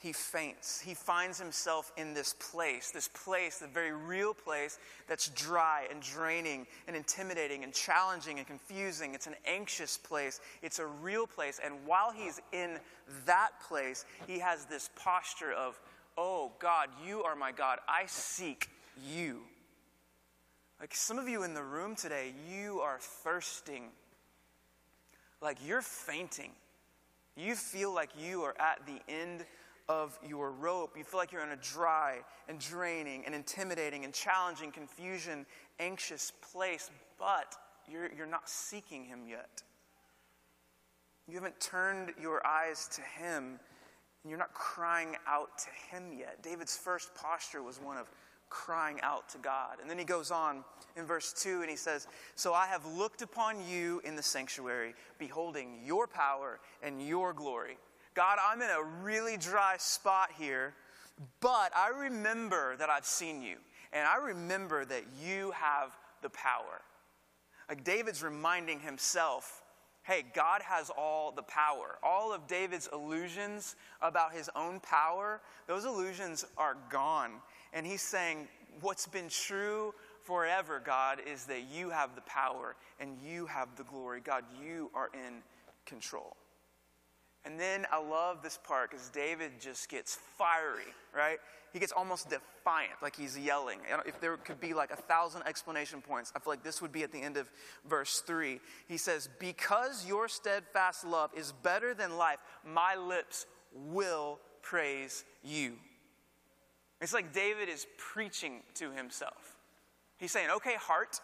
He 0.00 0.12
faints. 0.12 0.80
He 0.80 0.94
finds 0.94 1.40
himself 1.40 1.92
in 1.96 2.14
this 2.14 2.34
place, 2.34 2.92
this 2.92 3.08
place, 3.08 3.58
the 3.58 3.66
very 3.66 3.92
real 3.92 4.32
place 4.32 4.78
that's 5.08 5.28
dry 5.30 5.88
and 5.90 6.00
draining 6.00 6.68
and 6.86 6.94
intimidating 6.94 7.64
and 7.64 7.72
challenging 7.72 8.38
and 8.38 8.46
confusing. 8.46 9.14
It's 9.14 9.26
an 9.26 9.34
anxious 9.44 9.96
place. 9.96 10.40
It's 10.62 10.78
a 10.78 10.86
real 10.86 11.26
place. 11.26 11.60
And 11.64 11.74
while 11.84 12.12
he's 12.12 12.40
in 12.52 12.78
that 13.26 13.50
place, 13.66 14.04
he 14.28 14.38
has 14.38 14.66
this 14.66 14.88
posture 14.94 15.52
of, 15.52 15.80
Oh 16.16 16.52
God, 16.60 16.88
you 17.04 17.24
are 17.24 17.34
my 17.34 17.50
God. 17.50 17.78
I 17.88 18.06
seek 18.06 18.68
you. 19.04 19.40
Like 20.80 20.94
some 20.94 21.18
of 21.18 21.28
you 21.28 21.42
in 21.42 21.54
the 21.54 21.62
room 21.62 21.96
today, 21.96 22.34
you 22.48 22.80
are 22.80 22.98
thirsting. 23.00 23.84
Like 25.40 25.58
you're 25.64 25.82
fainting. 25.82 26.52
You 27.36 27.54
feel 27.54 27.92
like 27.94 28.10
you 28.20 28.42
are 28.42 28.54
at 28.60 28.80
the 28.86 29.00
end 29.12 29.44
of 29.88 30.18
your 30.26 30.50
rope. 30.50 30.94
You 30.96 31.04
feel 31.04 31.18
like 31.18 31.32
you're 31.32 31.42
in 31.42 31.50
a 31.50 31.56
dry 31.56 32.18
and 32.48 32.58
draining 32.58 33.24
and 33.24 33.34
intimidating 33.34 34.04
and 34.04 34.12
challenging, 34.12 34.70
confusion, 34.70 35.46
anxious 35.80 36.32
place, 36.52 36.90
but 37.18 37.54
you're, 37.90 38.10
you're 38.16 38.26
not 38.26 38.48
seeking 38.48 39.04
Him 39.04 39.20
yet. 39.28 39.62
You 41.26 41.34
haven't 41.34 41.60
turned 41.60 42.12
your 42.20 42.46
eyes 42.46 42.88
to 42.92 43.02
Him, 43.02 43.58
and 44.22 44.30
you're 44.30 44.38
not 44.38 44.54
crying 44.54 45.16
out 45.26 45.58
to 45.58 45.96
Him 45.96 46.12
yet. 46.18 46.42
David's 46.42 46.76
first 46.76 47.14
posture 47.14 47.62
was 47.62 47.78
one 47.80 47.96
of 47.96 48.08
crying 48.50 48.98
out 49.02 49.28
to 49.30 49.38
God. 49.38 49.76
And 49.80 49.90
then 49.90 49.98
he 49.98 50.04
goes 50.04 50.30
on 50.30 50.64
in 50.96 51.04
verse 51.04 51.34
2 51.34 51.60
and 51.60 51.70
he 51.70 51.76
says, 51.76 52.06
So 52.34 52.54
I 52.54 52.66
have 52.66 52.84
looked 52.86 53.20
upon 53.20 53.56
you 53.68 54.00
in 54.04 54.16
the 54.16 54.22
sanctuary, 54.22 54.94
beholding 55.18 55.80
your 55.84 56.06
power 56.06 56.58
and 56.82 57.06
your 57.06 57.34
glory. 57.34 57.76
God, 58.18 58.38
I'm 58.44 58.60
in 58.62 58.68
a 58.68 58.82
really 59.04 59.36
dry 59.36 59.76
spot 59.78 60.30
here, 60.36 60.74
but 61.40 61.70
I 61.76 61.90
remember 61.96 62.74
that 62.78 62.90
I've 62.90 63.06
seen 63.06 63.42
you, 63.42 63.58
and 63.92 64.08
I 64.08 64.16
remember 64.16 64.84
that 64.86 65.04
you 65.24 65.52
have 65.52 65.96
the 66.20 66.28
power. 66.30 66.82
Like 67.68 67.84
David's 67.84 68.24
reminding 68.24 68.80
himself, 68.80 69.62
hey, 70.02 70.24
God 70.34 70.62
has 70.62 70.90
all 70.90 71.30
the 71.30 71.44
power. 71.44 71.98
All 72.02 72.32
of 72.32 72.48
David's 72.48 72.88
illusions 72.92 73.76
about 74.02 74.32
his 74.32 74.50
own 74.56 74.80
power, 74.80 75.40
those 75.68 75.84
illusions 75.84 76.44
are 76.56 76.76
gone. 76.90 77.34
And 77.72 77.86
he's 77.86 78.02
saying, 78.02 78.48
what's 78.80 79.06
been 79.06 79.28
true 79.28 79.94
forever, 80.24 80.82
God, 80.84 81.20
is 81.24 81.44
that 81.44 81.70
you 81.72 81.90
have 81.90 82.16
the 82.16 82.22
power 82.22 82.74
and 82.98 83.16
you 83.24 83.46
have 83.46 83.68
the 83.76 83.84
glory. 83.84 84.20
God, 84.20 84.42
you 84.60 84.90
are 84.92 85.10
in 85.14 85.34
control. 85.86 86.36
And 87.48 87.58
then 87.58 87.86
I 87.90 87.98
love 87.98 88.42
this 88.42 88.58
part 88.62 88.90
because 88.90 89.08
David 89.08 89.52
just 89.58 89.88
gets 89.88 90.18
fiery, 90.36 90.92
right? 91.16 91.38
He 91.72 91.78
gets 91.78 91.92
almost 91.92 92.28
defiant, 92.28 92.92
like 93.00 93.16
he's 93.16 93.38
yelling. 93.38 93.78
If 94.04 94.20
there 94.20 94.36
could 94.36 94.60
be 94.60 94.74
like 94.74 94.90
a 94.90 94.96
thousand 94.96 95.44
explanation 95.46 96.02
points, 96.02 96.30
I 96.36 96.40
feel 96.40 96.52
like 96.52 96.62
this 96.62 96.82
would 96.82 96.92
be 96.92 97.04
at 97.04 97.10
the 97.10 97.22
end 97.22 97.38
of 97.38 97.50
verse 97.88 98.22
3. 98.26 98.60
He 98.86 98.98
says, 98.98 99.30
Because 99.38 100.06
your 100.06 100.28
steadfast 100.28 101.06
love 101.06 101.30
is 101.34 101.52
better 101.62 101.94
than 101.94 102.18
life, 102.18 102.36
my 102.66 102.96
lips 102.96 103.46
will 103.72 104.40
praise 104.60 105.24
you. 105.42 105.72
It's 107.00 107.14
like 107.14 107.32
David 107.32 107.70
is 107.70 107.86
preaching 107.96 108.60
to 108.74 108.90
himself. 108.90 109.56
He's 110.18 110.32
saying, 110.32 110.50
Okay, 110.50 110.74
heart, 110.74 111.18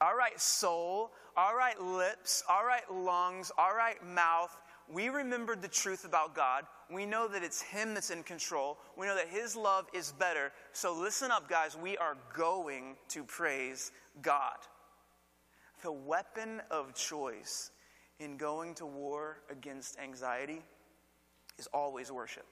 all 0.00 0.16
right, 0.16 0.40
soul, 0.40 1.10
all 1.36 1.56
right, 1.56 1.80
lips, 1.82 2.44
all 2.48 2.64
right, 2.64 2.88
lungs, 2.92 3.50
all 3.58 3.74
right, 3.74 3.96
mouth 4.06 4.56
we 4.92 5.08
remembered 5.08 5.62
the 5.62 5.68
truth 5.68 6.04
about 6.04 6.34
God. 6.34 6.64
We 6.90 7.06
know 7.06 7.26
that 7.28 7.42
it's 7.42 7.62
Him 7.62 7.94
that's 7.94 8.10
in 8.10 8.22
control. 8.22 8.78
We 8.96 9.06
know 9.06 9.16
that 9.16 9.28
His 9.28 9.56
love 9.56 9.86
is 9.94 10.12
better. 10.12 10.52
So 10.72 10.94
listen 10.94 11.30
up, 11.30 11.48
guys. 11.48 11.76
We 11.76 11.96
are 11.96 12.16
going 12.34 12.96
to 13.08 13.24
praise 13.24 13.92
God. 14.22 14.56
The 15.82 15.92
weapon 15.92 16.60
of 16.70 16.94
choice 16.94 17.70
in 18.20 18.36
going 18.36 18.74
to 18.74 18.86
war 18.86 19.38
against 19.50 19.98
anxiety 19.98 20.62
is 21.58 21.66
always 21.72 22.12
worship. 22.12 22.46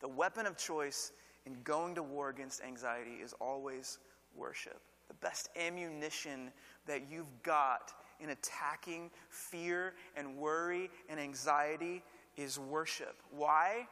The 0.00 0.08
weapon 0.08 0.46
of 0.46 0.56
choice 0.56 1.12
in 1.46 1.56
going 1.64 1.94
to 1.94 2.02
war 2.02 2.30
against 2.30 2.62
anxiety 2.62 3.18
is 3.22 3.34
always 3.40 3.98
worship. 4.34 4.80
The 5.08 5.14
best 5.14 5.48
ammunition 5.56 6.50
that 6.86 7.02
you've 7.10 7.42
got 7.42 7.92
in 8.20 8.30
attacking 8.30 9.10
fear 9.28 9.94
and 10.16 10.36
worry 10.36 10.90
and 11.08 11.20
anxiety 11.20 12.02
is 12.36 12.58
worship. 12.58 13.16
Why? 13.30 13.86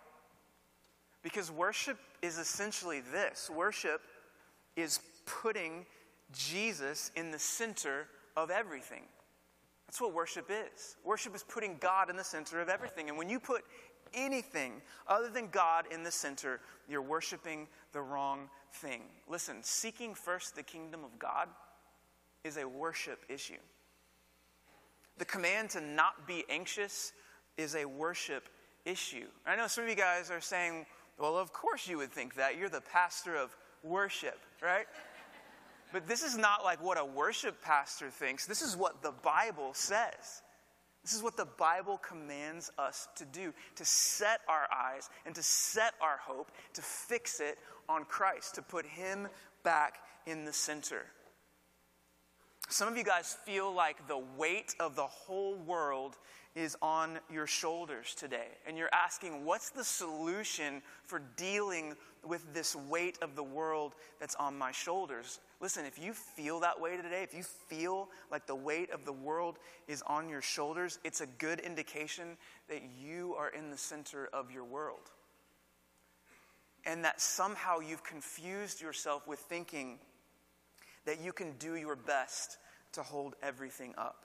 Because 1.23 1.51
worship 1.51 1.99
is 2.23 2.39
essentially 2.39 3.01
this 3.01 3.51
worship 3.51 4.03
is 4.77 5.01
putting 5.27 5.87
Jesus 6.33 7.11
in 7.17 7.31
the 7.31 7.39
center 7.39 8.09
of 8.37 8.51
everything. 8.51 9.03
That's 9.87 10.01
what 10.01 10.13
worship 10.13 10.51
is. 10.51 10.97
Worship 11.05 11.35
is 11.35 11.43
putting 11.43 11.77
God 11.79 12.11
in 12.11 12.17
the 12.17 12.25
center 12.25 12.61
of 12.61 12.69
everything. 12.69 13.09
And 13.09 13.17
when 13.17 13.29
you 13.29 13.39
put 13.39 13.63
anything 14.13 14.83
other 15.07 15.29
than 15.29 15.49
God 15.49 15.87
in 15.93 16.03
the 16.03 16.11
center, 16.11 16.61
you're 16.89 17.03
worshiping 17.03 17.69
the 17.93 18.01
wrong 18.01 18.49
thing. 18.73 19.03
Listen, 19.29 19.57
seeking 19.63 20.15
first 20.15 20.57
the 20.57 20.63
kingdom 20.63 21.05
of 21.05 21.19
God 21.19 21.49
is 22.43 22.57
a 22.57 22.67
worship 22.67 23.25
issue. 23.29 23.55
The 25.19 25.25
command 25.25 25.71
to 25.71 25.81
not 25.81 26.27
be 26.27 26.45
anxious 26.49 27.13
is 27.57 27.77
a 27.77 27.85
worship 27.85 28.49
issue. 28.85 29.27
I 29.47 29.57
know 29.57 29.67
some 29.67 29.85
of 29.85 29.91
you 29.91 29.97
guys 29.97 30.31
are 30.31 30.41
saying, 30.41 30.87
well, 31.19 31.39
of 31.39 31.53
course 31.53 31.87
you 31.87 31.99
would 31.99 32.11
think 32.11 32.35
that. 32.35 32.59
You're 32.59 32.69
the 32.69 32.81
pastor 32.81 33.37
of 33.37 33.55
worship, 33.83 34.39
right? 34.63 34.87
But 35.93 36.09
this 36.09 36.25
is 36.25 36.37
not 36.37 36.65
like 36.65 36.83
what 36.83 36.99
a 36.99 37.05
worship 37.05 37.63
pastor 37.63 38.11
thinks. 38.11 38.47
This 38.47 38.63
is 38.63 38.77
what 38.77 39.01
the 39.01 39.13
Bible 39.13 39.75
says. 39.75 40.43
This 41.05 41.15
is 41.15 41.23
what 41.23 41.37
the 41.37 41.47
Bible 41.57 41.99
commands 41.99 42.73
us 42.79 43.07
to 43.17 43.25
do 43.27 43.53
to 43.77 43.85
set 43.85 44.41
our 44.49 44.67
eyes 44.75 45.09
and 45.25 45.37
to 45.37 45.43
set 45.43 45.93
our 46.01 46.17
hope, 46.17 46.51
to 46.73 46.83
fix 46.83 47.39
it 47.39 47.59
on 47.89 48.05
Christ, 48.07 48.57
to 48.57 48.63
put 48.63 48.87
Him 48.87 49.29
back 49.63 49.99
in 50.27 50.45
the 50.45 50.53
center. 50.53 51.03
Some 52.69 52.89
of 52.89 52.97
you 52.97 53.05
guys 53.05 53.37
feel 53.45 53.73
like 53.73 54.09
the 54.09 54.23
weight 54.37 54.75
of 54.81 54.97
the 54.97 55.07
whole 55.07 55.55
world 55.55 56.17
is 56.55 56.77
on 56.81 57.19
your 57.31 57.47
shoulders 57.47 58.15
today. 58.15 58.47
And 58.67 58.79
you're 58.79 58.93
asking, 58.93 59.45
what's 59.45 59.71
the 59.71 59.85
solution 59.85 60.83
for 61.03 61.21
dealing 61.37 61.95
with 62.25 62.55
this 62.55 62.75
weight 62.75 63.19
of 63.23 63.37
the 63.37 63.43
world 63.43 63.95
that's 64.21 64.35
on 64.37 64.57
my 64.57 64.71
shoulders? 64.73 65.41
Listen, 65.61 65.85
if 65.85 65.99
you 65.99 66.13
feel 66.13 66.61
that 66.61 66.81
way 66.81 66.97
today, 66.97 67.23
if 67.23 67.35
you 67.35 67.43
feel 67.43 68.09
like 68.31 68.47
the 68.47 68.55
weight 68.55 68.91
of 68.91 69.05
the 69.05 69.13
world 69.13 69.59
is 69.89 70.03
on 70.07 70.29
your 70.29 70.43
shoulders, 70.43 70.99
it's 71.05 71.21
a 71.21 71.27
good 71.27 71.61
indication 71.61 72.37
that 72.69 72.83
you 73.01 73.35
are 73.37 73.51
in 73.51 73.71
the 73.71 73.79
center 73.79 74.29
of 74.33 74.51
your 74.51 74.65
world. 74.65 75.11
And 76.87 77.05
that 77.05 77.21
somehow 77.21 77.81
you've 77.81 78.05
confused 78.05 78.81
yourself 78.81 79.27
with 79.27 79.41
thinking 79.41 79.99
that 81.07 81.21
you 81.21 81.33
can 81.33 81.53
do 81.59 81.75
your 81.75 81.97
best 81.97 82.59
to 82.93 83.03
hold 83.03 83.35
everything 83.43 83.95
up. 83.99 84.25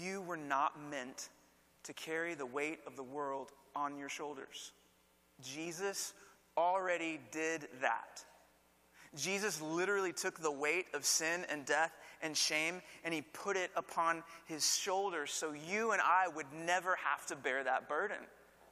You 0.00 0.20
were 0.22 0.36
not 0.36 0.72
meant 0.90 1.30
to 1.84 1.92
carry 1.92 2.34
the 2.34 2.46
weight 2.46 2.80
of 2.86 2.96
the 2.96 3.02
world 3.02 3.50
on 3.74 3.96
your 3.96 4.08
shoulders. 4.08 4.72
Jesus 5.42 6.12
already 6.56 7.20
did 7.30 7.68
that. 7.80 8.22
Jesus 9.16 9.62
literally 9.62 10.12
took 10.12 10.38
the 10.40 10.50
weight 10.50 10.86
of 10.92 11.04
sin 11.04 11.46
and 11.48 11.64
death 11.64 11.92
and 12.20 12.36
shame 12.36 12.82
and 13.04 13.14
he 13.14 13.22
put 13.22 13.56
it 13.56 13.70
upon 13.74 14.22
his 14.44 14.76
shoulders 14.76 15.30
so 15.30 15.52
you 15.52 15.92
and 15.92 16.02
I 16.02 16.28
would 16.28 16.46
never 16.66 16.96
have 16.96 17.24
to 17.26 17.36
bear 17.36 17.64
that 17.64 17.88
burden. 17.88 18.18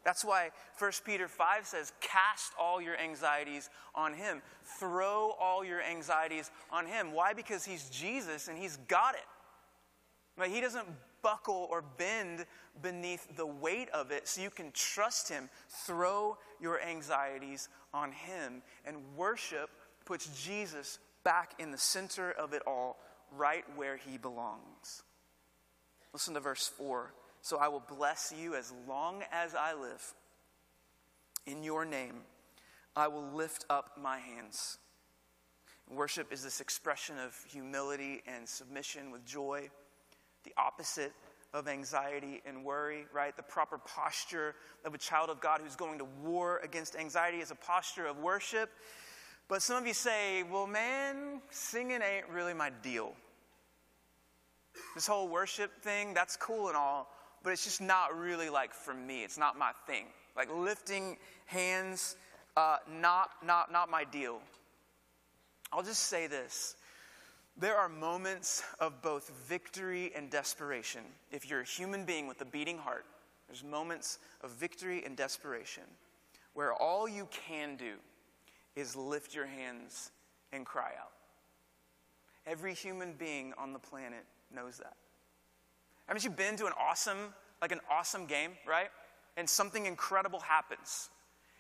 That's 0.07 0.25
why 0.25 0.51
1 0.79 0.93
Peter 1.05 1.27
5 1.27 1.67
says, 1.67 1.93
Cast 2.01 2.53
all 2.57 2.81
your 2.81 2.97
anxieties 2.97 3.69
on 3.93 4.15
him. 4.15 4.41
Throw 4.79 5.33
all 5.41 5.65
your 5.65 5.83
anxieties 5.83 6.53
on 6.71 6.87
him. 6.87 7.13
Why? 7.13 7.35
Because 7.35 7.65
he's 7.65 7.91
Jesus 7.91 8.47
and 8.47 8.57
he's 8.57 8.77
got 8.87 9.17
it. 9.17 9.27
But 10.39 10.51
he 10.51 10.61
doesn't 10.61 10.87
buckle 11.23 11.67
or 11.73 11.83
bend 11.83 12.47
beneath 12.81 13.37
the 13.37 13.47
weight 13.47 13.89
of 13.91 14.13
it, 14.13 14.29
so 14.29 14.41
you 14.41 14.51
can 14.51 14.71
trust 14.71 15.29
him. 15.29 15.49
Throw 15.69 16.39
your 16.61 16.81
anxieties 16.81 17.69
on 17.93 18.13
him. 18.13 18.63
And 18.85 18.99
worship 19.17 19.71
puts 20.05 20.29
Jesus 20.45 21.01
back 21.25 21.55
in 21.59 21.73
the 21.73 21.79
center 21.79 22.31
of 22.31 22.53
it 22.53 22.63
all, 22.65 23.01
right 23.33 23.65
where 23.75 23.97
he 23.97 24.19
belongs. 24.19 25.03
Listen 26.13 26.35
to 26.35 26.41
verse 26.41 26.69
4. 26.79 27.13
So 27.47 27.59
I 27.59 27.69
will 27.69 27.85
bless 27.97 28.35
you 28.37 28.57
as 28.57 28.73
long 28.89 29.23
as 29.31 29.55
I 29.55 29.73
live. 29.73 30.03
In 31.47 31.63
your 31.63 31.85
name, 31.85 32.23
I 32.97 33.07
will 33.07 33.23
lift 33.23 33.65
up 33.71 33.93
my 34.03 34.19
hands. 34.19 34.79
Worship 35.89 36.33
is 36.33 36.43
this 36.43 36.61
expression 36.61 37.15
of 37.25 37.39
humility 37.49 38.25
and 38.27 38.49
submission 38.49 39.13
with 39.13 39.25
joy, 39.25 39.71
the 40.43 40.53
opposite 40.57 41.13
of 41.55 41.69
anxiety 41.69 42.43
and 42.45 42.65
worry, 42.65 43.07
right? 43.15 43.37
The 43.37 43.45
proper 43.45 43.79
posture 43.79 44.57
of 44.85 44.95
a 44.95 44.99
child 44.99 45.31
of 45.31 45.41
God 45.41 45.61
who's 45.63 45.77
going 45.77 46.01
to 46.01 46.07
war 46.25 46.59
against 46.65 46.97
anxiety 46.97 47.39
is 47.39 47.53
a 47.53 47.55
posture 47.55 48.07
of 48.07 48.19
worship. 48.19 48.71
But 49.47 49.63
some 49.63 49.77
of 49.77 49.87
you 49.87 49.95
say, 49.95 50.43
well, 50.43 50.67
man, 50.67 51.41
singing 51.51 52.01
ain't 52.03 52.29
really 52.29 52.55
my 52.55 52.73
deal. 52.83 53.13
This 54.97 55.07
whole 55.07 55.29
worship 55.29 55.71
thing, 55.85 56.13
that's 56.13 56.37
cool 56.37 56.67
and 56.67 56.77
all, 56.77 57.09
but 57.43 57.53
it's 57.53 57.65
just 57.65 57.81
not 57.81 58.19
really 58.19 58.51
like 58.51 58.75
for 58.75 58.95
me. 58.95 59.25
It's 59.25 59.39
not 59.39 59.59
my 59.59 59.73
thing. 59.87 60.07
Like 60.37 60.49
lifting 60.55 61.17
hands, 61.47 62.17
uh, 62.57 62.79
not, 63.01 63.31
not, 63.45 63.73
not 63.73 63.91
my 63.91 64.05
deal. 64.05 64.41
I'll 65.73 65.83
just 65.83 66.05
say 66.05 66.27
this. 66.27 66.77
There 67.59 67.77
are 67.77 67.89
moments 67.89 68.63
of 68.81 69.01
both 69.01 69.31
victory 69.49 70.13
and 70.15 70.31
desperation. 70.31 71.03
If 71.31 71.49
you're 71.49 71.63
a 71.63 71.65
human 71.65 72.05
being 72.05 72.27
with 72.27 72.41
a 72.43 72.45
beating 72.45 72.77
heart, 72.77 73.07
there's 73.49 73.65
moments 73.65 74.19
of 74.43 74.51
victory 74.51 75.03
and 75.05 75.17
desperation 75.17 75.85
where 76.55 76.73
all 76.73 77.09
you 77.09 77.29
can 77.31 77.77
do 77.77 77.95
is 78.75 78.97
lift 78.97 79.35
your 79.35 79.47
hands 79.47 80.11
and 80.53 80.67
cry 80.67 80.91
out. 81.01 81.13
Every 82.47 82.75
human 82.75 83.15
being 83.15 83.53
on 83.59 83.73
the 83.73 83.79
planet 83.79 84.25
knows 84.55 84.79
that. 84.79 84.97
Haven't 86.07 86.25
you 86.25 86.31
been 86.31 86.57
to 86.57 86.67
an 86.67 86.73
awesome, 86.79 87.35
like 87.61 87.73
an 87.73 87.81
awesome 87.91 88.27
game, 88.27 88.53
right? 88.67 88.89
And 89.37 89.49
something 89.49 89.87
incredible 89.87 90.41
happens. 90.41 91.11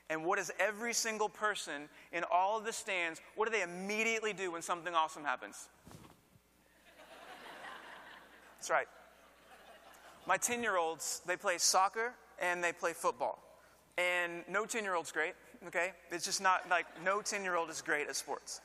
And 0.08 0.24
what 0.24 0.38
does 0.38 0.52
every 0.58 0.94
single 0.94 1.28
person 1.28 1.88
in 2.12 2.24
all 2.30 2.56
of 2.58 2.64
the 2.64 2.72
stands, 2.72 3.20
what 3.34 3.50
do 3.50 3.52
they 3.52 3.62
immediately 3.62 4.32
do 4.32 4.52
when 4.52 4.62
something 4.62 4.94
awesome 4.94 5.24
happens? 5.24 5.68
That's 8.58 8.70
right. 8.70 8.86
My 10.26 10.36
10 10.36 10.62
year 10.62 10.76
olds, 10.76 11.22
they 11.26 11.36
play 11.36 11.58
soccer 11.58 12.12
and 12.40 12.62
they 12.62 12.72
play 12.72 12.92
football. 12.92 13.42
And 13.98 14.44
no 14.48 14.64
10 14.64 14.84
year 14.84 14.94
old's 14.94 15.12
great 15.12 15.34
okay? 15.66 15.92
It's 16.10 16.24
just 16.24 16.40
not 16.40 16.68
like 16.70 16.86
no 17.04 17.22
10 17.22 17.42
year 17.42 17.56
old 17.56 17.70
is 17.70 17.82
great 17.82 18.08
at 18.08 18.16
sports. 18.16 18.60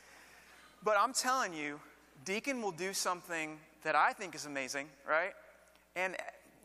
But 0.83 0.97
I'm 0.99 1.13
telling 1.13 1.53
you, 1.53 1.79
Deacon 2.25 2.61
will 2.61 2.71
do 2.71 2.93
something 2.93 3.57
that 3.83 3.95
I 3.95 4.13
think 4.13 4.35
is 4.35 4.45
amazing, 4.45 4.87
right? 5.07 5.33
And 5.95 6.15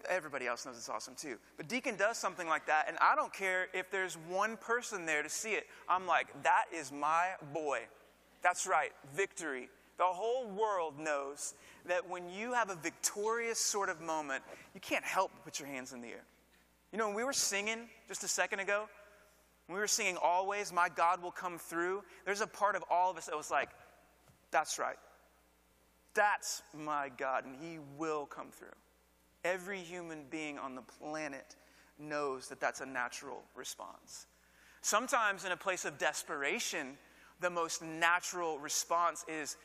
everybody 0.08 0.46
else 0.46 0.66
knows 0.66 0.76
it's 0.76 0.88
awesome 0.88 1.14
too. 1.14 1.36
But 1.56 1.68
Deacon 1.68 1.96
does 1.96 2.18
something 2.18 2.48
like 2.48 2.66
that, 2.66 2.86
and 2.88 2.96
I 3.00 3.14
don't 3.16 3.32
care 3.32 3.68
if 3.74 3.90
there's 3.90 4.16
one 4.28 4.56
person 4.56 5.06
there 5.06 5.22
to 5.22 5.28
see 5.28 5.52
it. 5.52 5.66
I'm 5.88 6.06
like, 6.06 6.28
that 6.42 6.66
is 6.72 6.92
my 6.92 7.30
boy. 7.52 7.80
That's 8.42 8.66
right, 8.66 8.92
victory. 9.14 9.68
The 9.98 10.04
whole 10.04 10.46
world 10.46 10.98
knows 10.98 11.54
that 11.86 12.08
when 12.08 12.28
you 12.28 12.52
have 12.52 12.70
a 12.70 12.74
victorious 12.74 13.58
sort 13.58 13.88
of 13.88 14.00
moment, 14.00 14.44
you 14.74 14.80
can't 14.80 15.04
help 15.04 15.30
but 15.34 15.44
put 15.44 15.58
your 15.58 15.68
hands 15.68 15.92
in 15.92 16.00
the 16.00 16.08
air. 16.08 16.24
You 16.92 16.98
know, 16.98 17.06
when 17.08 17.16
we 17.16 17.24
were 17.24 17.32
singing 17.32 17.88
just 18.06 18.22
a 18.22 18.28
second 18.28 18.60
ago, 18.60 18.88
when 19.66 19.74
we 19.74 19.80
were 19.80 19.88
singing 19.88 20.16
Always, 20.22 20.72
My 20.72 20.88
God 20.88 21.22
Will 21.22 21.32
Come 21.32 21.58
Through, 21.58 22.02
there's 22.24 22.40
a 22.40 22.46
part 22.46 22.76
of 22.76 22.84
all 22.90 23.10
of 23.10 23.16
us 23.16 23.26
that 23.26 23.36
was 23.36 23.50
like, 23.50 23.70
That's 24.50 24.78
right. 24.78 24.96
That's 26.14 26.62
my 26.74 27.10
God, 27.16 27.44
and 27.44 27.56
He 27.60 27.78
will 27.98 28.26
come 28.26 28.50
through. 28.50 28.68
Every 29.47 29.78
human 29.78 30.24
being 30.28 30.59
on 30.59 30.74
the 30.74 30.82
planet 30.82 31.55
knows 32.01 32.49
that 32.49 32.59
that's 32.59 32.80
a 32.80 32.86
natural 32.86 33.42
response. 33.55 34.26
Sometimes, 34.82 35.44
in 35.44 35.53
a 35.53 35.57
place 35.57 35.84
of 35.84 35.99
desperation, 35.99 36.99
the 37.40 37.49
most 37.49 37.80
natural 37.80 38.59
response 38.59 39.24
is, 39.28 39.57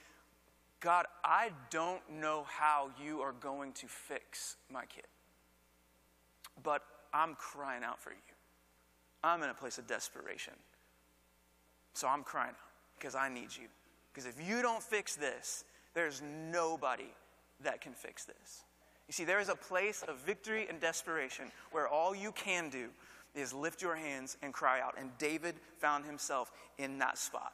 God, 0.81 1.07
I 1.23 1.49
don't 1.71 2.01
know 2.11 2.45
how 2.47 2.91
you 3.03 3.21
are 3.21 3.31
going 3.33 3.73
to 3.73 3.87
fix 3.87 4.57
my 4.71 4.85
kid, 4.85 5.07
but 6.63 6.83
I'm 7.11 7.33
crying 7.33 7.83
out 7.83 7.99
for 7.99 8.11
you. 8.11 8.35
I'm 9.23 9.41
in 9.41 9.49
a 9.49 9.53
place 9.55 9.79
of 9.79 9.87
desperation. 9.87 10.53
So 11.93 12.07
I'm 12.07 12.23
crying 12.23 12.49
out 12.49 12.71
because 12.97 13.15
I 13.15 13.29
need 13.29 13.49
you. 13.59 13.67
Because 14.13 14.27
if 14.27 14.47
you 14.47 14.61
don't 14.61 14.83
fix 14.83 15.15
this, 15.15 15.63
there's 15.95 16.21
nobody 16.51 17.11
that 17.63 17.81
can 17.81 17.93
fix 17.93 18.25
this. 18.25 18.63
You 19.11 19.13
see, 19.13 19.25
there 19.25 19.41
is 19.41 19.49
a 19.49 19.55
place 19.55 20.05
of 20.07 20.19
victory 20.19 20.67
and 20.69 20.79
desperation 20.79 21.51
where 21.73 21.85
all 21.85 22.15
you 22.15 22.31
can 22.31 22.69
do 22.69 22.87
is 23.35 23.51
lift 23.51 23.81
your 23.81 23.93
hands 23.93 24.37
and 24.41 24.53
cry 24.53 24.79
out. 24.79 24.95
And 24.97 25.09
David 25.17 25.55
found 25.79 26.05
himself 26.05 26.53
in 26.77 26.97
that 26.99 27.17
spot. 27.17 27.51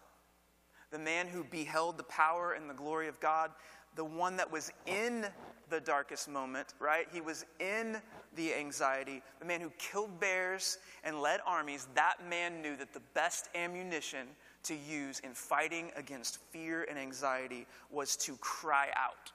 The 0.91 0.99
man 0.99 1.25
who 1.25 1.43
beheld 1.43 1.97
the 1.97 2.03
power 2.03 2.53
and 2.53 2.69
the 2.69 2.75
glory 2.75 3.07
of 3.07 3.19
God, 3.19 3.49
the 3.95 4.05
one 4.05 4.37
that 4.37 4.51
was 4.51 4.71
in 4.85 5.25
the 5.71 5.79
darkest 5.79 6.29
moment, 6.29 6.75
right? 6.77 7.07
He 7.11 7.21
was 7.21 7.43
in 7.59 7.97
the 8.35 8.53
anxiety, 8.53 9.23
the 9.39 9.45
man 9.45 9.59
who 9.59 9.71
killed 9.79 10.19
bears 10.19 10.77
and 11.03 11.23
led 11.23 11.39
armies, 11.43 11.87
that 11.95 12.17
man 12.29 12.61
knew 12.61 12.75
that 12.75 12.93
the 12.93 13.01
best 13.15 13.49
ammunition 13.55 14.27
to 14.61 14.75
use 14.75 15.21
in 15.21 15.33
fighting 15.33 15.89
against 15.95 16.37
fear 16.51 16.85
and 16.87 16.99
anxiety 16.99 17.65
was 17.89 18.15
to 18.17 18.35
cry 18.41 18.89
out, 18.95 19.31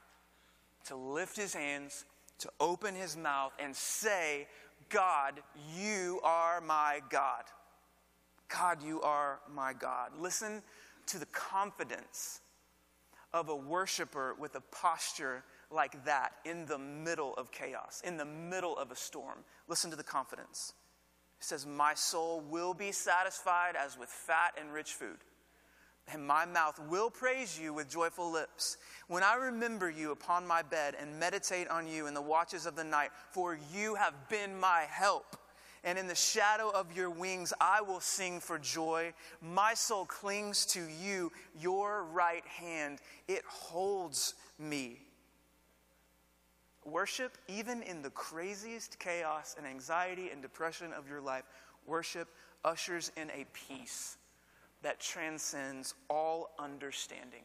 to 0.86 0.94
lift 0.94 1.36
his 1.36 1.52
hands, 1.52 2.04
to 2.42 2.50
open 2.60 2.94
his 2.94 3.16
mouth 3.16 3.52
and 3.58 3.74
say, 3.74 4.46
God, 4.88 5.40
you 5.76 6.20
are 6.22 6.60
my 6.60 7.00
God. 7.08 7.44
God, 8.48 8.82
you 8.82 9.00
are 9.02 9.40
my 9.52 9.72
God. 9.72 10.10
Listen 10.18 10.62
to 11.06 11.18
the 11.18 11.26
confidence 11.26 12.40
of 13.32 13.48
a 13.48 13.56
worshiper 13.56 14.34
with 14.38 14.56
a 14.56 14.60
posture 14.60 15.44
like 15.70 16.04
that 16.04 16.32
in 16.44 16.66
the 16.66 16.78
middle 16.78 17.34
of 17.34 17.50
chaos, 17.50 18.02
in 18.04 18.16
the 18.16 18.24
middle 18.24 18.76
of 18.76 18.90
a 18.90 18.96
storm. 18.96 19.38
Listen 19.68 19.90
to 19.90 19.96
the 19.96 20.02
confidence. 20.02 20.74
It 21.40 21.44
says, 21.44 21.64
My 21.64 21.94
soul 21.94 22.42
will 22.50 22.74
be 22.74 22.92
satisfied 22.92 23.74
as 23.76 23.96
with 23.96 24.08
fat 24.08 24.54
and 24.60 24.72
rich 24.72 24.92
food, 24.92 25.18
and 26.10 26.26
my 26.26 26.44
mouth 26.44 26.80
will 26.88 27.10
praise 27.10 27.58
you 27.58 27.72
with 27.72 27.88
joyful 27.88 28.30
lips. 28.30 28.76
When 29.08 29.22
I 29.22 29.34
remember 29.34 29.88
you 29.88 30.10
upon 30.10 30.46
my 30.46 30.62
bed 30.62 30.96
and 31.00 31.18
meditate 31.18 31.68
on 31.68 31.86
you 31.86 32.06
in 32.06 32.14
the 32.14 32.22
watches 32.22 32.66
of 32.66 32.76
the 32.76 32.84
night, 32.84 33.10
for 33.30 33.58
you 33.72 33.94
have 33.94 34.14
been 34.28 34.58
my 34.58 34.86
help. 34.90 35.36
And 35.84 35.98
in 35.98 36.06
the 36.06 36.14
shadow 36.14 36.70
of 36.70 36.96
your 36.96 37.10
wings, 37.10 37.52
I 37.60 37.80
will 37.80 38.00
sing 38.00 38.40
for 38.40 38.58
joy. 38.58 39.14
My 39.40 39.74
soul 39.74 40.04
clings 40.04 40.64
to 40.66 40.80
you, 40.80 41.32
your 41.60 42.04
right 42.04 42.46
hand, 42.46 42.98
it 43.26 43.42
holds 43.46 44.34
me. 44.58 45.00
Worship, 46.84 47.36
even 47.48 47.82
in 47.82 48.02
the 48.02 48.10
craziest 48.10 48.98
chaos 48.98 49.54
and 49.56 49.66
anxiety 49.66 50.30
and 50.30 50.42
depression 50.42 50.92
of 50.92 51.08
your 51.08 51.20
life, 51.20 51.44
worship 51.86 52.28
ushers 52.64 53.10
in 53.16 53.30
a 53.30 53.44
peace 53.52 54.16
that 54.82 55.00
transcends 55.00 55.94
all 56.10 56.50
understanding, 56.58 57.42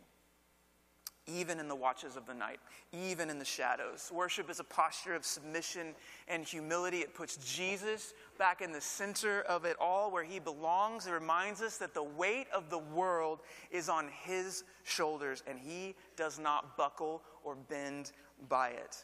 even 1.27 1.59
in 1.59 1.67
the 1.67 1.75
watches 1.75 2.15
of 2.15 2.25
the 2.25 2.33
night, 2.33 2.59
even 2.91 3.29
in 3.29 3.37
the 3.37 3.45
shadows. 3.45 4.11
Worship 4.13 4.49
is 4.49 4.59
a 4.59 4.63
posture 4.63 5.13
of 5.13 5.25
submission 5.25 5.93
and 6.27 6.43
humility. 6.43 6.99
It 6.99 7.13
puts 7.13 7.37
Jesus 7.37 8.13
back 8.39 8.61
in 8.61 8.71
the 8.71 8.81
center 8.81 9.41
of 9.43 9.65
it 9.65 9.75
all 9.79 10.11
where 10.11 10.23
he 10.23 10.39
belongs. 10.39 11.05
It 11.05 11.11
reminds 11.11 11.61
us 11.61 11.77
that 11.77 11.93
the 11.93 12.03
weight 12.03 12.47
of 12.53 12.69
the 12.69 12.79
world 12.79 13.39
is 13.71 13.89
on 13.89 14.09
his 14.23 14.63
shoulders 14.83 15.43
and 15.47 15.59
he 15.59 15.95
does 16.15 16.39
not 16.39 16.75
buckle 16.77 17.21
or 17.43 17.55
bend 17.55 18.11
by 18.49 18.69
it. 18.69 19.03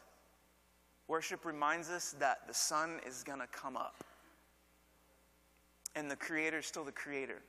Worship 1.06 1.44
reminds 1.44 1.90
us 1.90 2.16
that 2.18 2.48
the 2.48 2.54
sun 2.54 2.98
is 3.06 3.22
going 3.22 3.40
to 3.40 3.46
come 3.46 3.76
up. 3.76 4.02
And 5.94 6.10
the 6.10 6.16
creator 6.16 6.58
is 6.58 6.66
still 6.66 6.84
the 6.84 6.92
creator. 6.92 7.42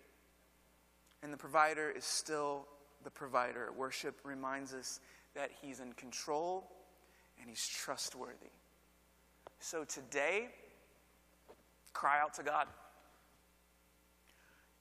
And 1.26 1.34
the 1.34 1.38
provider 1.38 1.90
is 1.90 2.06
still 2.06 2.68
the 3.04 3.10
provider. 3.10 3.72
Worship 3.76 4.14
reminds 4.24 4.76
us 4.76 5.00
that 5.34 5.50
he's 5.60 5.80
in 5.80 5.92
control 5.94 6.70
and 7.42 7.50
he's 7.50 7.66
trustworthy. 7.66 8.52
So 9.60 9.86
today, 9.86 10.50
cry 11.94 12.22
out 12.22 12.36
to 12.36 12.44
God. 12.44 12.68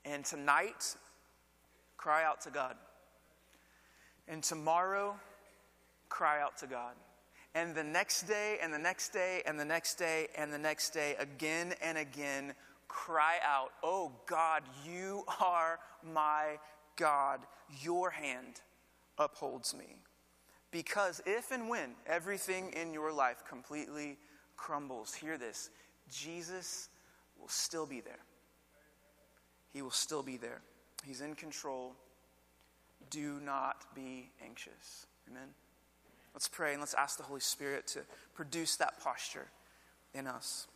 And 0.05 0.23
tonight, 0.23 0.95
cry 1.97 2.25
out 2.25 2.43
to 2.43 2.51
God. 2.51 2.77
And 4.29 4.43
tomorrow, 4.43 5.17
cry 6.11 6.43
out 6.43 6.59
to 6.59 6.67
God. 6.67 6.93
And 7.55 7.75
the 7.75 7.85
next 7.85 8.25
day, 8.25 8.59
and 8.63 8.71
the 8.71 8.79
next 8.79 9.15
day, 9.15 9.41
and 9.47 9.59
the 9.59 9.65
next 9.65 9.95
day, 9.95 10.29
and 10.37 10.53
the 10.53 10.59
next 10.59 10.91
day, 10.91 11.17
again 11.19 11.73
and 11.83 11.97
again, 11.97 12.53
cry 12.95 13.39
out, 13.45 13.73
Oh 13.83 14.13
God, 14.27 14.63
you 14.87 15.25
are 15.41 15.81
my 16.03 16.59
God. 16.97 17.41
Your 17.83 18.11
hand 18.11 18.61
upholds 19.19 19.75
me. 19.75 19.97
Because 20.71 21.21
if 21.27 21.51
and 21.51 21.69
when 21.69 21.91
everything 22.07 22.73
in 22.73 22.93
your 22.95 23.13
life 23.13 23.43
completely 23.49 24.17
crumbles, 24.57 25.13
hear 25.13 25.37
this 25.37 25.71
Jesus 26.11 26.89
will 27.41 27.49
still 27.49 27.87
be 27.87 28.01
there. 28.01 28.21
He 29.73 29.83
will 29.83 29.91
still 29.91 30.23
be 30.23 30.37
there. 30.37 30.61
He's 31.05 31.21
in 31.21 31.35
control. 31.35 31.95
Do 33.11 33.41
not 33.45 33.85
be 33.95 34.31
anxious. 34.45 35.07
Amen. 35.29 35.49
Let's 36.33 36.49
pray 36.49 36.73
and 36.73 36.81
let's 36.81 36.95
ask 36.95 37.17
the 37.17 37.25
Holy 37.25 37.41
Spirit 37.41 37.87
to 37.89 38.01
produce 38.35 38.77
that 38.77 39.01
posture 39.01 39.47
in 40.15 40.27
us. 40.27 40.69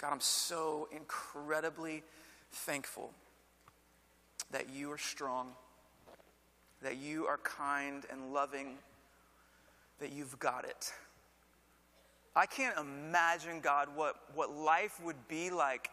God, 0.00 0.12
I'm 0.12 0.20
so 0.20 0.88
incredibly 0.92 2.02
thankful 2.50 3.10
that 4.50 4.70
you 4.70 4.90
are 4.90 4.98
strong, 4.98 5.48
that 6.82 6.96
you 6.96 7.26
are 7.26 7.36
kind 7.38 8.04
and 8.10 8.32
loving, 8.32 8.78
that 9.98 10.12
you've 10.12 10.38
got 10.38 10.64
it. 10.64 10.92
I 12.34 12.46
can't 12.46 12.78
imagine, 12.78 13.60
God, 13.60 13.88
what, 13.94 14.16
what 14.34 14.50
life 14.50 14.98
would 15.04 15.28
be 15.28 15.50
like 15.50 15.90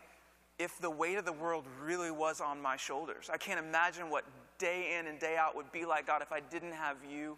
if 0.58 0.80
the 0.80 0.90
weight 0.90 1.18
of 1.18 1.26
the 1.26 1.34
world 1.34 1.66
really 1.84 2.12
was 2.12 2.40
on 2.40 2.62
my 2.62 2.78
shoulders. 2.78 3.30
I 3.32 3.38
can't 3.38 3.60
imagine 3.60 4.10
what 4.10 4.24
day 4.58 4.98
in 4.98 5.08
and 5.08 5.20
day 5.20 5.36
out 5.36 5.56
would 5.56 5.72
be 5.72 5.86
like, 5.86 6.08
God, 6.08 6.22
if 6.22 6.32
I 6.32 6.40
didn't 6.40 6.72
have 6.72 6.98
you. 7.12 7.38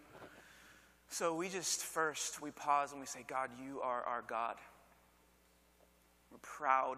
So 1.09 1.35
we 1.35 1.49
just 1.49 1.81
first, 1.81 2.41
we 2.41 2.51
pause 2.51 2.91
and 2.91 3.01
we 3.01 3.07
say, 3.07 3.25
God, 3.27 3.49
you 3.59 3.81
are 3.81 4.03
our 4.03 4.23
God. 4.27 4.55
We're 6.31 6.37
proud 6.41 6.97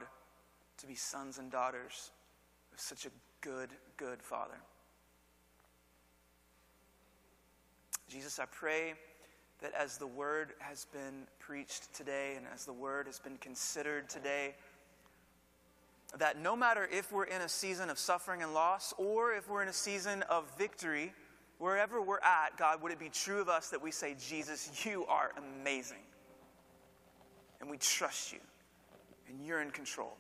to 0.78 0.88
be 0.88 0.96
sons 0.96 1.38
and 1.38 1.52
daughters 1.52 2.12
of 2.74 2.80
such 2.80 3.06
a 3.06 3.10
good, 3.42 3.70
good 3.98 4.22
Father. 4.22 4.58
Jesus, 8.08 8.40
I 8.40 8.46
pray 8.46 8.94
that 9.62 9.74
as 9.74 9.98
the 9.98 10.08
word 10.08 10.54
has 10.60 10.86
been 10.86 11.28
preached 11.40 11.94
today 11.94 12.34
and 12.36 12.46
as 12.54 12.66
the 12.66 12.74
word 12.74 13.06
has 13.06 13.20
been 13.20 13.38
considered 13.38 14.10
today, 14.10 14.56
that 16.18 16.42
no 16.42 16.56
matter 16.56 16.90
if 16.92 17.12
we're 17.12 17.26
in 17.26 17.42
a 17.42 17.48
season 17.48 17.90
of 17.90 17.98
suffering 17.98 18.44
and 18.44 18.54
loss 18.54 18.94
or 18.98 19.34
if 19.34 19.50
we're 19.50 19.62
in 19.62 19.70
a 19.70 19.74
season 19.74 20.24
of 20.24 20.52
victory, 20.58 21.14
wherever 21.58 22.02
we're 22.02 22.20
at, 22.20 22.58
God, 22.58 22.82
would 22.82 22.92
it 22.92 23.00
be 23.00 23.10
true 23.10 23.40
of 23.40 23.48
us 23.48 23.70
that 23.70 23.82
we 23.82 23.92
say, 23.92 24.16
Jesus, 24.20 24.86
you 24.86 25.06
are 25.06 25.32
amazing. 25.38 26.04
And 27.62 27.70
we 27.70 27.78
trust 27.78 28.34
you, 28.34 28.40
and 29.32 29.46
you're 29.46 29.62
in 29.62 29.72
control, 29.72 30.18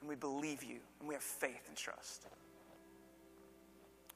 and 0.00 0.08
we 0.08 0.14
believe 0.14 0.62
you, 0.62 0.78
and 1.00 1.08
we 1.08 1.14
have 1.14 1.22
faith 1.22 1.68
and 1.68 1.76
trust. 1.76 2.26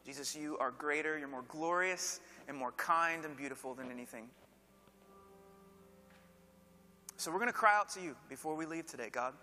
Jesus, 0.04 0.34
you 0.34 0.56
are 0.58 0.70
greater, 0.70 1.18
you're 1.18 1.28
more 1.28 1.44
glorious, 1.48 2.20
and 2.48 2.56
more 2.56 2.72
kind 2.72 3.24
and 3.24 3.36
beautiful 3.36 3.74
than 3.74 3.90
anything. 3.90 4.28
So 7.16 7.30
we're 7.30 7.38
going 7.38 7.48
to 7.48 7.52
cry 7.52 7.76
out 7.76 7.90
to 7.90 8.00
you 8.00 8.16
before 8.30 8.56
we 8.56 8.64
leave 8.64 8.86
today, 8.86 9.10
God. 9.12 9.34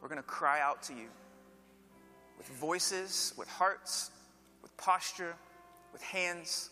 We're 0.00 0.08
going 0.08 0.22
to 0.22 0.26
cry 0.26 0.60
out 0.60 0.82
to 0.84 0.92
you 0.92 1.08
with 2.38 2.46
voices, 2.46 3.34
with 3.36 3.48
hearts, 3.48 4.12
with 4.62 4.76
posture, 4.76 5.34
with 5.92 6.02
hands. 6.02 6.70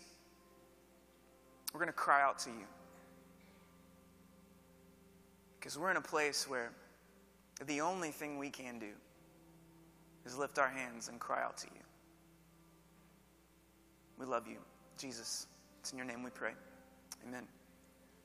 We're 1.73 1.79
going 1.79 1.87
to 1.87 1.93
cry 1.93 2.21
out 2.21 2.39
to 2.39 2.49
you. 2.49 2.65
Because 5.59 5.77
we're 5.77 5.91
in 5.91 5.97
a 5.97 6.01
place 6.01 6.49
where 6.49 6.71
the 7.67 7.81
only 7.81 8.09
thing 8.09 8.37
we 8.37 8.49
can 8.49 8.79
do 8.79 8.91
is 10.25 10.37
lift 10.37 10.59
our 10.59 10.69
hands 10.69 11.07
and 11.07 11.19
cry 11.19 11.41
out 11.43 11.57
to 11.57 11.67
you. 11.67 11.81
We 14.17 14.25
love 14.25 14.47
you. 14.47 14.57
Jesus, 14.97 15.47
it's 15.79 15.91
in 15.91 15.97
your 15.97 16.07
name 16.07 16.23
we 16.23 16.29
pray. 16.29 16.51
Amen. 17.27 17.47